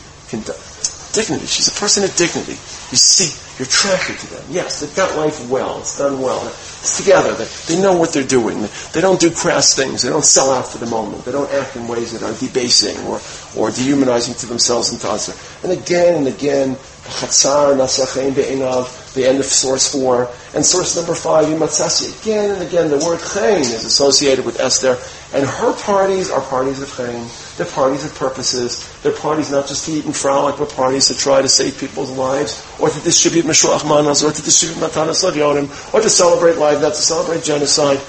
Dignity. 1.13 1.47
She's 1.47 1.69
a 1.69 1.79
person 1.79 2.05
of 2.05 2.17
dignity. 2.17 2.53
You 2.53 2.97
see, 2.97 3.37
you're 3.59 3.67
attracted 3.67 4.19
to 4.19 4.35
them. 4.35 4.45
Yes, 4.49 4.81
they've 4.81 4.97
got 4.97 5.15
life 5.17 5.49
well. 5.49 5.79
It's 5.81 5.99
done 5.99 6.21
well. 6.21 6.41
It's 6.47 6.97
together. 6.97 7.35
They, 7.35 7.45
they 7.69 7.83
know 7.83 7.97
what 7.97 8.13
they're 8.13 8.27
doing. 8.27 8.67
They 8.93 9.01
don't 9.01 9.21
do 9.21 9.31
crass 9.31 9.77
things. 9.77 10.03
They 10.03 10.09
don't 10.09 10.25
sell 10.25 10.51
out 10.51 10.67
for 10.67 10.79
the 10.79 10.87
moment. 10.87 11.25
They 11.25 11.33
don't 11.33 11.53
act 11.53 11.77
in 11.77 11.87
ways 11.87 12.13
that 12.13 12.23
are 12.23 12.33
debasing 12.41 12.97
or, 13.07 13.21
or 13.57 13.71
dehumanizing 13.71 14.35
to 14.37 14.47
themselves 14.47 14.91
and 14.91 15.01
to 15.03 15.09
others. 15.09 15.61
And 15.63 15.73
again 15.73 16.15
and 16.15 16.27
again, 16.27 16.77
Be'inav, 18.35 19.13
the 19.15 19.27
end 19.27 19.39
of 19.39 19.45
source 19.45 19.93
four. 19.93 20.31
And 20.55 20.65
source 20.65 20.97
number 20.97 21.15
five, 21.15 21.47
Yimatzasi. 21.47 22.23
Again 22.23 22.53
and 22.53 22.63
again, 22.63 22.89
the 22.89 22.99
word 23.05 23.21
Chain 23.35 23.61
is 23.61 23.85
associated 23.85 24.47
with 24.47 24.61
Esther. 24.61 24.97
And 25.35 25.47
her 25.47 25.75
parties 25.83 26.31
are 26.31 26.41
parties 26.41 26.81
of 26.81 26.89
Chain. 26.97 27.29
They're 27.63 27.71
parties 27.71 28.05
of 28.05 28.13
purposes. 28.17 28.83
They're 29.05 29.13
parties 29.13 29.53
not 29.53 29.69
just 29.69 29.87
to 29.87 29.93
eat 29.93 30.05
and 30.05 30.17
frolic, 30.17 30.59
but 30.59 30.71
parties 30.71 31.07
to 31.07 31.17
try 31.17 31.41
to 31.41 31.49
save 31.49 31.79
people's 31.79 32.11
lives, 32.11 32.61
or 32.81 32.91
to 32.91 33.01
distribute 33.03 33.45
Mishloach 33.45 33.89
Manas, 33.89 34.25
or 34.25 34.33
to 34.33 34.43
distribute 34.43 34.83
Matanas 34.83 35.23
Levyonim, 35.23 35.95
or 35.95 36.01
to 36.01 36.11
celebrate 36.11 36.57
life, 36.57 36.83
not 36.83 36.89
to 36.89 37.01
celebrate 37.01 37.45
genocide. 37.45 38.01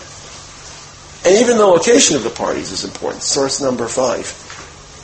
And 1.23 1.39
even 1.39 1.57
the 1.57 1.67
location 1.67 2.15
of 2.15 2.23
the 2.23 2.31
parties 2.31 2.71
is 2.71 2.83
important. 2.83 3.21
Source 3.21 3.61
number 3.61 3.87
five. 3.87 4.25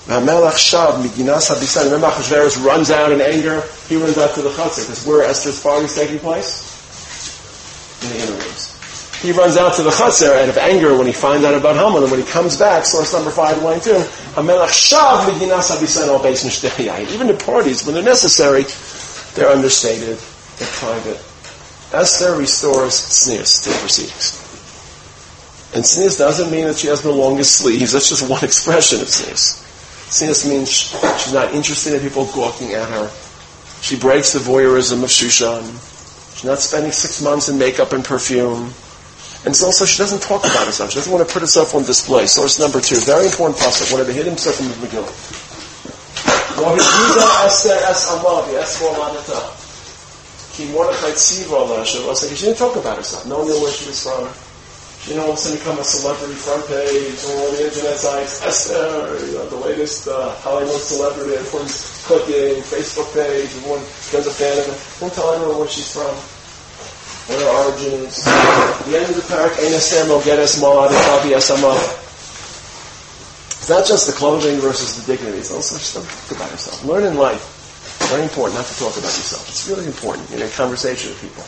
Melech 0.07 0.55
Shav, 0.55 1.03
Miginas 1.03 1.53
Habisan. 1.53 1.85
Remember 1.85 2.07
Achashverosh 2.07 2.65
runs 2.65 2.89
out 2.89 3.11
in 3.11 3.21
anger. 3.21 3.61
He 3.87 3.97
runs 3.97 4.17
out 4.17 4.33
to 4.33 4.41
the 4.41 4.49
Chatzar, 4.49 4.87
because 4.87 5.05
where 5.05 5.23
Esther's 5.25 5.61
party 5.61 5.85
is 5.85 5.93
taking 5.93 6.17
place? 6.17 6.65
In 8.01 8.17
the 8.17 8.23
inner 8.23 8.43
rooms. 8.43 8.68
He 9.21 9.31
runs 9.33 9.57
out 9.57 9.75
to 9.75 9.83
the 9.83 9.89
Chatzar 9.89 10.41
out 10.41 10.47
of 10.47 10.57
anger 10.57 10.97
when 10.97 11.05
he 11.05 11.11
finds 11.11 11.45
out 11.45 11.53
about 11.53 11.75
Haman, 11.75 12.03
and 12.03 12.11
when 12.11 12.21
he 12.21 12.25
comes 12.25 12.57
back, 12.57 12.85
source 12.85 13.13
number 13.13 13.31
five, 13.31 13.61
line 13.61 13.81
two, 13.81 13.91
Even 17.11 17.27
the 17.27 17.33
parties, 17.45 17.85
when 17.85 17.95
they're 17.95 18.03
necessary, 18.03 18.63
they're 19.35 19.49
understated, 19.49 20.17
they're 20.57 20.67
private. 20.79 21.21
Esther 21.91 22.35
restores 22.37 22.93
tznius 22.93 23.63
to 23.63 23.69
the 23.69 23.75
proceedings. 23.79 24.37
And 25.73 25.83
tznius 25.83 26.17
doesn't 26.17 26.49
mean 26.51 26.65
that 26.65 26.77
she 26.77 26.87
has 26.87 27.01
the 27.01 27.11
longest 27.11 27.57
sleeves. 27.57 27.91
That's 27.91 28.09
just 28.09 28.29
one 28.29 28.43
expression 28.45 29.01
of 29.01 29.07
tznius. 29.07 29.65
Sinus 30.09 30.47
means 30.47 30.71
she's 30.71 31.33
not 31.33 31.53
interested 31.53 31.93
in 31.93 32.01
people 32.01 32.25
gawking 32.25 32.73
at 32.73 32.89
her. 32.89 33.11
She 33.81 33.95
breaks 33.97 34.33
the 34.33 34.39
voyeurism 34.39 35.03
of 35.03 35.09
Shushan. 35.09 35.63
She's 36.35 36.45
not 36.45 36.59
spending 36.59 36.91
six 36.91 37.21
months 37.21 37.47
in 37.47 37.59
makeup 37.59 37.93
and 37.93 38.03
perfume. 38.03 38.73
And 39.45 39.55
also, 39.63 39.85
she 39.85 39.97
doesn't 39.97 40.21
talk 40.21 40.43
about 40.43 40.65
herself. 40.65 40.91
She 40.91 40.95
doesn't 40.99 41.11
want 41.11 41.25
to 41.25 41.31
put 41.31 41.41
herself 41.41 41.73
on 41.73 41.83
display. 41.83 42.27
Source 42.27 42.59
number 42.59 42.81
two, 42.81 42.99
very 43.07 43.25
important 43.25 43.57
pasuk, 43.57 43.91
one 43.91 44.01
of 44.01 44.07
the 44.07 44.13
hidden 44.13 44.35
psukim 44.35 44.67
of 44.67 44.77
Megillah. 44.83 45.15
She 52.35 52.45
didn't 52.45 52.57
talk 52.57 52.75
about 52.75 52.97
herself. 52.97 53.25
No 53.27 53.39
one 53.39 53.47
knew 53.47 53.61
where 53.61 53.71
she 53.71 53.87
was 53.87 54.03
from 54.03 54.27
you 55.07 55.15
know, 55.15 55.23
all 55.23 55.31
of 55.31 55.37
a 55.37 55.41
sudden 55.41 55.57
become 55.57 55.79
a 55.79 55.83
celebrity 55.83 56.35
front 56.35 56.67
page 56.67 57.23
or 57.31 57.55
the 57.55 57.65
internet 57.65 57.95
sites, 57.97 58.43
Esther, 58.43 59.25
you 59.25 59.33
know, 59.33 59.47
the 59.47 59.55
latest 59.55 60.07
uh, 60.07 60.35
Hollywood 60.43 60.81
celebrity, 60.81 61.35
everyone's 61.35 62.03
clicking, 62.05 62.61
Facebook 62.67 63.07
page, 63.13 63.47
everyone 63.57 63.79
becomes 63.79 64.27
a 64.27 64.35
fan 64.35 64.59
of 64.59 64.67
it. 64.67 64.77
Don't 64.99 65.13
tell 65.13 65.33
anyone 65.33 65.57
where 65.59 65.67
she's 65.67 65.87
from, 65.87 66.11
what 67.29 67.37
her 67.37 67.49
origin 67.69 67.93
is. 68.09 68.25
At 68.25 68.85
the 68.89 68.97
end 68.97 69.09
of 69.09 69.15
the 69.15 69.25
parak, 69.29 69.53
Mogeres 70.09 70.57
Moad 70.61 70.89
Tabi 70.89 71.37
Esama. 71.37 71.77
It's 73.59 73.69
not 73.69 73.85
just 73.85 74.07
the 74.07 74.13
clothing 74.13 74.59
versus 74.59 74.97
the 74.97 75.13
dignity, 75.13 75.37
it's 75.37 75.53
also 75.53 75.77
just 75.77 75.93
talk 75.93 76.37
about 76.37 76.49
yourself. 76.49 76.83
Learn 76.85 77.03
in 77.05 77.17
life. 77.17 77.57
Very 78.09 78.23
important 78.23 78.57
not 78.57 78.65
to 78.65 78.75
talk 78.79 78.97
about 78.97 79.13
yourself. 79.13 79.47
It's 79.47 79.69
really 79.69 79.85
important 79.85 80.31
in 80.31 80.41
a 80.41 80.49
conversation 80.49 81.11
with 81.13 81.21
people. 81.21 81.45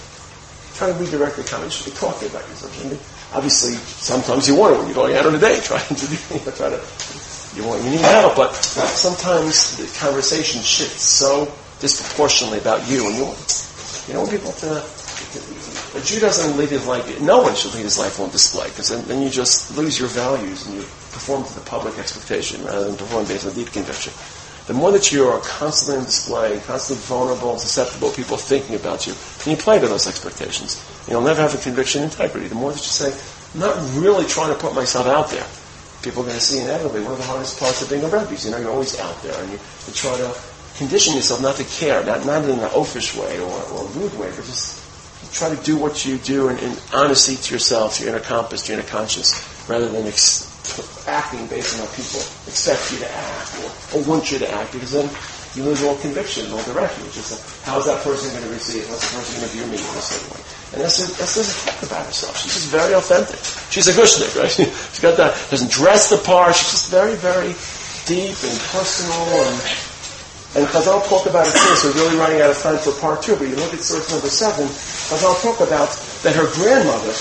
Try 0.77 0.93
to 0.93 0.97
redirect 1.01 1.37
the 1.37 1.43
conversation. 1.43 1.89
You 1.89 1.97
should 1.97 1.97
be 1.97 1.97
talking 1.97 2.29
about 2.29 2.45
yourself. 2.45 3.33
Obviously, 3.33 3.73
sometimes 3.97 4.47
you 4.47 4.53
want 4.53 4.75
it 4.75 4.77
when 4.77 4.85
you're 4.85 5.01
going 5.01 5.15
out 5.15 5.25
on 5.25 5.33
a 5.33 5.39
date, 5.39 5.63
trying 5.69 5.81
to 5.81 6.05
you 6.05 6.45
know, 6.45 6.51
try 6.53 6.69
to 6.69 6.77
you 7.55 7.65
want 7.65 7.83
you 7.83 7.89
need 7.89 7.99
help, 7.99 8.35
but 8.37 8.53
sometimes 8.53 9.75
the 9.77 9.87
conversation 9.99 10.61
shifts 10.61 11.03
so 11.03 11.51
disproportionately 11.79 12.59
about 12.59 12.87
you, 12.87 13.07
and 13.07 13.17
you 13.17 13.25
you 14.07 14.13
don't 14.13 14.29
want 14.29 14.31
people 14.31 14.51
to. 14.61 15.00
A 15.95 16.01
Jew 16.03 16.19
doesn't 16.19 16.57
lead 16.57 16.69
his 16.69 16.85
life. 16.87 17.21
No 17.21 17.41
one 17.41 17.55
should 17.55 17.73
lead 17.73 17.83
his 17.83 17.97
life 17.97 18.19
on 18.19 18.29
display 18.29 18.67
because 18.69 18.89
then, 18.89 19.05
then 19.05 19.21
you 19.21 19.29
just 19.29 19.75
lose 19.77 19.99
your 19.99 20.09
values 20.09 20.65
and 20.65 20.75
you 20.75 20.81
perform 20.81 21.43
to 21.43 21.53
the 21.55 21.61
public 21.61 21.97
expectation 21.99 22.63
rather 22.63 22.85
than 22.85 22.97
perform 22.97 23.25
based 23.25 23.45
on 23.45 23.53
deep 23.53 23.71
conviction. 23.71 24.13
The 24.67 24.73
more 24.73 24.91
that 24.91 25.11
you 25.11 25.27
are 25.27 25.39
constantly 25.41 25.99
on 25.99 26.05
display, 26.05 26.59
constantly 26.65 27.03
vulnerable 27.05 27.51
and 27.51 27.59
susceptible, 27.59 28.11
people 28.11 28.37
thinking 28.37 28.75
about 28.75 29.07
you, 29.07 29.13
and 29.39 29.47
you 29.47 29.57
play 29.57 29.79
to 29.79 29.87
those 29.87 30.07
expectations. 30.07 30.79
You'll 31.09 31.21
never 31.21 31.41
have 31.41 31.55
a 31.55 31.57
conviction 31.57 32.03
integrity. 32.03 32.47
The 32.47 32.55
more 32.55 32.71
that 32.71 32.79
you 32.79 32.91
say, 32.91 33.11
I'm 33.53 33.59
not 33.59 33.75
really 33.95 34.25
trying 34.25 34.53
to 34.53 34.59
put 34.59 34.75
myself 34.75 35.07
out 35.07 35.29
there, 35.29 35.45
people 36.03 36.23
are 36.23 36.25
going 36.25 36.37
to 36.37 36.41
see 36.41 36.61
inevitably 36.61 37.01
one 37.01 37.13
of 37.13 37.17
the 37.17 37.25
hardest 37.25 37.59
parts 37.59 37.81
of 37.81 37.89
being 37.89 38.03
a 38.03 38.07
rebbe. 38.07 38.35
You 38.35 38.51
know, 38.51 38.57
you're 38.57 38.71
always 38.71 38.99
out 38.99 39.21
there, 39.23 39.35
and 39.41 39.51
you, 39.51 39.59
you 39.87 39.93
try 39.93 40.15
to 40.17 40.35
condition 40.77 41.15
yourself 41.15 41.41
not 41.41 41.55
to 41.55 41.63
care, 41.65 42.03
not, 42.05 42.25
not 42.25 42.43
in 42.45 42.59
an 42.59 42.69
oafish 42.69 43.17
way 43.17 43.39
or, 43.39 43.49
or 43.49 43.85
a 43.85 43.89
rude 43.97 44.17
way, 44.17 44.29
but 44.35 44.45
just 44.45 44.80
try 45.31 45.53
to 45.53 45.61
do 45.63 45.77
what 45.77 46.05
you 46.05 46.17
do 46.17 46.49
in, 46.49 46.57
in 46.59 46.75
honesty 46.93 47.35
to 47.35 47.53
yourself, 47.53 47.97
to 47.97 48.03
your 48.03 48.15
inner 48.15 48.23
compass, 48.23 48.63
to 48.63 48.73
your 48.73 48.79
inner 48.79 48.89
conscience, 48.89 49.35
rather 49.69 49.87
than 49.89 50.07
ex- 50.07 50.47
acting 51.07 51.47
based 51.47 51.79
on 51.79 51.85
how 51.85 51.91
people 51.93 52.21
expect 52.47 52.91
you 52.91 52.99
to 52.99 53.09
act 53.11 53.55
or, 53.63 53.97
or 53.97 54.03
want 54.03 54.31
you 54.31 54.39
to 54.39 54.49
act, 54.51 54.73
because 54.73 54.91
then 54.91 55.09
you 55.55 55.63
lose 55.63 55.83
all 55.83 55.97
conviction, 55.97 56.51
all 56.51 56.63
direction. 56.63 57.03
It's 57.07 57.31
like, 57.31 57.65
how 57.65 57.79
is 57.79 57.85
that 57.85 58.03
person 58.03 58.31
going 58.31 58.43
to 58.43 58.53
receive? 58.53 58.87
How's 58.87 59.01
the 59.01 59.17
person 59.17 59.35
going 59.39 59.49
to 59.49 59.53
view 59.57 59.65
me 59.67 59.77
in 59.77 59.97
a 59.97 60.01
certain 60.01 60.29
way? 60.31 60.43
And 60.73 60.81
that's 60.81 60.99
Esther 61.03 61.43
doesn't 61.43 61.73
talk 61.73 61.83
about 61.83 62.05
herself. 62.05 62.37
She's 62.37 62.53
just 62.53 62.67
very 62.69 62.93
authentic. 62.93 63.35
She's 63.71 63.87
a 63.87 63.91
gushnik, 63.91 64.39
right? 64.39 64.49
She's 64.91 64.99
got 65.01 65.17
that, 65.17 65.35
doesn't 65.51 65.71
dress 65.71 66.09
the 66.09 66.17
part. 66.17 66.55
She's 66.55 66.71
just 66.71 66.91
very, 66.91 67.15
very 67.15 67.51
deep 68.07 68.37
and 68.43 68.59
personal. 68.71 69.19
And, 69.19 69.90
and 70.53 70.67
Chazal 70.67 70.99
talk 71.07 71.25
about 71.27 71.47
it 71.47 71.55
so 71.55 71.87
we're 71.89 72.03
really 72.03 72.17
running 72.17 72.41
out 72.41 72.51
of 72.51 72.57
time 72.57 72.77
for 72.77 72.91
part 72.99 73.23
two, 73.23 73.35
but 73.35 73.47
you 73.47 73.55
look 73.55 73.73
at 73.73 73.79
source 73.79 74.11
number 74.11 74.27
seven, 74.27 74.67
Chazal 74.67 75.39
talk 75.41 75.59
about 75.65 75.89
that 76.23 76.35
her 76.35 76.51
grandmother 76.55 77.15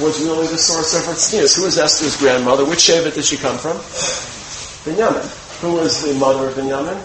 was 0.00 0.24
really 0.24 0.46
the 0.46 0.56
source 0.56 0.94
of 0.96 1.04
her 1.04 1.12
tznius. 1.12 1.56
Who 1.56 1.64
was 1.64 1.78
Esther's 1.78 2.16
grandmother? 2.16 2.64
Which 2.64 2.80
Shevet 2.80 3.14
did 3.14 3.24
she 3.24 3.36
come 3.36 3.58
from? 3.58 3.76
Binyamin. 4.88 5.60
Who 5.60 5.74
was 5.74 6.02
the 6.02 6.14
mother 6.14 6.48
of 6.48 6.54
Binyamin? 6.54 6.96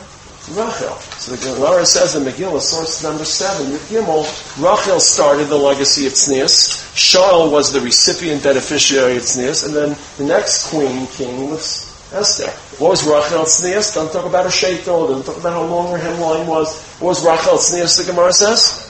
Rachel. 0.55 0.95
So 1.20 1.36
the 1.36 1.43
Gemara 1.43 1.86
says 1.86 2.15
in 2.15 2.24
Megillah, 2.24 2.61
source 2.61 3.03
number 3.03 3.26
seven, 3.26 3.68
Yud 3.68 3.84
Gimel, 3.91 4.24
Rachel 4.63 5.01
started 5.01 5.45
the 5.45 5.57
legacy 5.57 6.07
of 6.07 6.13
Tznius. 6.13 6.95
Shaul 6.95 7.51
was 7.51 7.74
the 7.74 7.82
recipient 7.82 8.43
beneficiary 8.43 9.18
of 9.18 9.24
Tznius, 9.24 9.65
and 9.65 9.76
then 9.76 9.97
the 10.18 10.24
next 10.24 10.70
queen, 10.70 11.07
king, 11.07 11.49
was 11.49 11.86
Esther. 12.14 12.49
What 12.82 12.91
was 12.91 13.03
Rachel's 13.03 13.60
Tznius? 13.60 13.93
Don't 13.93 14.12
talk 14.12 14.26
about 14.26 14.45
her 14.45 14.49
sheitel, 14.49 15.10
don't 15.10 15.26
talk 15.26 15.38
about 15.38 15.53
how 15.53 15.64
long 15.64 15.91
her 15.91 15.97
hemline 15.97 16.47
was. 16.47 16.82
What 16.99 17.10
was 17.10 17.26
Rachel's 17.26 17.70
Tznius, 17.70 17.97
the 17.97 18.12
Gemara 18.12 18.32
says? 18.32 18.88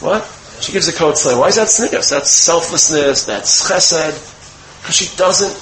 What? 0.00 0.24
She 0.60 0.72
gives 0.72 0.88
a 0.88 0.92
code 0.92 1.16
saying, 1.16 1.38
why 1.38 1.48
is 1.48 1.56
that 1.56 1.68
Tznius? 1.68 2.10
That's 2.10 2.30
selflessness, 2.30 3.24
that's 3.24 3.70
chesed, 3.70 4.82
because 4.82 4.96
she 4.96 5.16
doesn't 5.16 5.54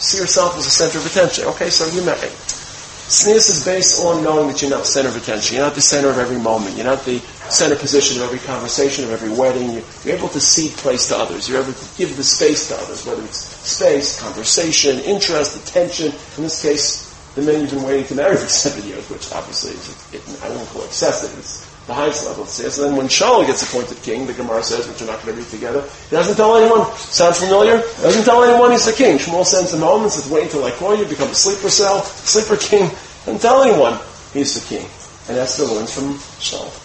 see 0.00 0.18
herself 0.18 0.56
as 0.56 0.66
a 0.66 0.70
center 0.70 0.98
of 0.98 1.06
attention. 1.06 1.44
Okay, 1.46 1.70
so 1.70 1.86
you 1.88 2.04
may. 2.04 2.12
Tznius 2.12 3.50
is 3.50 3.64
based 3.64 4.00
on 4.02 4.22
knowing 4.22 4.48
that 4.48 4.62
you're 4.62 4.70
not 4.70 4.80
the 4.80 4.86
center 4.86 5.08
of 5.08 5.16
attention. 5.16 5.56
You're 5.56 5.66
not 5.66 5.74
the 5.74 5.82
center 5.82 6.08
of 6.08 6.18
every 6.18 6.38
moment. 6.38 6.76
You're 6.76 6.86
not 6.86 7.04
the 7.04 7.20
center 7.50 7.76
position 7.76 8.20
of 8.20 8.28
every 8.28 8.38
conversation, 8.40 9.04
of 9.04 9.10
every 9.10 9.30
wedding. 9.30 9.82
You're 10.04 10.16
able 10.16 10.28
to 10.28 10.40
cede 10.40 10.72
place 10.72 11.08
to 11.08 11.16
others. 11.16 11.48
You're 11.48 11.62
able 11.62 11.72
to 11.72 11.96
give 11.96 12.16
the 12.16 12.24
space 12.24 12.68
to 12.68 12.76
others, 12.76 13.06
whether 13.06 13.22
it's 13.22 13.38
space, 13.38 14.20
conversation, 14.20 14.98
interest, 15.00 15.56
attention. 15.56 16.12
In 16.36 16.44
this 16.44 16.62
case, 16.62 17.04
the 17.34 17.42
men 17.42 17.60
you've 17.60 17.70
been 17.70 17.82
waiting 17.82 18.06
to 18.06 18.14
marry 18.14 18.36
for 18.36 18.48
seven 18.48 18.88
years, 18.88 19.08
which 19.10 19.32
obviously 19.32 19.72
is, 19.72 20.14
it, 20.14 20.44
I 20.44 20.48
won't 20.50 20.68
call 20.68 20.84
excessive. 20.84 21.36
It's 21.38 21.64
the 21.86 21.94
highest 21.94 22.26
level 22.26 22.44
of 22.44 22.48
tznius. 22.48 22.78
And 22.78 22.90
then 22.90 22.96
when 22.96 23.08
Shaul 23.08 23.46
gets 23.46 23.62
appointed 23.62 24.02
king, 24.02 24.26
the 24.26 24.32
Gemara 24.32 24.62
says, 24.62 24.88
which 24.88 25.00
we're 25.00 25.06
not 25.06 25.22
going 25.22 25.36
to 25.36 25.42
read 25.42 25.50
together, 25.50 25.82
he 25.82 26.16
doesn't 26.16 26.36
tell 26.36 26.56
anyone. 26.56 26.90
Sound 26.96 27.36
familiar? 27.36 27.78
Doesn't 28.00 28.24
tell 28.24 28.42
anyone 28.42 28.70
he's 28.70 28.86
the 28.86 28.92
king. 28.92 29.18
Shmuel 29.18 29.44
sends 29.44 29.72
him 29.72 29.80
home 29.80 30.02
and 30.02 30.12
says, 30.12 30.30
wait 30.30 30.44
until 30.44 30.64
I 30.64 30.70
call 30.72 30.96
you, 30.96 31.04
become 31.04 31.28
a 31.28 31.34
sleeper 31.34 31.68
cell, 31.68 32.02
sleeper 32.02 32.56
king, 32.56 32.90
and 33.26 33.40
tell 33.40 33.62
anyone 33.62 33.98
he's 34.32 34.54
the 34.54 34.64
king. 34.66 34.88
And 35.28 35.38
Esther 35.38 35.64
learns 35.64 35.92
from 35.92 36.14
Shaul. 36.40 36.83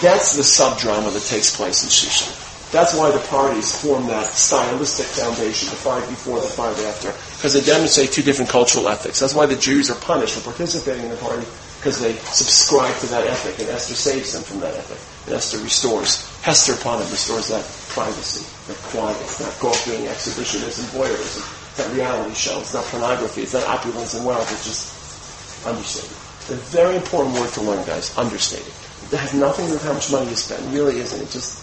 That's 0.00 0.36
the 0.36 0.42
subdrama 0.42 1.12
that 1.12 1.22
takes 1.24 1.54
place 1.54 1.82
in 1.84 1.90
Shushan. 1.90 2.38
That's 2.72 2.96
why 2.96 3.10
the 3.10 3.20
parties 3.28 3.76
form 3.76 4.06
that 4.08 4.32
stylistic 4.32 5.04
foundation, 5.04 5.68
the 5.68 5.76
five 5.76 6.08
before, 6.08 6.40
the 6.40 6.48
five 6.48 6.72
after, 6.88 7.12
because 7.36 7.52
they 7.52 7.60
demonstrate 7.60 8.12
two 8.12 8.22
different 8.22 8.48
cultural 8.48 8.88
ethics. 8.88 9.20
That's 9.20 9.34
why 9.34 9.44
the 9.44 9.56
Jews 9.56 9.90
are 9.90 10.00
punished 10.00 10.40
for 10.40 10.48
participating 10.48 11.04
in 11.04 11.10
the 11.10 11.20
party, 11.20 11.44
because 11.76 12.00
they 12.00 12.14
subscribe 12.32 12.96
to 13.04 13.06
that 13.12 13.26
ethic, 13.26 13.60
and 13.60 13.68
Esther 13.68 13.92
saves 13.92 14.32
them 14.32 14.42
from 14.42 14.60
that 14.60 14.72
ethic. 14.72 14.96
And 15.26 15.36
Esther 15.36 15.58
restores, 15.58 16.24
Hester 16.40 16.72
upon 16.72 17.00
restores 17.12 17.48
that 17.48 17.62
privacy, 17.92 18.48
that 18.72 18.80
quiet. 18.88 19.20
that 19.20 19.54
gawking 19.60 20.08
exhibitionism, 20.08 20.86
voyeurism. 20.96 21.44
that 21.76 21.92
reality 21.94 22.34
show. 22.34 22.58
It's 22.60 22.74
not 22.74 22.84
pornography. 22.86 23.42
It's 23.42 23.54
not 23.54 23.64
opulence 23.66 24.14
and 24.14 24.24
wealth. 24.24 24.50
It's 24.50 24.64
just 24.64 25.66
understated. 25.66 26.16
It's 26.40 26.50
a 26.50 26.56
very 26.56 26.96
important 26.96 27.34
word 27.36 27.52
to 27.52 27.60
learn, 27.62 27.84
guys. 27.86 28.16
Understated. 28.16 28.72
It 29.12 29.18
has 29.18 29.34
nothing 29.34 29.66
to 29.66 29.72
do 29.72 29.74
with 29.74 29.84
how 29.84 29.92
much 29.92 30.10
money 30.10 30.30
you 30.30 30.36
spend. 30.36 30.64
It 30.64 30.78
really 30.78 30.98
isn't. 30.98 31.20
It 31.20 31.30
just 31.30 31.62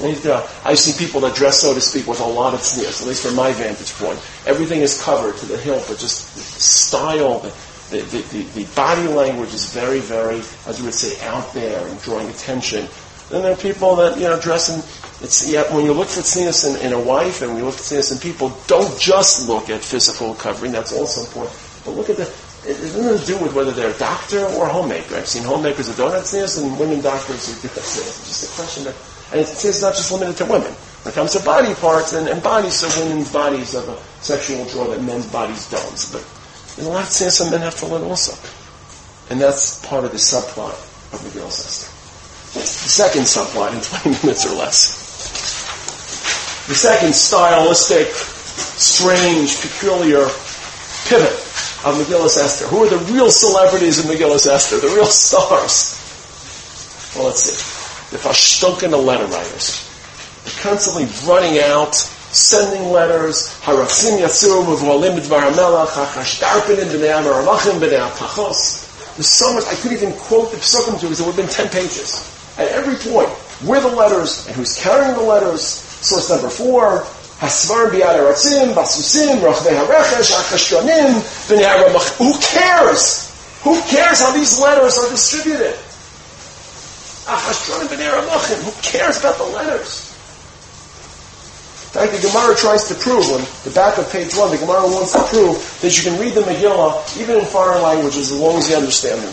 I 0.00 0.74
see 0.74 1.04
people 1.04 1.20
that 1.20 1.34
dress, 1.34 1.60
so 1.60 1.72
to 1.72 1.80
speak, 1.80 2.06
with 2.06 2.20
a 2.20 2.26
lot 2.26 2.52
of 2.52 2.60
tznius, 2.60 3.00
at 3.00 3.08
least 3.08 3.24
from 3.24 3.36
my 3.36 3.52
vantage 3.52 3.92
point. 3.94 4.18
Everything 4.46 4.80
is 4.80 5.00
covered 5.02 5.36
to 5.36 5.46
the 5.46 5.56
hilt, 5.56 5.84
but 5.88 5.98
just 5.98 6.36
style, 6.60 7.40
the, 7.90 7.98
the, 7.98 8.20
the, 8.32 8.42
the, 8.54 8.64
body 8.74 9.06
language 9.06 9.54
is 9.54 9.72
very, 9.72 10.00
very, 10.00 10.38
as 10.66 10.80
we 10.80 10.86
would 10.86 10.94
say, 10.94 11.24
out 11.26 11.52
there 11.54 11.86
and 11.86 12.00
drawing 12.02 12.28
attention. 12.28 12.88
Then 13.30 13.42
there 13.42 13.52
are 13.52 13.56
people 13.56 13.94
that, 13.96 14.16
you 14.16 14.24
know, 14.24 14.38
dress 14.40 14.68
in, 14.68 14.80
it's, 15.24 15.48
yeah, 15.48 15.62
when 15.74 15.84
you 15.84 15.92
look 15.92 16.08
for 16.08 16.20
tznius 16.20 16.68
in, 16.68 16.84
in 16.84 16.92
a 16.92 17.00
wife 17.00 17.40
and 17.42 17.56
you 17.56 17.64
look 17.64 17.74
for 17.74 17.94
tznius 17.94 18.12
in 18.12 18.18
people, 18.18 18.52
don't 18.66 18.98
just 18.98 19.48
look 19.48 19.70
at 19.70 19.80
physical 19.80 20.34
covering, 20.34 20.72
that's 20.72 20.92
also 20.92 21.20
important. 21.20 21.56
But 21.84 21.92
look 21.92 22.10
at 22.10 22.16
the, 22.16 22.24
it 22.66 22.76
has 22.76 22.96
nothing 22.96 23.18
to 23.18 23.26
do 23.26 23.38
with 23.44 23.54
whether 23.54 23.72
they're 23.72 23.94
a 23.94 23.98
doctor 23.98 24.44
or 24.56 24.66
a 24.66 24.72
homemaker. 24.72 25.16
I've 25.16 25.28
seen 25.28 25.44
homemakers 25.44 25.88
that 25.88 25.96
don't 25.96 26.12
have 26.12 26.24
tznius 26.24 26.62
and 26.62 26.78
women 26.78 27.00
doctors 27.00 27.46
who 27.46 27.60
do 27.60 27.68
have 27.74 27.84
tznius. 27.84 28.20
It's 28.20 28.28
just 28.28 28.52
a 28.52 28.56
question 28.56 28.86
of 28.86 29.14
and 29.32 29.40
it's 29.40 29.82
not 29.82 29.94
just 29.94 30.12
limited 30.12 30.36
to 30.38 30.44
women. 30.44 30.70
When 31.02 31.12
it 31.12 31.14
comes 31.14 31.32
to 31.32 31.44
body 31.44 31.74
parts 31.74 32.12
and, 32.12 32.28
and 32.28 32.42
bodies, 32.42 32.74
so 32.74 32.88
women's 33.02 33.32
bodies 33.32 33.72
have 33.72 33.88
a 33.88 33.98
sexual 34.22 34.64
draw 34.66 34.86
that 34.86 35.02
men's 35.02 35.26
bodies 35.26 35.68
don't. 35.70 36.08
But 36.12 36.22
there's 36.76 36.86
a 36.86 36.90
lot 36.90 37.02
of 37.02 37.08
things 37.08 37.36
some 37.36 37.50
men 37.50 37.60
have 37.60 37.74
to 37.80 37.86
learn 37.86 38.02
also. 38.02 38.32
And 39.30 39.40
that's 39.40 39.84
part 39.86 40.04
of 40.04 40.12
the 40.12 40.18
subplot 40.18 40.78
of 41.12 41.24
the 41.24 41.36
girl 41.36 41.48
Esther. 41.48 41.90
The 42.60 42.64
second 42.64 43.22
subplot 43.22 43.74
in 43.74 43.80
20 44.14 44.26
minutes 44.26 44.46
or 44.46 44.54
less. 44.54 45.02
The 46.68 46.74
second 46.74 47.14
stylistic, 47.14 48.06
strange, 48.08 49.60
peculiar 49.60 50.28
pivot 51.08 51.43
of 51.84 51.96
Megillus 51.96 52.38
Esther. 52.38 52.66
Who 52.66 52.84
are 52.84 52.88
the 52.88 53.12
real 53.12 53.30
celebrities 53.30 53.98
of 53.98 54.06
Megillus 54.06 54.46
Esther? 54.46 54.78
The 54.80 54.94
real 54.94 55.06
stars? 55.06 56.00
Well, 57.14 57.26
let's 57.26 57.42
see 57.42 57.74
the 58.14 58.20
Fashtoken 58.20 58.92
letter 59.04 59.26
writers. 59.26 59.82
They're 60.44 60.62
constantly 60.62 61.10
running 61.26 61.58
out, 61.58 61.96
sending 61.96 62.92
letters, 62.92 63.48
Harafsim 63.62 64.20
Yatziru 64.20 64.62
Mevolim 64.62 65.18
B'dvar 65.18 65.50
HaMelech, 65.50 65.88
HaChashtarpenim 65.88 66.94
B'nei 66.94 67.10
HaMaralachim 67.10 67.80
B'nei 67.80 68.08
HaPachos. 68.08 69.16
There's 69.16 69.28
so 69.28 69.52
much, 69.54 69.64
I 69.64 69.74
couldn't 69.74 69.96
even 69.96 70.12
quote 70.12 70.52
the 70.52 70.58
psukim 70.58 71.00
to 71.00 71.06
because 71.06 71.20
it 71.20 71.26
would 71.26 71.34
have 71.34 71.44
been 71.44 71.52
10 71.52 71.68
pages. 71.70 72.22
At 72.56 72.68
every 72.68 72.94
point, 73.10 73.28
where 73.66 73.80
the 73.80 73.88
letters 73.88 74.46
and 74.46 74.54
who's 74.54 74.78
carrying 74.78 75.14
the 75.14 75.22
letters, 75.22 75.62
source 75.64 76.30
number 76.30 76.50
four, 76.50 77.04
B'yad 77.40 78.16
Aratzim, 78.18 78.74
Basusim, 78.74 79.40
HaRechesh, 79.40 80.32
B'nei. 81.48 82.18
Who 82.18 82.38
cares? 82.40 83.30
Who 83.62 83.80
cares 83.82 84.20
how 84.20 84.32
these 84.32 84.58
letters 84.60 84.98
are 84.98 85.10
distributed? 85.10 85.76
Who 87.26 88.72
cares 88.82 89.18
about 89.20 89.38
the 89.38 89.44
letters? 89.44 90.10
In 91.94 92.10
the 92.10 92.18
Gemara 92.18 92.56
tries 92.56 92.84
to 92.88 92.94
prove, 92.96 93.24
on 93.30 93.46
the 93.62 93.70
back 93.70 93.98
of 93.98 94.10
page 94.10 94.34
one, 94.34 94.50
the 94.50 94.58
Gemara 94.58 94.82
wants 94.82 95.12
to 95.12 95.22
prove 95.22 95.78
that 95.80 95.96
you 95.96 96.02
can 96.10 96.18
read 96.20 96.34
the 96.34 96.40
Megillah 96.40 97.20
even 97.20 97.38
in 97.38 97.44
foreign 97.46 97.82
languages 97.82 98.32
as 98.32 98.38
long 98.38 98.56
as 98.56 98.68
you 98.68 98.74
understand 98.74 99.22
them. 99.22 99.32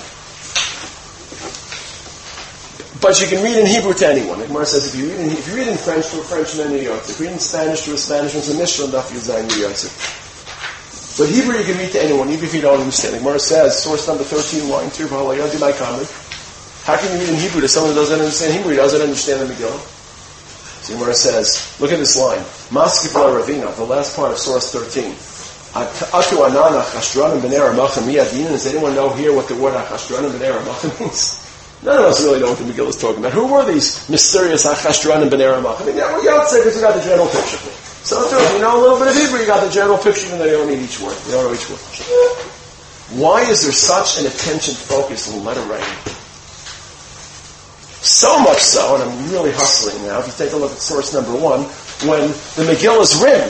But 3.02 3.20
you 3.20 3.26
can 3.26 3.44
read 3.44 3.58
in 3.58 3.66
Hebrew 3.66 3.96
to 3.96 4.08
anyone. 4.08 4.40
The 4.40 4.46
Gemara 4.46 4.66
says 4.66 4.94
if 4.94 4.94
you 4.94 5.10
read 5.10 5.20
in, 5.20 5.32
if 5.32 5.48
you 5.50 5.56
read 5.56 5.68
in 5.68 5.78
French 5.78 6.12
to 6.12 6.22
a 6.22 6.24
Frenchman, 6.24 6.70
New 6.70 6.86
York, 6.86 7.02
if 7.10 7.20
you 7.20 7.26
read 7.26 7.34
in 7.34 7.40
Spanish 7.40 7.82
to 7.86 7.94
a 7.94 7.98
Spanishman, 7.98 8.46
to 8.46 8.54
a 8.54 8.58
Mishnah, 8.62 8.94
Daf 8.94 9.10
Yuzayin, 9.10 9.50
New 9.50 9.58
York. 9.58 9.74
But 11.18 11.34
Hebrew 11.34 11.58
you 11.58 11.66
can 11.66 11.82
read 11.82 11.92
to 11.98 12.02
anyone, 12.02 12.30
even 12.30 12.46
if 12.46 12.54
you 12.54 12.62
don't 12.62 12.80
understand. 12.80 13.16
The 13.16 13.20
Gemara 13.20 13.40
says, 13.40 13.82
source 13.82 14.08
number 14.08 14.24
13, 14.24 14.70
line 14.70 14.90
2, 14.92 15.10
do 15.10 15.60
my 15.60 15.74
comment. 15.74 16.08
How 16.86 16.96
can 16.96 17.12
you 17.14 17.26
read 17.26 17.30
in 17.30 17.42
Hebrew 17.42 17.62
to 17.62 17.68
someone 17.68 17.94
who 17.94 18.00
doesn't 18.00 18.22
understand 18.22 18.54
Hebrew? 18.54 18.72
He 18.72 18.78
doesn't 18.78 19.02
understand 19.02 19.50
the 19.50 19.54
Megillah. 19.54 19.82
Where 21.00 21.12
it 21.12 21.16
says, 21.16 21.78
look 21.80 21.92
at 21.92 22.00
this 22.00 22.18
line. 22.20 22.40
Maskipla 22.70 23.40
Ravina, 23.40 23.74
the 23.78 23.86
last 23.86 24.16
part 24.16 24.32
of 24.32 24.38
source 24.38 24.72
13. 24.74 25.14
Atu 26.12 26.38
anana 26.44 26.82
chashdranim 26.84 27.40
b'nei 27.42 27.60
ramachim. 27.60 28.12
Does 28.14 28.68
anyone 28.68 28.94
know 28.94 29.10
here 29.10 29.34
what 29.34 29.48
the 29.48 29.56
word 29.56 29.74
chashdranim 29.74 30.32
b'nei 30.32 30.52
ramachim 30.52 31.00
means? 31.00 31.41
None 31.84 31.98
of 31.98 32.06
us 32.06 32.22
really 32.22 32.40
know 32.40 32.50
what 32.50 32.60
the 32.60 32.66
Megillah 32.66 32.90
is 32.90 32.98
talking 32.98 33.20
about. 33.20 33.34
Who 33.34 33.52
were 33.52 33.66
these 33.66 34.08
mysterious 34.10 34.66
achashdranim 34.66 35.30
b'nei 35.30 35.50
ramachim? 35.50 35.82
I 35.82 35.86
mean, 35.86 35.98
yeah, 35.98 36.14
well, 36.14 36.46
say 36.46 36.60
because 36.60 36.76
we 36.76 36.82
got 36.82 36.94
the 36.94 37.02
general 37.02 37.28
picture. 37.28 37.58
So 38.06 38.22
if 38.22 38.54
you 38.54 38.62
know 38.62 38.78
a 38.78 38.82
little 38.82 39.00
bit 39.00 39.10
of 39.10 39.16
Hebrew, 39.16 39.40
you 39.40 39.48
got 39.48 39.66
the 39.66 39.70
general 39.70 39.98
picture, 39.98 40.28
even 40.28 40.40
though 40.40 40.46
you 40.46 40.58
don't 40.62 40.70
need 40.70 40.82
each 40.82 41.00
word. 41.00 41.18
You 41.26 41.34
don't 41.34 41.50
know 41.50 41.54
each 41.54 41.70
word. 41.70 41.82
Why 43.18 43.42
is 43.42 43.64
there 43.64 43.72
such 43.72 44.20
an 44.22 44.26
attention 44.26 44.74
focus 44.74 45.34
on 45.34 45.44
letter 45.44 45.62
writing? 45.62 45.86
So 48.02 48.40
much 48.40 48.58
so, 48.58 48.96
and 48.96 49.04
I'm 49.04 49.32
really 49.32 49.52
hustling 49.52 50.02
now, 50.06 50.20
if 50.20 50.26
you 50.26 50.34
take 50.34 50.54
a 50.54 50.58
look 50.58 50.72
at 50.72 50.78
source 50.78 51.14
number 51.14 51.34
one, 51.34 51.62
when 52.10 52.30
the 52.58 52.66
Megillah 52.66 53.02
is 53.02 53.22
written, 53.22 53.50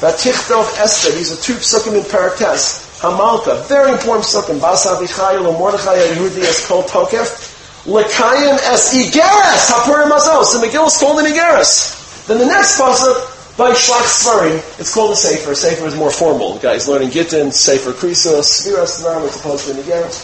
Vatichtov 0.00 0.64
Esther, 0.80 1.12
these 1.12 1.30
are 1.32 1.40
two 1.42 1.60
psukim 1.60 1.96
in 1.96 2.04
Parates, 2.10 2.88
Hamalka, 3.00 3.68
very 3.68 3.92
important 3.92 4.24
psukim, 4.24 4.60
Bas 4.60 4.86
Avichayel, 4.86 5.44
Mordechai 5.58 5.96
Yehudi 5.96 6.40
Kol 6.66 6.82
Tokef, 6.84 7.51
Lekayim 7.84 8.54
es 8.70 8.94
Igeres, 8.94 9.70
Hapurim 9.70 10.08
Mazos, 10.08 10.54
the 10.54 10.66
Megillah 10.66 10.86
is 10.86 10.96
called 10.98 11.18
an 11.18 11.26
Igeres. 11.26 12.26
Then 12.28 12.38
the 12.38 12.46
next 12.46 12.78
pasuk, 12.78 13.56
by 13.56 13.72
Shlach 13.72 14.06
Svarim, 14.06 14.58
it's 14.78 14.94
called 14.94 15.10
a 15.10 15.16
Sefer. 15.16 15.54
Sefer 15.56 15.86
is 15.86 15.96
more 15.96 16.12
formal. 16.12 16.54
The 16.54 16.60
guy's 16.60 16.86
learning 16.86 17.10
Gittin, 17.10 17.50
Sefer 17.50 17.90
Krisos, 17.90 18.46
Sviras 18.46 19.02
Nam, 19.02 19.24
it's 19.24 19.34
supposed 19.34 19.66
to 19.66 19.72
an 19.72 19.78
Igeres. 19.78 20.22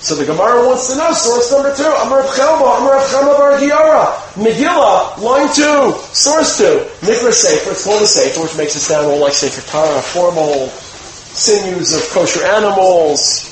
So 0.00 0.14
the 0.14 0.24
Gemara 0.24 0.66
wants 0.66 0.88
to 0.90 0.96
know, 0.96 1.12
source 1.12 1.52
number 1.52 1.76
two, 1.76 1.84
Amar 1.84 2.22
Chelba, 2.22 2.80
Amar 2.80 2.96
Chema 3.04 3.36
Bar 3.36 3.60
Giora, 3.60 4.16
Megillah, 4.32 5.18
line 5.18 5.52
two, 5.52 5.92
source 6.14 6.56
two, 6.56 6.88
Mikra 7.04 7.32
Sefer, 7.32 7.72
it's 7.72 7.84
called 7.84 8.00
a 8.00 8.06
Sefer, 8.06 8.40
which 8.40 8.56
makes 8.56 8.74
it 8.74 8.80
sound 8.80 9.06
all 9.06 9.20
like 9.20 9.34
Sefer 9.34 9.60
Torah, 9.70 10.00
formal 10.00 10.68
sinews 10.68 11.92
of 11.92 12.02
kosher 12.10 12.42
animals. 12.46 13.49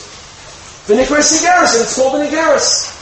The 0.89 0.95
Nikra 0.95 1.21
Sigaris, 1.21 1.77
and 1.77 1.83
it's 1.85 1.97
called 1.97 2.15
the 2.15 2.25
Nigaris. 2.25 2.97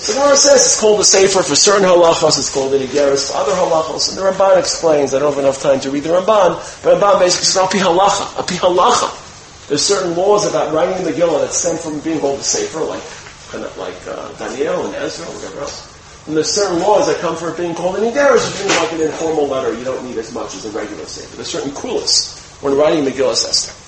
The 0.00 0.14
Gemara 0.14 0.34
says 0.34 0.64
it's 0.64 0.80
called 0.80 0.98
a 0.98 1.04
Sefer 1.04 1.42
for 1.42 1.54
certain 1.54 1.84
halachos, 1.84 2.38
it's 2.38 2.48
called 2.48 2.72
the 2.72 2.78
Nigaris 2.78 3.28
for 3.30 3.36
other 3.36 3.52
halachos, 3.52 4.08
and 4.08 4.16
the 4.16 4.22
Ramban 4.22 4.58
explains, 4.58 5.12
I 5.12 5.18
don't 5.18 5.28
have 5.34 5.44
enough 5.44 5.60
time 5.60 5.78
to 5.80 5.90
read 5.90 6.04
the 6.04 6.08
Ramban, 6.08 6.56
but 6.82 6.96
Ramban 6.96 7.20
basically 7.20 7.44
says, 7.44 7.58
Api 7.58 7.84
halacha, 7.84 8.40
Api 8.40 8.54
halacha. 8.56 9.68
There's 9.68 9.84
certain 9.84 10.16
laws 10.16 10.48
about 10.48 10.72
writing 10.72 11.04
the 11.04 11.12
Megillah 11.12 11.42
that 11.42 11.52
stem 11.52 11.76
from 11.76 12.00
being 12.00 12.18
called 12.18 12.38
the 12.38 12.44
Sefer, 12.44 12.80
like 12.80 13.04
kind 13.52 13.62
of 13.62 13.76
like 13.76 14.00
uh, 14.08 14.32
Daniel 14.38 14.86
and 14.86 14.94
Ezra 14.96 15.26
whatever 15.26 15.60
else. 15.60 16.26
And 16.26 16.34
there's 16.34 16.50
certain 16.50 16.80
laws 16.80 17.08
that 17.08 17.20
come 17.20 17.36
from 17.36 17.54
being 17.58 17.74
called 17.74 17.96
an 17.96 18.04
Igarish, 18.04 18.40
which 18.40 18.60
means 18.64 18.76
like 18.80 18.92
an 18.92 19.02
informal 19.02 19.48
letter. 19.48 19.76
You 19.76 19.84
don't 19.84 20.02
need 20.02 20.16
as 20.16 20.32
much 20.32 20.54
as 20.54 20.64
a 20.64 20.70
regular 20.70 21.04
Sefer. 21.04 21.36
There's 21.36 21.48
certain 21.48 21.72
kulas 21.72 22.40
when 22.62 22.74
writing 22.74 23.04
the 23.04 23.10
Megillah 23.10 23.32
Esther. 23.32 23.81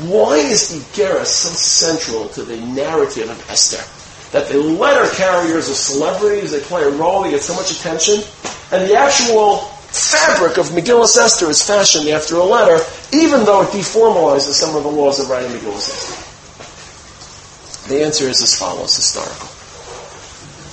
Why 0.00 0.36
is 0.36 0.70
the 0.70 0.78
Igeris 0.78 1.26
so 1.26 1.50
central 1.50 2.28
to 2.30 2.42
the 2.42 2.56
narrative 2.56 3.28
of 3.28 3.50
Esther? 3.50 3.84
That 4.32 4.48
the 4.48 4.56
letter 4.56 5.14
carriers 5.14 5.68
are 5.68 5.74
celebrities, 5.74 6.50
they 6.52 6.60
play 6.60 6.82
a 6.82 6.88
role, 6.88 7.22
they 7.22 7.30
get 7.30 7.42
so 7.42 7.54
much 7.54 7.70
attention, 7.70 8.22
and 8.72 8.88
the 8.88 8.96
actual 8.96 9.58
fabric 9.92 10.56
of 10.56 10.70
Megillah 10.70 11.04
Esther 11.04 11.50
is 11.50 11.60
fashioned 11.62 12.08
after 12.08 12.36
a 12.36 12.44
letter, 12.44 12.82
even 13.12 13.44
though 13.44 13.60
it 13.60 13.68
deformalizes 13.68 14.54
some 14.54 14.74
of 14.74 14.82
the 14.82 14.88
laws 14.88 15.20
of 15.20 15.28
writing 15.28 15.50
Megillah 15.50 15.76
Esther? 15.76 16.16
The 17.90 18.02
answer 18.02 18.24
is 18.24 18.40
as 18.40 18.58
follows, 18.58 18.96
historical. 18.96 19.48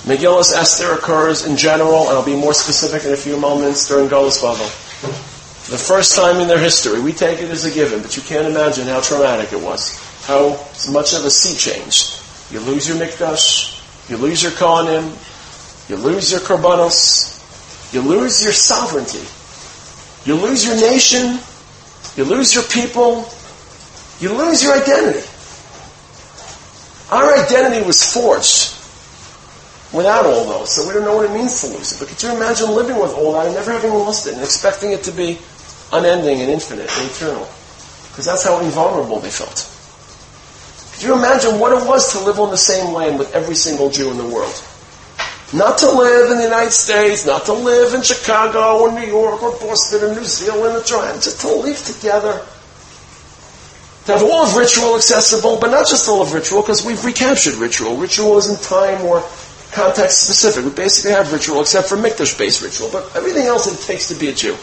Megillah 0.08 0.50
Esther 0.56 0.94
occurs 0.94 1.44
in 1.44 1.58
general, 1.58 2.08
and 2.08 2.16
I'll 2.16 2.24
be 2.24 2.36
more 2.36 2.54
specific 2.54 3.04
in 3.04 3.12
a 3.12 3.16
few 3.18 3.36
moments, 3.36 3.86
during 3.86 4.08
Golos 4.08 4.40
Bavel. 4.40 5.29
The 5.70 5.78
first 5.78 6.16
time 6.16 6.40
in 6.40 6.48
their 6.48 6.58
history, 6.58 7.00
we 7.00 7.12
take 7.12 7.38
it 7.38 7.48
as 7.48 7.64
a 7.64 7.70
given, 7.70 8.02
but 8.02 8.16
you 8.16 8.24
can't 8.24 8.44
imagine 8.44 8.88
how 8.88 9.00
traumatic 9.00 9.52
it 9.52 9.60
was. 9.60 9.94
How 10.26 10.58
much 10.90 11.14
of 11.14 11.24
a 11.24 11.30
sea 11.30 11.56
change. 11.56 12.18
You 12.50 12.58
lose 12.58 12.88
your 12.88 12.96
Mikdash, 12.96 13.78
you 14.10 14.16
lose 14.16 14.42
your 14.42 14.50
Kohanim, 14.50 15.14
you 15.88 15.94
lose 15.94 16.32
your 16.32 16.40
Korbanos, 16.40 17.94
you 17.94 18.00
lose 18.00 18.42
your 18.42 18.52
sovereignty, 18.52 19.22
you 20.28 20.34
lose 20.34 20.66
your 20.66 20.74
nation, 20.74 21.38
you 22.16 22.24
lose 22.24 22.52
your 22.52 22.64
people, 22.64 23.30
you 24.18 24.32
lose 24.32 24.64
your 24.64 24.74
identity. 24.74 25.24
Our 27.12 27.44
identity 27.44 27.86
was 27.86 28.12
forged 28.12 28.74
without 29.92 30.26
all 30.26 30.46
those, 30.46 30.74
so 30.74 30.88
we 30.88 30.94
don't 30.94 31.04
know 31.04 31.14
what 31.14 31.30
it 31.30 31.32
means 31.32 31.60
to 31.60 31.68
lose 31.68 31.92
it. 31.92 32.00
But 32.00 32.08
could 32.08 32.20
you 32.20 32.34
imagine 32.34 32.70
living 32.70 32.98
with 32.98 33.12
all 33.14 33.34
that 33.34 33.46
and 33.46 33.54
never 33.54 33.70
having 33.70 33.92
lost 33.94 34.26
it 34.26 34.34
and 34.34 34.42
expecting 34.42 34.90
it 34.90 35.04
to 35.04 35.12
be 35.12 35.38
unending 35.92 36.40
and 36.40 36.50
infinite 36.50 36.90
and 36.90 37.10
eternal? 37.10 37.48
Because 38.08 38.24
that's 38.26 38.44
how 38.44 38.60
invulnerable 38.60 39.20
they 39.20 39.30
felt. 39.30 39.66
Could 40.94 41.02
you 41.08 41.14
imagine 41.14 41.58
what 41.58 41.72
it 41.72 41.86
was 41.86 42.12
to 42.12 42.24
live 42.24 42.38
on 42.38 42.50
the 42.50 42.58
same 42.58 42.92
land 42.92 43.18
with 43.18 43.34
every 43.34 43.54
single 43.54 43.90
Jew 43.90 44.10
in 44.10 44.18
the 44.18 44.28
world? 44.28 44.54
Not 45.52 45.78
to 45.78 45.90
live 45.90 46.30
in 46.30 46.36
the 46.36 46.44
United 46.44 46.72
States, 46.72 47.26
not 47.26 47.46
to 47.46 47.52
live 47.52 47.94
in 47.94 48.02
Chicago 48.02 48.80
or 48.80 48.92
New 48.92 49.06
York 49.06 49.42
or 49.42 49.50
Boston 49.58 50.10
or 50.10 50.14
New 50.14 50.24
Zealand 50.24 50.76
or 50.76 50.82
Toronto, 50.82 51.14
just 51.14 51.40
to 51.40 51.48
live 51.48 51.78
together 51.84 52.44
to 54.06 54.12
have 54.12 54.22
all 54.22 54.46
of 54.46 54.56
ritual 54.56 54.96
accessible, 54.96 55.58
but 55.60 55.70
not 55.70 55.86
just 55.86 56.08
all 56.08 56.22
of 56.22 56.32
ritual, 56.32 56.62
because 56.62 56.84
we've 56.84 57.04
recaptured 57.04 57.54
ritual. 57.54 57.96
Ritual 57.96 58.38
isn't 58.38 58.62
time 58.62 59.04
or 59.04 59.22
context 59.72 60.22
specific. 60.24 60.64
We 60.64 60.70
basically 60.70 61.12
have 61.12 61.32
ritual 61.32 61.60
except 61.60 61.88
for 61.88 61.96
Mikdash-based 61.96 62.62
ritual, 62.62 62.88
but 62.90 63.14
everything 63.14 63.46
else 63.46 63.66
it 63.66 63.84
takes 63.86 64.08
to 64.08 64.14
be 64.14 64.28
a 64.28 64.34
Jew. 64.34 64.56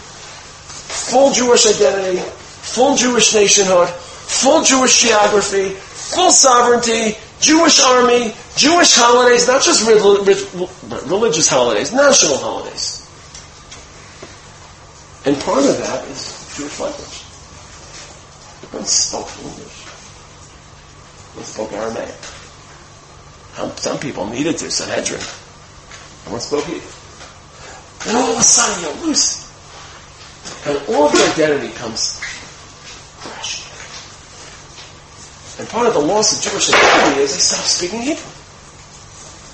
Full 0.88 1.32
Jewish 1.34 1.66
identity, 1.68 2.20
full 2.20 2.96
Jewish 2.96 3.34
nationhood, 3.34 3.90
full 3.90 4.64
Jewish 4.64 5.02
geography, 5.02 5.70
full 5.70 6.32
sovereignty, 6.32 7.18
Jewish 7.40 7.80
army, 7.82 8.34
Jewish 8.56 8.96
holidays, 8.96 9.48
not 9.48 9.62
just 9.62 9.86
religious 9.86 11.48
holidays, 11.48 11.94
national 11.94 12.38
holidays. 12.38 13.04
And 15.26 15.38
part 15.42 15.60
of 15.66 15.78
that 15.78 16.08
is 16.08 16.56
Jewish 16.56 16.80
language. 16.80 17.24
Everyone 18.64 18.88
spoke 18.88 19.30
English. 19.44 19.86
They 21.36 21.44
spoke 21.44 21.72
Aramaic. 21.74 22.16
Some 23.78 24.00
people 24.00 24.26
needed 24.26 24.58
to, 24.58 24.72
Sanhedrin. 24.72 25.20
Everyone 26.26 26.42
spoke 26.42 26.66
Hebrew. 26.66 26.92
And 28.08 28.18
all 28.18 28.32
of 28.32 28.40
a 28.40 28.44
sudden 28.44 28.84
you 28.84 29.08
lose 29.08 29.47
And 30.68 30.78
all 30.90 31.08
the 31.08 31.24
identity 31.34 31.74
comes 31.76 32.20
crashing. 33.20 33.64
And 35.60 35.70
part 35.70 35.88
of 35.88 35.94
the 35.94 36.00
loss 36.00 36.36
of 36.36 36.52
Jewish 36.52 36.70
identity 36.74 37.22
is 37.22 37.34
they 37.34 37.40
stop 37.40 37.66
speaking 37.66 38.02
Hebrew. 38.02 38.32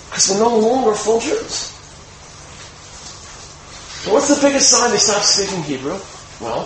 Because 0.09 0.28
they're 0.28 0.39
no 0.39 0.57
longer 0.57 0.93
full 0.95 1.20
Jews. 1.20 1.70
So 4.03 4.11
what's 4.11 4.28
the 4.28 4.41
biggest 4.45 4.70
sign 4.70 4.91
they 4.91 4.97
stop 4.97 5.24
speaking 5.24 5.64
Hebrew? 5.64 5.97
Well, 6.41 6.66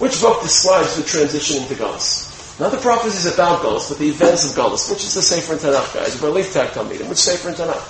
which 0.00 0.20
book 0.20 0.42
describes 0.42 0.96
the 0.96 1.04
transition 1.04 1.62
into 1.62 1.74
Galus? 1.74 2.58
Not 2.58 2.72
the 2.72 2.78
prophecies 2.78 3.32
about 3.32 3.60
Galus, 3.60 3.88
but 3.88 3.98
the 3.98 4.08
events 4.08 4.50
of 4.50 4.56
Galus. 4.56 4.90
Which 4.90 5.04
is 5.04 5.14
the 5.14 5.22
Sefer 5.22 5.52
in 5.52 5.58
Tanakh, 5.58 5.94
guys? 5.94 6.20
You 6.20 6.28
leave 6.28 6.50
tag 6.52 6.74
meeting. 6.88 7.08
Which 7.08 7.18
Sefer 7.18 7.50
in 7.50 7.54
Tanakh? 7.54 7.86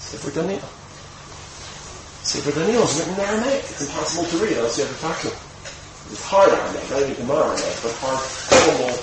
Sefer 0.00 0.30
Daniel. 0.30 0.81
Sefer 2.22 2.54
Daniel 2.54 2.86
is 2.86 2.94
written 2.98 3.14
in 3.14 3.20
Aramaic. 3.20 3.66
It's 3.66 3.82
impossible 3.82 4.26
to 4.30 4.36
read 4.38 4.54
unless 4.54 4.78
you 4.78 4.86
have 4.86 4.94
a 4.94 5.00
Takshim. 5.02 5.34
It's 6.14 6.22
hard 6.22 6.54
Aramaic, 6.54 6.86
not 6.86 7.02
even 7.02 7.18
Gemara 7.18 7.50
Aramaic, 7.50 7.78
but 7.82 7.92
hard, 7.98 8.22
horrible, 8.46 8.94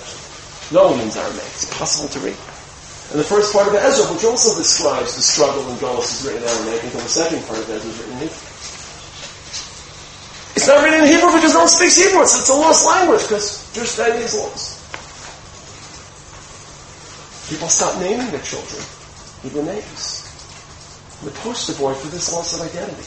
no 0.72 0.96
means 0.96 1.20
Aramaic. 1.20 1.52
It's 1.52 1.68
impossible 1.68 2.08
to 2.16 2.20
read. 2.24 2.40
And 3.12 3.20
the 3.20 3.28
first 3.28 3.52
part 3.52 3.68
of 3.68 3.76
Ezra, 3.76 4.08
which 4.14 4.24
also 4.24 4.56
describes 4.56 5.20
the 5.20 5.26
struggle 5.26 5.68
in 5.68 5.76
Galus, 5.84 6.16
is 6.16 6.20
written 6.24 6.44
in 6.44 6.48
Aramaic, 6.48 6.84
until 6.88 7.04
the 7.04 7.12
second 7.12 7.44
part 7.44 7.60
of 7.60 7.68
Ezra 7.68 7.90
is 7.92 7.98
written 8.00 8.14
in 8.14 8.30
Hebrew. 8.30 8.48
It's 10.56 10.68
not 10.68 10.80
written 10.80 11.04
in 11.04 11.10
Hebrew 11.12 11.32
because 11.36 11.54
no 11.58 11.68
one 11.68 11.74
speaks 11.74 12.00
Hebrew. 12.00 12.24
It's, 12.24 12.40
it's 12.40 12.50
a 12.50 12.56
lost 12.56 12.88
language 12.88 13.24
because 13.28 13.68
Jewish 13.76 14.00
identity 14.00 14.32
is 14.32 14.36
lost. 14.40 14.80
People 17.52 17.68
stop 17.68 18.00
naming 18.00 18.32
their 18.32 18.44
children 18.48 18.80
Hebrew 19.42 19.64
names. 19.64 20.19
The 21.24 21.32
poster 21.44 21.74
boy 21.74 21.94
for 21.94 22.08
this 22.08 22.32
loss 22.32 22.56
of 22.56 22.62
identity 22.64 23.04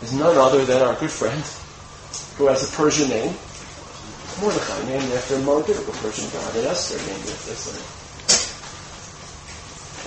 is 0.00 0.14
none 0.14 0.36
other 0.40 0.64
than 0.64 0.80
our 0.80 0.96
good 0.96 1.10
friend 1.10 1.44
who 2.40 2.48
has 2.48 2.64
a 2.64 2.72
Persian 2.72 3.10
name, 3.10 3.36
Mordechai, 4.40 4.80
named 4.88 5.12
after 5.12 5.36
Marduk, 5.44 5.76
a 5.76 5.92
Persian 6.00 6.24
god, 6.32 6.56
and 6.56 6.66
Esther, 6.66 6.96
named 7.04 7.20
after 7.28 7.52
Ishtar. 7.52 7.76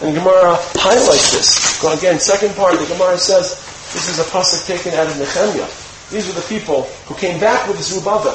And 0.01 0.17
Gemara 0.17 0.57
highlights 0.81 1.31
this. 1.37 1.83
Again, 1.85 2.19
second 2.19 2.55
part, 2.55 2.79
the 2.79 2.85
Gemara 2.87 3.17
says 3.19 3.61
this 3.93 4.09
is 4.09 4.17
a 4.17 4.25
pasuk 4.33 4.65
taken 4.65 4.97
out 4.97 5.05
of 5.05 5.13
Nehemiah. 5.21 5.69
These 6.09 6.33
are 6.33 6.33
the 6.33 6.47
people 6.49 6.89
who 7.05 7.13
came 7.13 7.39
back 7.39 7.67
with 7.67 7.77
Zerubbabel. 7.77 8.33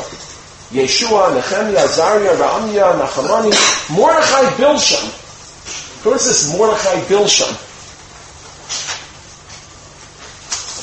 Yeshua, 0.71 1.35
Nehemiah, 1.35 1.83
Azariah, 1.83 2.37
Ra'amia, 2.39 2.95
Nachamani, 2.95 3.51
Mordechai 3.91 4.55
Bilshan. 4.55 5.03
Who 6.05 6.15
is 6.15 6.27
this 6.27 6.57
Mordechai 6.57 7.03
Bilshan? 7.11 7.68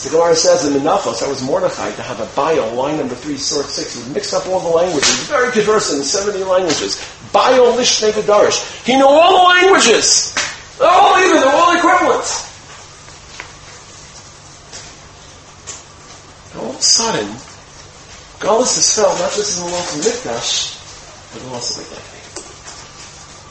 The 0.06 0.12
Gemara 0.12 0.36
says 0.36 0.64
in 0.64 0.80
Menachos, 0.80 1.22
that 1.22 1.28
was 1.28 1.42
Mordechai 1.42 1.90
to 1.90 2.02
have 2.04 2.20
a 2.20 2.28
bio, 2.36 2.76
line 2.76 2.98
number 2.98 3.16
three, 3.16 3.38
sort 3.38 3.66
six. 3.66 3.96
He 3.96 4.14
mix 4.14 4.34
up 4.34 4.46
all 4.46 4.60
the 4.60 4.70
languages, 4.70 5.10
very 5.26 5.52
conversant 5.52 5.98
in 5.98 6.06
70 6.06 6.44
languages. 6.44 7.02
Bio 7.34 7.74
Lishne 7.74 8.12
Gedarish. 8.12 8.62
He 8.86 8.96
knew 8.96 9.08
all 9.08 9.36
the 9.36 9.44
languages. 9.50 10.36
They're 10.78 10.88
all 10.88 11.18
even, 11.18 11.42
they're 11.42 11.50
all 11.50 11.76
equivalent. 11.76 12.22
all 16.56 16.70
of 16.70 16.76
a 16.78 16.82
sudden, 16.84 17.26
Galus 18.40 18.78
is 18.78 18.96
felt 18.96 19.18
not 19.18 19.34
just 19.34 19.58
in 19.58 19.66
the 19.66 19.72
loss 19.72 19.98
of 19.98 20.06
Mikdash, 20.06 21.34
but 21.34 21.42
the 21.42 21.50
loss 21.50 21.80
of 21.80 21.84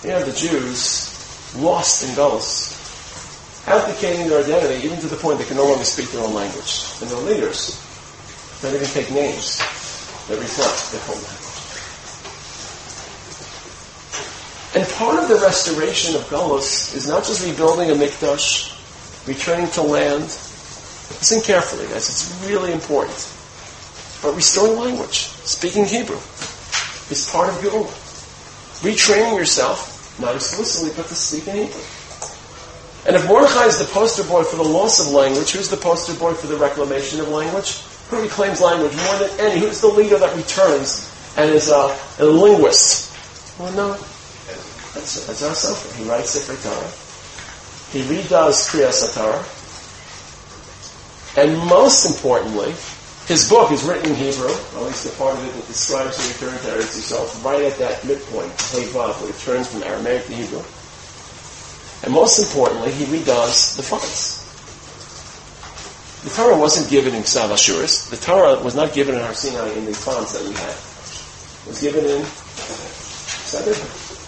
identity. 0.02 0.08
Have 0.08 0.26
the 0.26 0.38
Jews 0.38 1.10
lost 1.56 2.04
in 2.04 2.10
Galus, 2.14 2.73
abdicating 3.66 4.28
their 4.28 4.42
identity 4.42 4.86
even 4.86 4.98
to 5.00 5.06
the 5.06 5.16
point 5.16 5.38
they 5.38 5.44
can 5.44 5.56
no 5.56 5.66
longer 5.66 5.84
speak 5.84 6.10
their 6.10 6.22
own 6.22 6.34
language. 6.34 6.86
And 7.00 7.10
their 7.10 7.18
leaders 7.18 7.80
don't 8.62 8.74
even 8.74 8.88
take 8.88 9.10
names 9.10 9.58
that 10.28 10.38
reflect 10.38 10.92
their 10.92 11.02
own 11.08 11.20
language. 11.22 11.40
And 14.76 14.88
part 14.98 15.22
of 15.22 15.28
the 15.28 15.36
restoration 15.44 16.16
of 16.16 16.22
Galus 16.28 16.94
is 16.94 17.06
not 17.06 17.24
just 17.24 17.46
rebuilding 17.46 17.90
a 17.90 17.94
Mikdash, 17.94 18.72
returning 19.26 19.70
to 19.72 19.82
land, 19.82 20.28
Listen 21.08 21.40
carefully, 21.42 21.86
guys. 21.86 22.08
It's 22.08 22.48
really 22.48 22.72
important. 22.72 23.16
But 24.22 24.34
restoring 24.34 24.78
language, 24.78 25.28
speaking 25.44 25.84
Hebrew, 25.84 26.16
is 27.12 27.28
part 27.30 27.48
of 27.48 27.60
Geulah. 27.60 27.92
Retraining 28.80 29.38
yourself, 29.38 30.18
not 30.20 30.34
exclusively, 30.34 30.92
but 30.96 31.06
to 31.06 31.14
speak 31.14 31.46
in 31.48 31.66
Hebrew. 31.66 31.80
And 33.06 33.16
if 33.16 33.28
Mordechai 33.28 33.66
is 33.66 33.78
the 33.78 33.84
poster 33.84 34.24
boy 34.24 34.44
for 34.44 34.56
the 34.56 34.64
loss 34.64 34.98
of 34.98 35.12
language, 35.12 35.52
who's 35.52 35.68
the 35.68 35.76
poster 35.76 36.14
boy 36.14 36.32
for 36.32 36.46
the 36.46 36.56
reclamation 36.56 37.20
of 37.20 37.28
language? 37.28 37.82
Who 38.08 38.22
reclaims 38.22 38.60
language 38.60 38.96
more 38.96 39.18
than 39.18 39.40
any? 39.40 39.60
Who's 39.60 39.80
the 39.80 39.88
leader 39.88 40.18
that 40.18 40.34
returns 40.36 41.10
and 41.36 41.50
is 41.50 41.68
a, 41.68 41.98
a 42.18 42.24
linguist? 42.24 43.12
Well, 43.58 43.72
no. 43.72 43.92
That's, 44.94 45.26
that's 45.26 45.42
our 45.42 45.54
Sefer. 45.54 46.02
He 46.02 46.08
writes 46.08 46.30
Sefer 46.30 46.56
Torah. 46.62 46.92
He 47.92 48.02
redoes 48.08 48.68
Kriyas 48.70 49.12
Torah. 49.14 49.44
And 51.36 51.58
most 51.68 52.06
importantly, 52.06 52.72
his 53.26 53.48
book 53.48 53.72
is 53.72 53.82
written 53.84 54.10
in 54.10 54.16
Hebrew, 54.16 54.52
at 54.52 54.82
least 54.82 55.04
the 55.04 55.10
part 55.16 55.34
of 55.36 55.44
it 55.44 55.52
that 55.54 55.66
describes 55.66 56.16
the 56.16 56.46
return 56.46 56.60
to 56.60 56.68
Eretz 56.76 56.94
Yisrael, 56.94 57.44
right 57.44 57.64
at 57.64 57.78
that 57.78 58.04
midpoint, 58.04 58.52
Vav, 58.52 59.20
where 59.20 59.30
it 59.30 59.38
turns 59.38 59.66
from 59.68 59.82
Aramaic 59.82 60.26
to 60.26 60.34
Hebrew. 60.34 60.62
And 62.04 62.12
most 62.12 62.38
importantly, 62.38 62.92
he 62.92 63.04
redoes 63.06 63.76
the 63.76 63.82
fonts. 63.82 64.44
The 66.24 66.30
Torah 66.30 66.58
wasn't 66.58 66.90
given 66.90 67.14
in 67.14 67.22
Ksav 67.22 67.48
Ashuris. 67.48 68.10
The 68.10 68.16
Torah 68.16 68.60
was 68.62 68.74
not 68.74 68.92
given 68.92 69.14
in 69.14 69.20
Har 69.20 69.32
Sinai 69.32 69.72
in 69.72 69.86
the 69.86 69.94
fonts 69.94 70.32
that 70.32 70.44
we 70.44 70.52
had. 70.52 70.72
It 70.72 71.68
was 71.68 71.80
given 71.80 72.04
in 72.04 72.20
a 72.20 73.64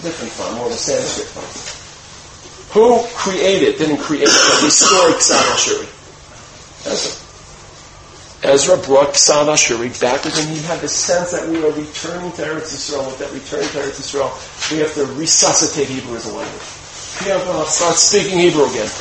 different 0.00 0.32
font, 0.32 0.56
more 0.56 0.66
of 0.66 0.72
a 0.72 0.76
Sanskrit 0.76 1.28
font. 1.28 1.52
Who 2.72 3.00
created, 3.12 3.78
didn't 3.78 3.98
create, 3.98 4.24
but 4.24 4.62
restored 4.64 5.16
Ksav 5.20 5.44
Ashuri? 5.56 5.88
Ezra. 6.90 7.12
Ezra 8.52 8.76
brought 8.84 9.12
Ksav 9.12 9.48
Ashuri 9.52 9.92
back 10.00 10.24
with 10.24 10.36
him. 10.36 10.48
He 10.54 10.62
had 10.62 10.80
the 10.80 10.88
sense 10.88 11.32
that 11.32 11.48
we 11.48 11.64
are 11.64 11.72
returning 11.72 12.32
to 12.32 12.42
Eretz 12.42 12.72
Yisrael. 12.72 13.04
With 13.06 13.18
that 13.18 13.32
return 13.32 13.64
to 13.68 13.78
Eretz 13.84 14.00
Yisrael, 14.00 14.32
we 14.72 14.78
have 14.78 14.94
to 14.94 15.04
resuscitate 15.20 15.88
Hebrew 15.88 16.16
as 16.16 16.24
a 16.24 16.34
language. 16.34 16.75
We 17.24 17.32
have 17.32 17.42
to 17.48 17.64
start 17.64 17.96
speaking 17.96 18.38
Hebrew 18.38 18.68
again. 18.68 18.92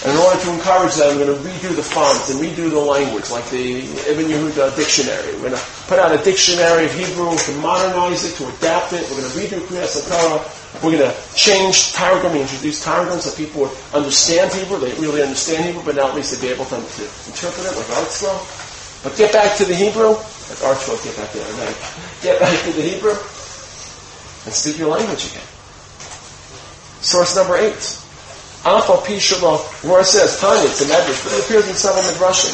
And 0.00 0.16
in 0.16 0.18
order 0.22 0.38
to 0.40 0.48
encourage 0.54 0.96
that, 0.96 1.12
I'm 1.12 1.18
going 1.18 1.28
to 1.28 1.42
redo 1.44 1.76
the 1.76 1.82
fonts 1.84 2.30
and 2.30 2.40
redo 2.40 2.70
the 2.70 2.80
language, 2.80 3.28
like 3.28 3.44
the 3.50 3.84
Ben 4.16 4.30
Yehuda 4.30 4.72
dictionary. 4.78 5.34
We're 5.42 5.52
going 5.52 5.60
to 5.60 5.66
put 5.90 5.98
out 5.98 6.14
a 6.14 6.22
dictionary 6.24 6.86
of 6.86 6.94
Hebrew 6.94 7.36
to 7.36 7.52
modernize 7.60 8.24
it, 8.24 8.32
to 8.40 8.48
adapt 8.48 8.94
it. 8.94 9.04
We're 9.10 9.20
going 9.20 9.28
to 9.28 9.36
redo 9.36 9.60
Kriyas 9.68 10.00
Torah. 10.08 10.40
We're 10.80 10.96
going 10.96 11.04
to 11.04 11.14
change 11.36 11.92
Targum, 11.92 12.32
introduce 12.32 12.80
Targum 12.82 13.20
so 13.20 13.28
people 13.36 13.68
would 13.68 13.76
understand 13.92 14.54
Hebrew. 14.54 14.78
They 14.78 14.94
really 15.02 15.20
understand 15.20 15.66
Hebrew, 15.66 15.82
but 15.84 15.96
now 15.96 16.08
at 16.08 16.14
least 16.14 16.32
they'd 16.32 16.48
be 16.48 16.54
able 16.54 16.64
to, 16.70 16.80
to 16.80 17.02
interpret 17.28 17.66
it 17.66 17.76
like 17.76 17.90
ArtScroll. 17.98 18.40
But 19.04 19.18
get 19.18 19.34
back 19.34 19.58
to 19.58 19.66
the 19.66 19.74
Hebrew, 19.74 20.16
like 20.16 20.60
ArtScroll, 20.64 21.02
get 21.04 21.12
back 21.18 21.28
to 21.34 21.38
that. 21.44 21.76
Get 22.22 22.40
back 22.40 22.56
to 22.64 22.72
the 22.72 22.80
Hebrew 22.80 23.18
and 24.48 24.54
speak 24.54 24.78
your 24.78 24.96
language 24.96 25.28
again. 25.28 25.44
Source 27.00 27.36
number 27.36 27.56
eight. 27.56 27.96
Alpha 28.64 29.00
P 29.06 29.18
Shalom, 29.18 29.58
where 29.88 30.00
it 30.00 30.04
says, 30.04 30.38
Tanya, 30.38 30.68
it's 30.68 30.82
a 30.82 30.84
medrash, 30.84 31.24
but 31.24 31.32
it 31.32 31.44
appears 31.44 31.68
in 31.68 31.74
several 31.74 32.04
midrashim. 32.04 32.52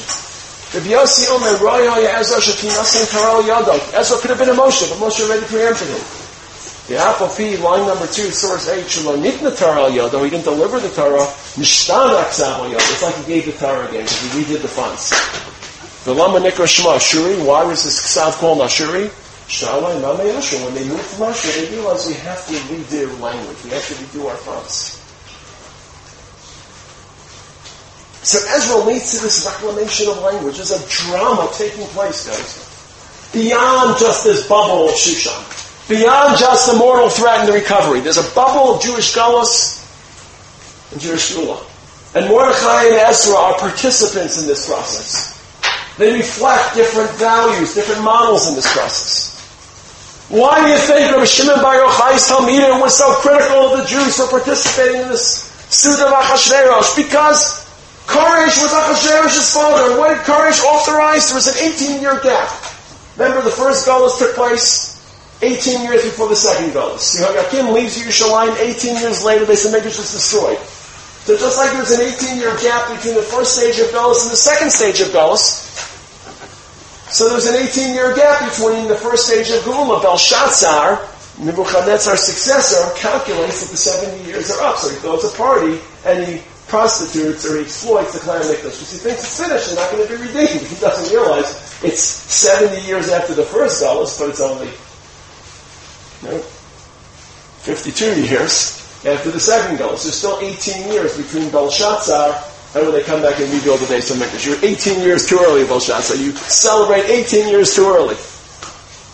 Rabbi 0.74 0.94
Yossi 0.94 1.26
Omer, 1.30 1.58
Royo 1.58 1.98
Ezra 1.98 2.38
Shekinasim 2.38 3.10
Karel 3.10 3.42
Yadok. 3.42 3.94
Ezra 3.94 4.18
could 4.18 4.30
have 4.30 4.38
been 4.38 4.50
a 4.50 4.54
Moshe, 4.54 4.86
but 4.88 4.98
Moshe 5.02 5.18
already 5.26 5.46
preempted 5.46 5.88
him. 5.88 5.98
The 6.86 6.98
apple 7.02 7.26
P, 7.34 7.56
line 7.56 7.86
number 7.88 8.06
two, 8.06 8.30
source 8.30 8.68
eight, 8.68 8.88
Shalom 8.88 9.20
Nitna 9.20 9.50
Torah 9.58 9.90
Yodo, 9.90 10.22
he 10.22 10.30
didn't 10.30 10.44
deliver 10.44 10.78
the 10.78 10.90
Torah, 10.90 11.26
Mishtan 11.58 12.14
Aksav 12.22 12.70
Yodo. 12.70 12.74
It's 12.74 13.02
like 13.02 13.16
he 13.16 13.24
gave 13.26 13.46
the 13.46 13.52
Torah 13.58 13.88
again, 13.88 14.04
because 14.04 14.22
he 14.22 14.44
redid 14.44 14.62
the 14.62 14.68
fonts. 14.68 15.10
The 16.04 16.14
Lama 16.14 16.38
Nikra 16.38 16.68
Shema, 16.68 16.98
Shuri, 16.98 17.42
why 17.42 17.64
was 17.64 17.82
this 17.82 17.98
Ksav 17.98 18.38
called 18.38 18.58
Ashuri? 18.58 19.10
Mame 19.48 20.34
Yashu. 20.34 20.64
When 20.64 20.74
they 20.74 20.86
moved 20.88 21.02
from 21.02 21.28
Russia, 21.28 21.60
they 21.60 21.70
realized 21.70 22.08
we 22.08 22.14
have 22.14 22.46
to 22.48 22.54
redo 22.54 23.20
language. 23.20 23.56
We 23.64 23.70
have 23.70 23.86
to 23.86 23.94
redo 23.94 24.28
our 24.28 24.36
fonts. 24.36 25.02
So 28.26 28.38
Ezra 28.56 28.78
leads 28.78 29.16
to 29.16 29.22
this 29.22 29.46
reclamation 29.46 30.08
of 30.08 30.18
language. 30.18 30.56
There's 30.56 30.72
a 30.72 30.88
drama 30.88 31.48
taking 31.54 31.86
place, 31.94 32.26
guys. 32.26 33.30
Beyond 33.32 34.00
just 34.00 34.24
this 34.24 34.48
bubble 34.48 34.88
of 34.88 34.94
Shushan. 34.94 35.88
Beyond 35.88 36.36
just 36.36 36.72
the 36.72 36.76
mortal 36.76 37.08
threat 37.08 37.40
and 37.40 37.48
the 37.48 37.52
recovery. 37.52 38.00
There's 38.00 38.18
a 38.18 38.34
bubble 38.34 38.74
of 38.74 38.82
Jewish 38.82 39.14
galus 39.14 39.78
and 40.90 41.00
Jewish 41.00 41.32
Shula. 41.32 41.62
And 42.16 42.28
Mordechai 42.28 42.86
and 42.86 42.94
Ezra 42.96 43.36
are 43.36 43.58
participants 43.58 44.40
in 44.40 44.48
this 44.48 44.66
process. 44.66 45.36
They 45.96 46.12
reflect 46.12 46.74
different 46.74 47.10
values, 47.12 47.74
different 47.74 48.02
models 48.02 48.48
in 48.48 48.56
this 48.56 48.70
process. 48.72 49.35
Why 50.28 50.58
do 50.58 50.66
you 50.74 50.78
think 50.78 51.12
Rabbi 51.12 51.24
Shimon 51.24 51.62
Bar 51.62 51.78
Yochai's 51.78 52.26
Talmidim 52.26 52.80
was 52.80 52.98
so 52.98 53.14
critical 53.22 53.70
of 53.70 53.78
the 53.78 53.84
Jews 53.86 54.16
for 54.16 54.26
participating 54.26 55.02
in 55.02 55.08
this 55.08 55.46
suit 55.70 56.02
of 56.02 56.10
Achashverosh? 56.12 56.96
Because 56.96 57.62
Koresh 58.10 58.58
was 58.58 58.74
Achashverosh's 58.74 59.54
father. 59.54 59.98
What 59.98 60.14
did 60.14 60.26
Koresh 60.26 60.64
authorize? 60.64 61.26
There 61.26 61.36
was 61.36 61.46
an 61.46 61.54
18-year 61.54 62.20
gap. 62.22 62.50
Remember, 63.16 63.40
the 63.42 63.54
first 63.54 63.86
Golos 63.86 64.18
took 64.18 64.34
place 64.34 64.98
18 65.42 65.82
years 65.82 66.02
before 66.02 66.28
the 66.28 66.34
second 66.34 66.72
Golos. 66.72 67.14
Yehoiakim 67.14 67.72
leaves 67.72 67.96
Yerushalayim 67.96 68.58
18 68.58 68.96
years 68.96 69.24
later, 69.24 69.44
they 69.44 69.54
say 69.54 69.70
Megiddo 69.70 69.90
is 69.90 70.10
destroyed. 70.10 70.58
So 71.22 71.36
just 71.36 71.56
like 71.56 71.70
there's 71.72 71.92
an 71.92 72.00
18-year 72.00 72.58
gap 72.62 72.90
between 72.94 73.14
the 73.14 73.22
first 73.22 73.54
stage 73.54 73.78
of 73.78 73.86
Golos 73.94 74.22
and 74.22 74.32
the 74.32 74.36
second 74.36 74.70
stage 74.70 75.00
of 75.00 75.08
Golos, 75.08 75.65
so 77.08 77.28
there's 77.28 77.46
an 77.46 77.54
18-year 77.54 78.16
gap 78.16 78.50
between 78.50 78.88
the 78.88 78.96
first 78.96 79.26
stage 79.26 79.50
of 79.50 79.64
Gula. 79.64 80.02
Belshazzar, 80.02 81.08
Nebuchadnezzar's 81.38 82.20
successor, 82.20 82.98
calculates 82.98 83.62
that 83.62 83.70
the 83.70 83.76
70 83.76 84.24
years 84.24 84.50
are 84.50 84.62
up. 84.64 84.78
So 84.78 84.90
he 84.90 84.96
throws 84.96 85.24
a 85.24 85.36
party 85.36 85.78
and 86.04 86.26
he 86.26 86.42
prostitutes 86.66 87.46
or 87.46 87.56
he 87.56 87.62
exploits 87.62 88.12
the 88.12 88.18
clan 88.18 88.42
Mikdash 88.42 88.62
because 88.62 88.90
he 88.90 88.98
thinks 88.98 89.22
it's 89.22 89.40
finished 89.40 89.68
and 89.68 89.76
not 89.76 89.90
going 89.92 90.02
to 90.02 90.16
be 90.16 90.22
redeemed. 90.26 90.66
He 90.66 90.74
doesn't 90.80 91.14
realize 91.14 91.46
it's 91.84 92.02
70 92.02 92.84
years 92.86 93.08
after 93.08 93.34
the 93.34 93.44
first 93.44 93.82
Golos, 93.82 94.18
but 94.18 94.30
it's 94.30 94.40
only 94.40 94.66
you 96.22 96.36
know, 96.36 96.42
52 97.62 98.22
years 98.22 98.82
after 99.06 99.30
the 99.30 99.38
second 99.38 99.78
Golos. 99.78 100.02
There's 100.02 100.18
still 100.18 100.38
18 100.40 100.90
years 100.90 101.16
between 101.16 101.50
Belshazzar 101.50 102.55
and 102.76 102.84
when 102.84 102.92
they 102.92 103.02
come 103.02 103.22
back 103.22 103.40
and 103.40 103.50
rebuild 103.50 103.80
the 103.80 103.86
base 103.86 104.10
of 104.10 104.18
Mikdash. 104.18 104.44
You're 104.44 104.62
18 104.62 105.00
years 105.00 105.26
too 105.26 105.38
early, 105.40 105.64
Belshazzar. 105.64 106.16
You 106.16 106.32
celebrate 106.32 107.08
18 107.08 107.48
years 107.48 107.74
too 107.74 107.86
early. 107.86 108.16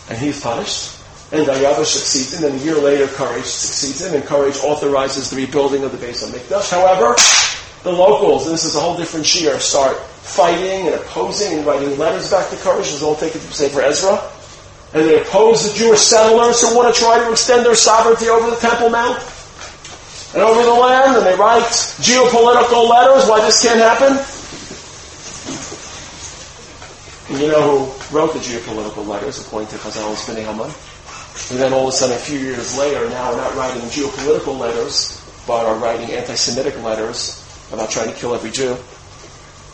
And 0.09 0.17
he's 0.17 0.41
punished. 0.41 0.99
And 1.31 1.45
Darius 1.45 1.93
succeeds 1.93 2.33
him, 2.33 2.51
and 2.51 2.61
a 2.61 2.63
year 2.63 2.75
later, 2.75 3.07
Koresh 3.07 3.45
succeeds 3.45 4.01
him, 4.05 4.13
and 4.13 4.23
Koresh 4.25 4.61
authorizes 4.63 5.29
the 5.29 5.37
rebuilding 5.37 5.83
of 5.85 5.93
the 5.93 5.97
base 5.97 6.21
of 6.21 6.29
Mikdash. 6.29 6.69
However, 6.71 7.15
the 7.83 7.91
locals, 7.91 8.45
and 8.45 8.53
this 8.53 8.65
is 8.65 8.75
a 8.75 8.81
whole 8.81 8.97
different 8.97 9.25
shiur, 9.25 9.57
start 9.59 9.97
fighting 9.97 10.87
and 10.87 10.95
opposing 10.95 11.57
and 11.57 11.65
writing 11.65 11.97
letters 11.97 12.29
back 12.29 12.49
to 12.49 12.57
Koresh. 12.57 12.79
This 12.79 12.95
is 12.95 13.03
all 13.03 13.15
taken 13.15 13.39
from 13.39 13.51
Sefer 13.53 13.81
Ezra. 13.81 14.21
And 14.93 15.07
they 15.07 15.21
oppose 15.21 15.71
the 15.71 15.79
Jewish 15.79 16.01
settlers 16.01 16.61
who 16.61 16.75
want 16.75 16.93
to 16.93 16.99
try 17.01 17.17
to 17.17 17.31
extend 17.31 17.65
their 17.65 17.75
sovereignty 17.75 18.27
over 18.27 18.49
the 18.49 18.57
Temple 18.57 18.89
Mount 18.89 19.17
and 20.33 20.41
over 20.41 20.63
the 20.63 20.73
land, 20.73 21.17
and 21.17 21.25
they 21.25 21.35
write 21.35 21.63
geopolitical 22.01 22.89
letters 22.89 23.29
why 23.29 23.41
this 23.41 23.61
can't 23.61 23.79
happen. 23.79 24.17
And 27.29 27.39
you 27.41 27.47
know 27.47 27.87
who 27.87 28.15
wrote 28.15 28.33
the 28.33 28.39
geopolitical 28.39 29.07
letters, 29.07 29.39
according 29.45 29.69
to 29.69 29.75
Chazal's 29.77 30.25
Bnei 30.25 30.43
Haman? 30.43 30.71
And 31.51 31.59
then 31.59 31.73
all 31.73 31.87
of 31.87 31.93
a 31.93 31.97
sudden, 31.97 32.15
a 32.15 32.19
few 32.19 32.39
years 32.39 32.77
later, 32.77 33.09
now 33.09 33.31
we're 33.31 33.37
not 33.37 33.55
writing 33.55 33.81
geopolitical 33.89 34.57
letters, 34.57 35.19
but 35.47 35.65
are 35.65 35.75
writing 35.75 36.11
anti-Semitic 36.11 36.81
letters 36.83 37.39
about 37.71 37.89
trying 37.89 38.09
to 38.09 38.15
kill 38.15 38.35
every 38.35 38.51
Jew. 38.51 38.77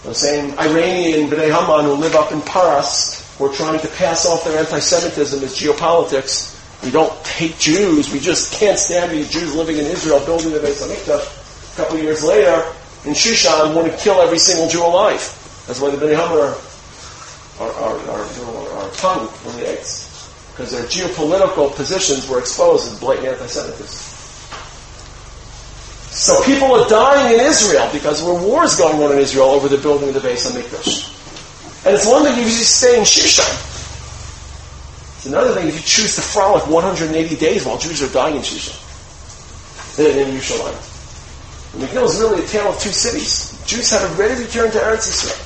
The 0.03 0.15
same 0.15 0.57
Iranian 0.57 1.29
Bnei 1.29 1.51
Haman 1.51 1.85
who 1.85 1.93
live 1.93 2.15
up 2.15 2.31
in 2.31 2.41
Paris 2.41 2.59
Paras 2.69 3.39
were 3.39 3.49
trying 3.49 3.79
to 3.79 3.87
pass 3.87 4.25
off 4.25 4.43
their 4.43 4.59
anti-Semitism 4.59 5.43
as 5.43 5.57
geopolitics. 5.57 6.55
We 6.83 6.91
don't 6.91 7.11
hate 7.27 7.57
Jews. 7.57 8.11
We 8.11 8.19
just 8.19 8.53
can't 8.53 8.79
stand 8.79 9.11
these 9.11 9.29
Jews 9.29 9.53
living 9.53 9.77
in 9.77 9.85
Israel 9.85 10.23
building 10.25 10.51
the 10.51 10.59
Beis 10.59 10.81
Hamikdash. 10.81 11.73
A 11.73 11.75
couple 11.75 11.97
of 11.97 12.03
years 12.03 12.23
later, 12.23 12.63
in 13.05 13.13
Shushan, 13.13 13.75
want 13.75 13.91
to 13.91 13.97
kill 13.97 14.21
every 14.21 14.39
single 14.39 14.69
Jew 14.69 14.85
alive. 14.85 15.19
That's 15.67 15.79
why 15.79 15.89
the 15.91 15.97
Bnei 15.97 16.17
are, 16.17 16.55
are, 17.59 17.71
are, 17.71 17.99
are, 18.09 18.89
tongue 18.93 19.27
when 19.45 19.57
they 19.57 19.75
because 20.59 20.71
their 20.71 20.83
geopolitical 20.83 21.73
positions 21.73 22.27
were 22.27 22.39
exposed 22.39 22.91
as 22.91 22.99
blatant 22.99 23.27
anti-Semitism. 23.27 23.87
So 26.11 26.43
people 26.43 26.73
are 26.73 26.89
dying 26.89 27.35
in 27.35 27.39
Israel 27.39 27.89
because 27.93 28.21
there 28.21 28.33
were 28.33 28.41
wars 28.41 28.75
going 28.75 29.01
on 29.01 29.13
in 29.13 29.19
Israel 29.19 29.45
over 29.45 29.69
the 29.69 29.77
building 29.77 30.09
of 30.09 30.15
the 30.15 30.19
Beis 30.19 30.51
Hamikdash. 30.51 31.85
And 31.85 31.95
it's 31.95 32.05
one 32.05 32.23
thing 32.23 32.33
if 32.33 32.43
you 32.43 32.49
stay 32.49 32.97
in 32.97 33.03
Shushan. 33.05 33.68
It's 35.19 35.25
another 35.25 35.51
thing 35.51 35.67
if 35.67 35.75
you 35.75 35.81
choose 35.81 36.15
to 36.15 36.21
frolic 36.21 36.65
180 36.67 37.11
days 37.35 37.65
while 37.65 37.77
Jews 37.77 38.01
are 38.01 38.07
dying 38.13 38.37
in 38.37 38.41
Shushan. 38.41 38.71
In, 39.99 40.31
Yerushalayim. 40.31 40.79
The 41.75 41.85
Megillah 41.85 42.05
is 42.05 42.19
really 42.19 42.41
a 42.41 42.47
tale 42.47 42.71
of 42.71 42.79
two 42.79 42.95
cities. 42.95 43.51
Jews 43.67 43.91
had 43.91 44.01
already 44.01 44.41
returned 44.41 44.71
to 44.71 44.79
Eretz 44.79 45.11
Israel 45.11 45.45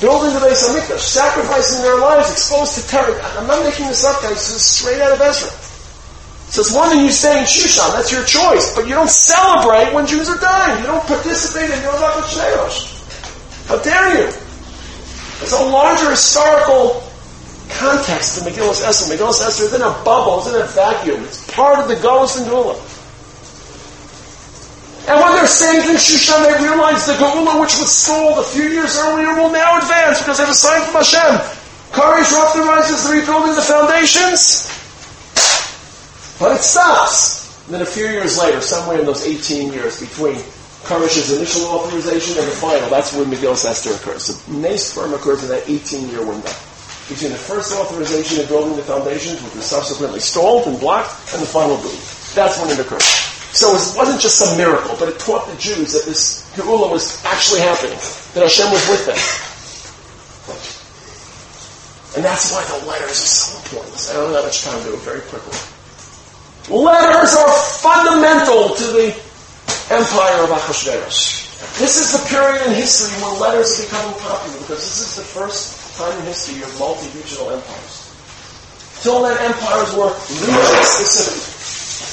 building 0.00 0.32
the 0.32 0.40
Beis 0.40 0.64
Hamikdash, 0.64 1.04
sacrificing 1.04 1.82
their 1.82 2.00
lives, 2.00 2.32
exposed 2.32 2.80
to 2.80 2.88
terror. 2.88 3.20
I'm 3.36 3.46
not 3.46 3.62
making 3.62 3.86
this 3.88 4.04
up, 4.04 4.22
guys. 4.22 4.40
This 4.48 4.56
is 4.56 4.64
straight 4.64 5.00
out 5.02 5.12
of 5.12 5.20
Ezra. 5.20 5.50
So 6.48 6.62
it's 6.62 6.74
one 6.74 6.88
thing 6.88 7.04
you 7.04 7.12
stay 7.12 7.38
in 7.38 7.44
Shushan, 7.44 7.92
that's 7.92 8.10
your 8.10 8.24
choice, 8.24 8.74
but 8.74 8.88
you 8.88 8.94
don't 8.94 9.10
celebrate 9.10 9.92
when 9.92 10.06
Jews 10.06 10.28
are 10.28 10.40
dying. 10.40 10.80
You 10.80 10.86
don't 10.86 11.06
participate 11.06 11.68
in 11.68 11.82
Yom 11.82 11.94
HaSherosh. 11.94 12.96
How 13.68 13.78
dare 13.82 14.18
you? 14.18 14.26
It's 15.44 15.52
a 15.52 15.62
larger 15.62 16.10
historical 16.10 17.04
context 17.78 18.38
to 18.38 18.44
Megillus 18.48 18.82
Esther. 18.82 19.14
Megillus 19.14 19.40
Esther 19.40 19.64
is 19.64 19.74
in 19.74 19.82
a 19.82 19.90
bubble, 20.04 20.38
it's 20.38 20.48
in 20.48 20.60
a 20.60 20.66
vacuum. 20.66 21.24
It's 21.24 21.44
part 21.52 21.78
of 21.78 21.88
the 21.88 21.96
Golos 21.96 22.38
and 22.38 22.46
Gula. 22.48 22.78
And 25.08 25.18
when 25.18 25.32
they're 25.34 25.46
staying 25.46 25.88
in 25.88 25.96
Shushan, 25.96 26.44
they 26.44 26.62
realize 26.62 27.06
the 27.06 27.14
Geula, 27.14 27.60
which 27.60 27.74
was 27.78 27.90
stalled 27.90 28.38
a 28.38 28.46
few 28.48 28.64
years 28.64 28.96
earlier, 28.98 29.34
will 29.34 29.50
now 29.50 29.78
advance 29.78 30.20
because 30.20 30.38
they 30.38 30.44
have 30.44 30.52
a 30.52 30.54
sign 30.54 30.82
from 30.86 31.02
Hashem. 31.02 31.40
Koresh 31.90 32.32
authorizes 32.32 33.08
the 33.08 33.18
rebuilding 33.18 33.54
the 33.56 33.62
foundations, 33.62 34.70
but 36.38 36.54
it 36.54 36.62
stops. 36.62 37.66
And 37.66 37.74
then 37.74 37.82
a 37.82 37.86
few 37.86 38.06
years 38.06 38.38
later, 38.38 38.60
somewhere 38.60 39.00
in 39.00 39.06
those 39.06 39.26
18 39.26 39.72
years 39.72 39.98
between 39.98 40.36
Koresh's 40.86 41.36
initial 41.36 41.66
authorization 41.66 42.38
and 42.38 42.46
the 42.46 42.54
final, 42.54 42.88
that's 42.88 43.12
when 43.12 43.26
Megillus 43.26 43.64
Esther 43.64 43.94
occurs. 43.94 44.28
The 44.28 44.52
Nes 44.54 44.94
firm 44.94 45.12
occurs 45.14 45.42
in 45.42 45.48
that 45.48 45.64
18-year 45.64 46.24
window. 46.24 46.52
Between 47.10 47.34
the 47.34 47.42
first 47.42 47.74
authorization 47.74 48.38
of 48.38 48.46
building 48.46 48.76
the 48.76 48.86
foundations, 48.86 49.42
which 49.42 49.58
was 49.58 49.66
subsequently 49.66 50.20
stalled 50.20 50.70
and 50.70 50.78
blocked, 50.78 51.10
and 51.34 51.42
the 51.42 51.46
final 51.46 51.74
boom. 51.82 51.98
That's 52.38 52.54
when 52.62 52.70
it 52.70 52.78
occurred. 52.78 53.02
So 53.50 53.74
it 53.74 53.82
wasn't 53.98 54.22
just 54.22 54.38
some 54.38 54.56
miracle, 54.56 54.94
but 54.94 55.08
it 55.10 55.18
taught 55.18 55.50
the 55.50 55.58
Jews 55.58 55.90
that 55.92 56.06
this 56.06 56.46
Geula 56.54 56.86
was 56.86 57.18
actually 57.26 57.66
happening, 57.66 57.98
that 58.38 58.46
Hashem 58.46 58.70
was 58.70 58.86
with 58.86 59.10
them. 59.10 59.18
And 62.14 62.24
that's 62.24 62.54
why 62.54 62.62
the 62.62 62.86
letters 62.86 63.18
are 63.18 63.34
so 63.34 63.58
important. 63.58 64.06
I 64.10 64.12
don't 64.14 64.34
have 64.34 64.44
much 64.46 64.62
time 64.62 64.78
to 64.78 64.86
do 64.86 64.94
it 64.94 65.02
very 65.02 65.22
quickly. 65.26 65.58
Letters 66.70 67.34
are 67.34 67.50
fundamental 67.82 68.74
to 68.78 68.86
the 68.94 69.06
empire 69.90 70.46
of 70.46 70.50
Achashverosh. 70.54 71.50
This 71.78 71.98
is 71.98 72.14
the 72.14 72.22
period 72.30 72.66
in 72.66 72.74
history 72.74 73.10
when 73.22 73.38
letters 73.40 73.78
are 73.78 73.82
becoming 73.82 74.14
popular 74.20 74.58
because 74.62 74.78
this 74.78 75.10
is 75.10 75.16
the 75.16 75.22
first 75.22 75.79
time 76.00 76.16
in 76.16 76.24
history 76.24 76.64
of 76.64 76.72
multi-regional 76.80 77.52
empires. 77.52 78.08
Till 79.04 79.20
then, 79.20 79.36
empires 79.44 79.92
were 79.92 80.08
region 80.32 80.80
specific. 80.80 81.44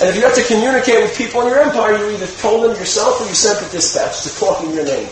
And 0.03 0.11
if 0.11 0.15
you 0.19 0.23
have 0.27 0.35
to 0.35 0.43
communicate 0.43 0.99
with 0.99 1.15
people 1.15 1.41
in 1.41 1.47
your 1.47 1.63
empire, 1.63 1.95
you 1.95 2.11
either 2.11 2.27
told 2.43 2.67
them 2.67 2.75
yourself 2.75 3.23
or 3.23 3.25
you 3.25 3.33
sent 3.33 3.63
a 3.63 3.67
dispatch 3.71 4.27
to 4.27 4.29
talk 4.35 4.61
in 4.63 4.75
your 4.75 4.85
name. 4.85 5.07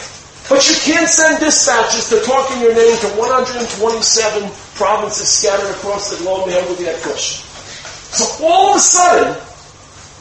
But 0.48 0.62
you 0.70 0.76
can't 0.86 1.10
send 1.10 1.40
dispatches 1.40 2.08
to 2.14 2.22
talk 2.22 2.52
in 2.52 2.62
your 2.62 2.76
name 2.76 2.96
to 3.00 3.08
127 3.18 4.52
provinces 4.76 5.26
scattered 5.26 5.72
across 5.72 6.12
the 6.12 6.22
globe 6.22 6.46
with 6.46 6.78
the 6.78 6.92
push. 7.02 7.42
So 8.14 8.46
all 8.46 8.70
of 8.72 8.76
a 8.78 8.80
sudden, 8.80 9.34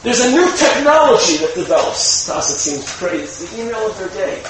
there's 0.01 0.21
a 0.25 0.31
new 0.31 0.49
technology 0.57 1.37
that 1.45 1.53
develops. 1.53 2.25
To 2.25 2.35
us, 2.35 2.49
it 2.49 2.57
seems 2.57 2.89
crazy. 2.97 3.23
It's 3.23 3.51
the 3.51 3.61
email 3.61 3.85
of 3.85 3.99
their 3.99 4.09
day. 4.09 4.41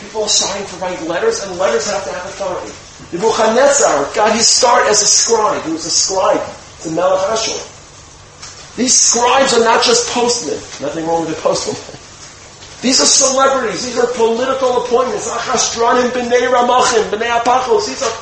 People 0.00 0.24
are 0.24 0.28
starting 0.28 0.66
to 0.66 0.76
write 0.76 1.00
letters, 1.08 1.42
and 1.42 1.56
letters 1.56 1.90
have 1.90 2.04
to 2.04 2.12
have 2.12 2.26
authority. 2.26 2.72
Nebuchadnezzar 3.12 4.14
got 4.14 4.34
his 4.34 4.46
start 4.48 4.88
as 4.88 5.02
a 5.02 5.06
scribe. 5.06 5.62
He 5.64 5.72
was 5.72 5.86
a 5.86 5.90
scribe. 5.90 6.42
to 6.82 6.88
a 6.88 6.92
Melech. 6.92 7.38
These 8.76 8.94
scribes 8.94 9.54
are 9.54 9.64
not 9.64 9.84
just 9.84 10.10
postmen. 10.10 10.58
Nothing 10.82 11.06
wrong 11.06 11.26
with 11.26 11.34
the 11.34 11.40
postman. 11.40 11.76
These 12.82 13.00
are 13.00 13.06
celebrities. 13.06 13.86
These 13.86 13.98
are 13.98 14.06
political 14.12 14.84
appointments. 14.84 15.30
Achashdranim 15.30 16.10
b'nei 16.10 16.50
Ramachim, 16.50 17.08
b'nei 17.10 17.30
Apachos. 17.40 17.86
These 17.86 18.02
are 18.02 18.12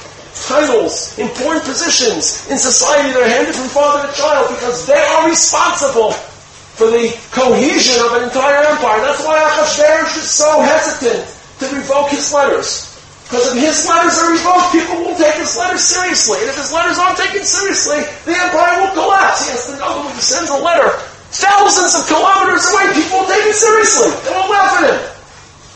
titles, 0.47 1.19
important 1.19 1.65
positions 1.65 2.49
in 2.51 2.59
society 2.59 3.13
that 3.13 3.23
are 3.23 3.29
handed 3.29 3.55
from 3.55 3.69
father 3.69 4.07
to 4.07 4.15
child 4.15 4.49
because 4.55 4.87
they 4.87 4.99
are 4.99 5.29
responsible 5.29 6.13
for 6.13 6.89
the 6.89 7.11
cohesion 7.33 8.01
of 8.07 8.13
an 8.15 8.25
entire 8.25 8.65
empire. 8.65 9.01
That's 9.01 9.25
why 9.25 9.39
Achashverosh 9.41 10.17
is 10.17 10.31
so 10.31 10.61
hesitant 10.61 11.27
to 11.61 11.77
revoke 11.77 12.11
his 12.11 12.33
letters. 12.33 12.92
Because 13.33 13.57
if 13.57 13.65
his 13.65 13.89
letters 13.89 14.21
are 14.21 14.29
revoked, 14.29 14.77
people 14.77 15.09
won't 15.09 15.17
take 15.17 15.41
his 15.41 15.57
letters 15.57 15.81
seriously. 15.81 16.37
And 16.45 16.53
if 16.53 16.57
his 16.61 16.69
letters 16.69 17.01
aren't 17.01 17.17
taken 17.17 17.41
seriously, 17.49 18.05
the 18.29 18.37
empire 18.37 18.85
will 18.85 18.93
collapse. 18.93 19.49
He 19.49 19.57
has 19.57 19.73
to 19.73 19.81
know 19.81 19.89
that 19.89 20.05
when 20.05 20.13
he 20.13 20.21
sends 20.21 20.53
a 20.53 20.61
letter 20.61 20.93
thousands 21.33 21.97
of 21.97 22.05
kilometers 22.13 22.61
away, 22.69 22.93
people 22.93 23.25
will 23.25 23.31
take 23.33 23.49
it 23.49 23.57
seriously. 23.57 24.13
They 24.29 24.37
won't 24.37 24.53
laugh 24.53 24.77
at 24.77 24.85
him. 24.85 25.01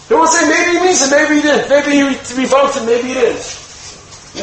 They 0.05 0.15
won't 0.21 0.29
say, 0.29 0.45
maybe 0.45 0.77
he 0.77 0.85
means 0.85 1.01
it, 1.01 1.09
maybe 1.09 1.41
he 1.41 1.43
didn't. 1.49 1.65
Maybe 1.73 1.91
he 1.97 2.05
revoked 2.37 2.77
it, 2.77 2.85
maybe 2.85 3.09
he 3.09 3.17
didn't. 3.17 3.49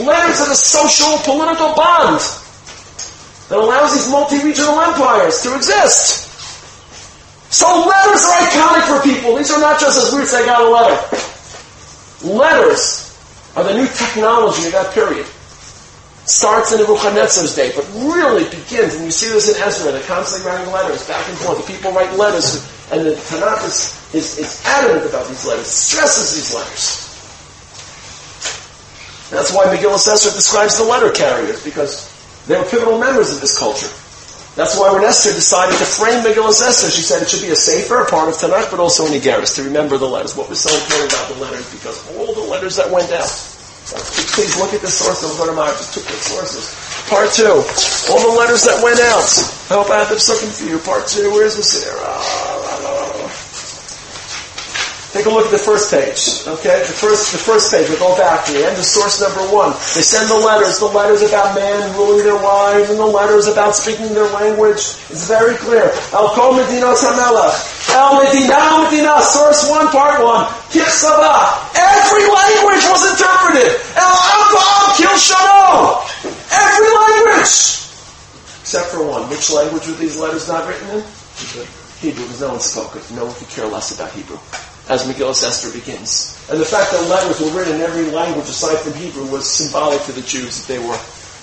Letters 0.01 0.41
are 0.41 0.49
the 0.49 0.57
social 0.57 1.14
political 1.22 1.78
bond 1.78 2.18
that 2.18 3.61
allows 3.61 3.93
these 3.93 4.09
multi-regional 4.09 4.74
empires 4.82 5.38
to 5.45 5.53
exist. 5.53 6.34
So 7.53 7.70
letters 7.70 8.26
are 8.26 8.41
iconic 8.41 8.89
for 8.89 8.97
people. 9.05 9.38
These 9.38 9.53
are 9.53 9.61
not 9.61 9.78
just 9.78 10.01
as 10.01 10.09
weird 10.09 10.26
as 10.26 10.34
I 10.34 10.49
got 10.49 10.66
a 10.66 10.70
letter. 10.74 10.97
Letters 12.26 13.02
are 13.55 13.63
the 13.63 13.73
new 13.73 13.87
technology 13.87 14.65
of 14.67 14.73
that 14.73 14.93
period. 14.93 15.25
Starts 16.25 16.71
in 16.71 16.79
Nebuchadnezzar's 16.79 17.55
day, 17.55 17.71
but 17.75 17.85
really 17.93 18.45
begins, 18.45 18.95
and 18.95 19.05
you 19.05 19.11
see 19.11 19.27
this 19.29 19.53
in 19.53 19.61
Ezra, 19.61 19.91
they're 19.91 20.01
constantly 20.03 20.49
writing 20.49 20.71
letters 20.71 21.05
back 21.07 21.27
and 21.27 21.37
forth. 21.37 21.65
The 21.65 21.73
people 21.73 21.91
write 21.91 22.15
letters, 22.15 22.63
and 22.91 23.05
the 23.05 23.11
Tanakh 23.11 23.65
is, 23.65 23.91
is, 24.15 24.39
is 24.39 24.63
adamant 24.65 25.05
about 25.05 25.27
these 25.27 25.45
letters, 25.45 25.67
stresses 25.67 26.33
these 26.33 26.53
letters. 26.55 27.03
That's 29.29 29.51
why 29.53 29.65
Megillah 29.65 29.95
Esther 29.95 30.31
describes 30.31 30.77
the 30.77 30.85
letter 30.85 31.11
carriers, 31.11 31.63
because 31.63 32.09
they 32.47 32.57
were 32.57 32.65
pivotal 32.65 32.97
members 32.99 33.33
of 33.33 33.41
this 33.41 33.57
culture. 33.57 33.89
That's 34.55 34.77
why 34.77 34.93
when 34.93 35.03
Esther 35.03 35.33
decided 35.33 35.73
to 35.81 35.85
frame 35.85 36.21
Megillah 36.21 36.53
Esther, 36.53 36.89
she 36.93 37.01
said 37.01 37.23
it 37.23 37.29
should 37.29 37.41
be 37.41 37.49
a 37.49 37.57
safer, 37.57 38.05
a 38.05 38.05
part 38.05 38.29
of 38.29 38.35
Tanakh, 38.37 38.69
but 38.69 38.79
also 38.79 39.05
an 39.09 39.13
Igeris, 39.13 39.55
to 39.57 39.63
remember 39.63 39.97
the 39.97 40.05
letters. 40.05 40.37
What 40.37 40.47
was 40.47 40.61
so 40.61 40.69
important 40.69 41.09
about 41.09 41.27
the 41.33 41.41
letters? 41.41 41.65
Because 41.73 41.97
all 42.13 42.33
the 42.37 42.45
letters 42.45 42.75
that 42.77 42.89
went 42.91 43.09
out. 43.11 43.33
Please 44.37 44.57
look 44.61 44.73
at 44.73 44.81
the 44.81 44.87
source 44.87 45.25
of 45.25 45.37
what 45.39 45.49
I 45.49 45.71
just 45.73 45.93
took 45.93 46.03
the 46.03 46.13
sources. 46.13 46.69
Part 47.09 47.33
two. 47.33 47.65
All 48.13 48.21
the 48.21 48.37
letters 48.37 48.63
that 48.63 48.81
went 48.83 49.01
out. 49.01 49.25
I 49.69 49.81
hope 49.81 49.89
I 49.89 49.99
have 49.99 50.09
the 50.09 50.19
something 50.19 50.49
for 50.49 50.69
you. 50.69 50.77
Part 50.79 51.07
two. 51.07 51.31
Where's 51.31 51.57
this 51.57 51.83
here? 51.83 52.52
Take 55.14 55.30
a 55.30 55.30
look 55.30 55.45
at 55.45 55.53
the 55.53 55.61
first 55.61 55.93
page. 55.93 56.41
Okay, 56.49 56.82
the 56.82 56.89
first 56.89 57.30
the 57.30 57.38
first 57.38 57.70
page. 57.70 57.86
We'll 57.86 58.01
go 58.01 58.18
back 58.18 58.49
to 58.49 58.51
the 58.51 58.66
end 58.66 58.74
of 58.74 58.82
source 58.82 59.22
number 59.22 59.45
one. 59.53 59.70
They 59.93 60.01
send 60.01 60.26
the 60.26 60.41
letters. 60.41 60.82
The 60.82 60.89
letters 60.89 61.22
about 61.22 61.53
men 61.53 61.86
ruling 61.93 62.26
their 62.26 62.41
wives, 62.41 62.89
and 62.89 62.97
the 62.97 63.05
letters 63.05 63.45
about 63.45 63.78
speaking 63.78 64.09
their 64.18 64.26
language. 64.34 64.82
It's 65.14 65.30
very 65.30 65.53
clear. 65.61 65.93
El 66.18 66.34
Kol 66.34 66.57
Medina 66.57 66.97
Samelach. 66.97 67.53
El 67.93 68.26
Medina 68.26 68.89
Medina. 68.89 69.22
Source 69.22 69.70
one, 69.70 69.86
part 69.93 70.18
one. 70.18 70.49
Kichsava. 70.74 71.61
Every 71.78 72.26
language 72.26 72.82
was 72.89 73.05
interpreted. 73.14 73.70
El 73.93 74.18
Abba 74.18 74.97
Kil. 74.97 75.14
Every 76.57 76.89
language. 76.89 77.53
Except 78.66 78.89
for 78.89 79.05
one. 79.05 79.30
Which 79.30 79.53
language 79.53 79.86
were 79.86 79.93
these 79.93 80.18
letters 80.18 80.49
not 80.49 80.66
written 80.66 80.89
in? 80.89 81.05
Hebrew, 82.01 82.26
because 82.26 82.41
no 82.41 82.57
one 82.57 82.66
spoke 82.66 82.97
it. 82.97 83.05
No 83.14 83.30
one 83.30 83.36
could 83.38 83.49
care 83.53 83.70
less 83.70 83.93
about 83.93 84.09
Hebrew 84.18 84.41
as 84.89 85.03
Megillah 85.07 85.31
Esther 85.31 85.71
begins. 85.71 86.36
And 86.51 86.59
the 86.59 86.65
fact 86.65 86.91
that 86.91 87.07
letters 87.09 87.39
were 87.39 87.51
written 87.57 87.75
in 87.75 87.81
every 87.81 88.11
language 88.11 88.49
aside 88.49 88.79
from 88.79 88.93
Hebrew 88.93 89.25
was 89.31 89.49
symbolic 89.49 90.01
to 90.03 90.11
the 90.11 90.21
Jews 90.21 90.59
that 90.59 90.67
they 90.73 90.79
were 90.79 90.99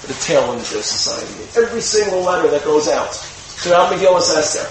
the 0.07 0.15
tail 0.25 0.43
end 0.53 0.61
of 0.61 0.71
their 0.71 0.83
society. 0.83 1.29
Every 1.61 1.81
single 1.81 2.23
letter 2.23 2.49
that 2.51 2.65
goes 2.65 2.89
out 2.89 3.15
throughout 3.61 3.93
Megillah 3.93 4.25
Esther, 4.37 4.67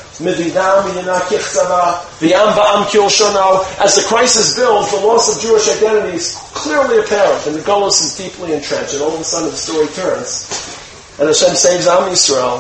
as 3.80 3.96
the 3.96 4.04
crisis 4.08 4.56
builds, 4.56 4.92
the 4.92 4.98
loss 5.06 5.36
of 5.36 5.42
Jewish 5.42 5.70
identity 5.70 6.18
is 6.18 6.36
clearly 6.54 6.98
apparent, 7.00 7.46
and 7.46 7.56
the 7.56 7.62
Golos 7.62 8.02
is 8.02 8.18
deeply 8.18 8.54
entrenched, 8.54 8.94
and 8.94 9.04
all 9.04 9.14
of 9.14 9.22
a 9.22 9.24
sudden 9.24 9.52
the 9.52 9.56
story 9.56 9.88
turns, 9.94 10.50
and 11.20 11.28
Hashem 11.28 11.56
saves 11.56 11.88
Am 11.88 12.10
Yisrael, 12.10 12.60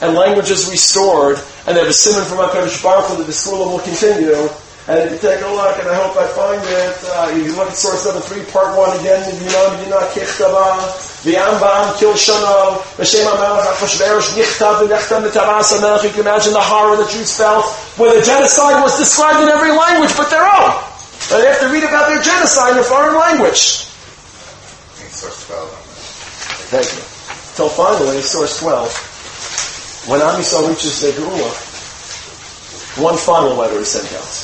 and 0.00 0.14
language 0.14 0.50
is 0.50 0.70
restored, 0.70 1.38
and 1.66 1.76
they 1.76 1.80
have 1.80 1.90
a 1.90 1.92
simon 1.92 2.24
from 2.28 2.38
HaKadosh 2.38 2.82
Baruch 2.82 3.06
Hu 3.10 3.16
that 3.18 3.26
the 3.26 3.32
school 3.32 3.58
will 3.58 3.80
continue, 3.80 4.48
and 4.84 5.00
if 5.00 5.16
you 5.16 5.18
take 5.24 5.40
a 5.40 5.48
look, 5.48 5.80
and 5.80 5.88
I 5.88 5.96
hope 5.96 6.12
I 6.20 6.28
find 6.28 6.60
it, 6.60 6.96
uh, 7.16 7.32
you 7.32 7.56
look 7.56 7.72
at 7.72 7.76
source 7.76 8.04
number 8.04 8.20
three, 8.20 8.44
part 8.52 8.76
one 8.76 8.92
again, 9.00 9.24
Yinam 9.40 9.80
Yinah 9.80 10.12
Kichtaba, 10.12 10.76
V'yambam 11.24 11.96
Kil 11.96 12.12
Shano, 12.12 12.84
V'shem 13.00 13.24
HaMelech 13.24 13.80
HaChoshverosh 13.80 14.36
Nichtav 14.36 14.84
V'nechtam 14.84 15.24
V'tavas 15.24 15.72
HaMelech. 15.72 16.04
You 16.04 16.10
can 16.10 16.20
imagine 16.20 16.52
the 16.52 16.60
horror 16.60 17.00
the 17.00 17.08
Jews 17.08 17.34
felt 17.34 17.64
when 17.96 18.12
the 18.12 18.20
genocide 18.20 18.82
was 18.84 18.98
described 18.98 19.40
in 19.40 19.48
every 19.48 19.72
language 19.72 20.12
but 20.20 20.28
their 20.28 20.44
own. 20.44 20.76
And 21.32 21.40
they 21.40 21.48
have 21.48 21.60
to 21.64 21.72
read 21.72 21.84
about 21.84 22.12
their 22.12 22.20
genocide 22.20 22.76
in 22.76 22.78
a 22.78 22.84
foreign 22.84 23.16
language. 23.16 23.88
Source 25.16 25.46
12. 25.48 25.70
Thank 26.68 26.92
you. 26.92 27.00
Till 27.56 27.70
finally, 27.72 28.20
source 28.20 28.60
12, 28.60 30.08
when 30.12 30.20
Amisal 30.20 30.68
reaches 30.68 31.00
the 31.00 31.12
Geula, 31.16 31.48
one 33.00 33.16
final 33.16 33.54
letter 33.54 33.80
is 33.80 33.88
sent 33.88 34.12
out. 34.12 34.43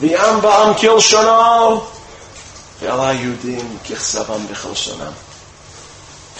Kil 0.00 0.96
shana. 0.96 1.84
V'ala 2.80 3.12
yudim 3.12 3.68
kichsavam 3.84 4.40
b'chil 4.48 4.72
shana. 4.72 5.12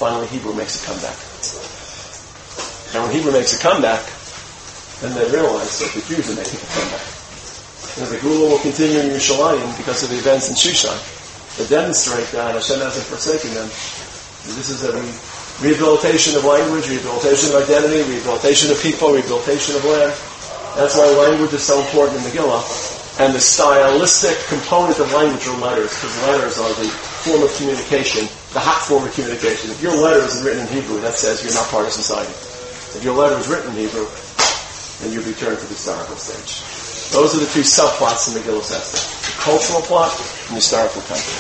Finally, 0.01 0.27
Hebrew 0.29 0.55
makes 0.55 0.83
a 0.83 0.87
comeback. 0.89 1.13
And 2.95 3.05
when 3.05 3.13
Hebrew 3.13 3.33
makes 3.33 3.53
a 3.53 3.61
comeback, 3.61 4.01
then 5.05 5.13
they 5.13 5.29
realize 5.37 5.79
that 5.81 5.93
the 5.93 6.01
Jews 6.09 6.33
are 6.33 6.41
making 6.41 6.57
a 6.57 6.71
comeback. 6.73 7.05
And 8.01 8.09
the 8.09 8.19
Gula 8.25 8.49
will 8.49 8.65
continue 8.65 9.01
in 9.01 9.11
Yerushalayim 9.13 9.77
because 9.77 10.05
of 10.05 10.09
the 10.09 10.17
events 10.17 10.49
in 10.49 10.57
Shushan 10.57 10.97
that 11.59 11.69
demonstrate 11.69 12.33
that 12.33 12.55
Hashem 12.55 12.81
hasn't 12.81 13.05
forsaken 13.13 13.53
them. 13.53 13.69
This 14.57 14.73
is 14.73 14.89
a 14.89 14.97
re- 14.97 15.69
rehabilitation 15.69 16.35
of 16.37 16.47
language, 16.47 16.89
rehabilitation 16.89 17.53
of 17.53 17.61
identity, 17.69 18.09
rehabilitation 18.09 18.71
of 18.73 18.81
people, 18.81 19.13
rehabilitation 19.13 19.77
of 19.77 19.85
land. 19.85 20.17
That's 20.81 20.97
why 20.97 21.13
language 21.29 21.53
is 21.53 21.63
so 21.63 21.77
important 21.85 22.17
in 22.17 22.25
the 22.25 22.31
Megillah 22.31 23.00
and 23.21 23.35
the 23.35 23.41
stylistic 23.41 24.37
component 24.49 24.99
of 24.99 25.13
language 25.13 25.47
are 25.47 25.61
letters, 25.61 25.93
because 25.95 26.17
letters 26.27 26.59
are 26.59 26.73
the 26.81 26.89
form 26.89 27.43
of 27.45 27.53
communication 27.57 28.27
the 28.53 28.59
hot 28.59 28.83
form 28.83 29.07
of 29.07 29.15
communication. 29.15 29.71
If 29.71 29.81
your 29.83 29.95
letter 29.95 30.27
is 30.27 30.43
written 30.43 30.67
in 30.67 30.69
Hebrew, 30.75 30.99
that 31.07 31.15
says 31.15 31.45
you're 31.45 31.55
not 31.55 31.71
part 31.71 31.87
of 31.87 31.93
society. 31.93 32.35
If 32.99 33.05
your 33.05 33.15
letter 33.15 33.39
is 33.39 33.47
written 33.47 33.71
in 33.71 33.87
Hebrew, 33.87 34.11
then 34.99 35.15
you 35.15 35.23
return 35.23 35.55
to 35.55 35.67
the 35.71 35.75
historical 35.79 36.19
stage. 36.19 36.59
Those 37.15 37.39
are 37.39 37.41
the 37.41 37.51
two 37.55 37.63
subplots 37.63 38.27
in 38.27 38.43
Megillah 38.43 38.67
Esther. 38.67 38.99
The 38.99 39.39
cultural 39.39 39.83
plot 39.83 40.11
and 40.51 40.59
the 40.59 40.63
historical 40.63 41.03
context. 41.07 41.31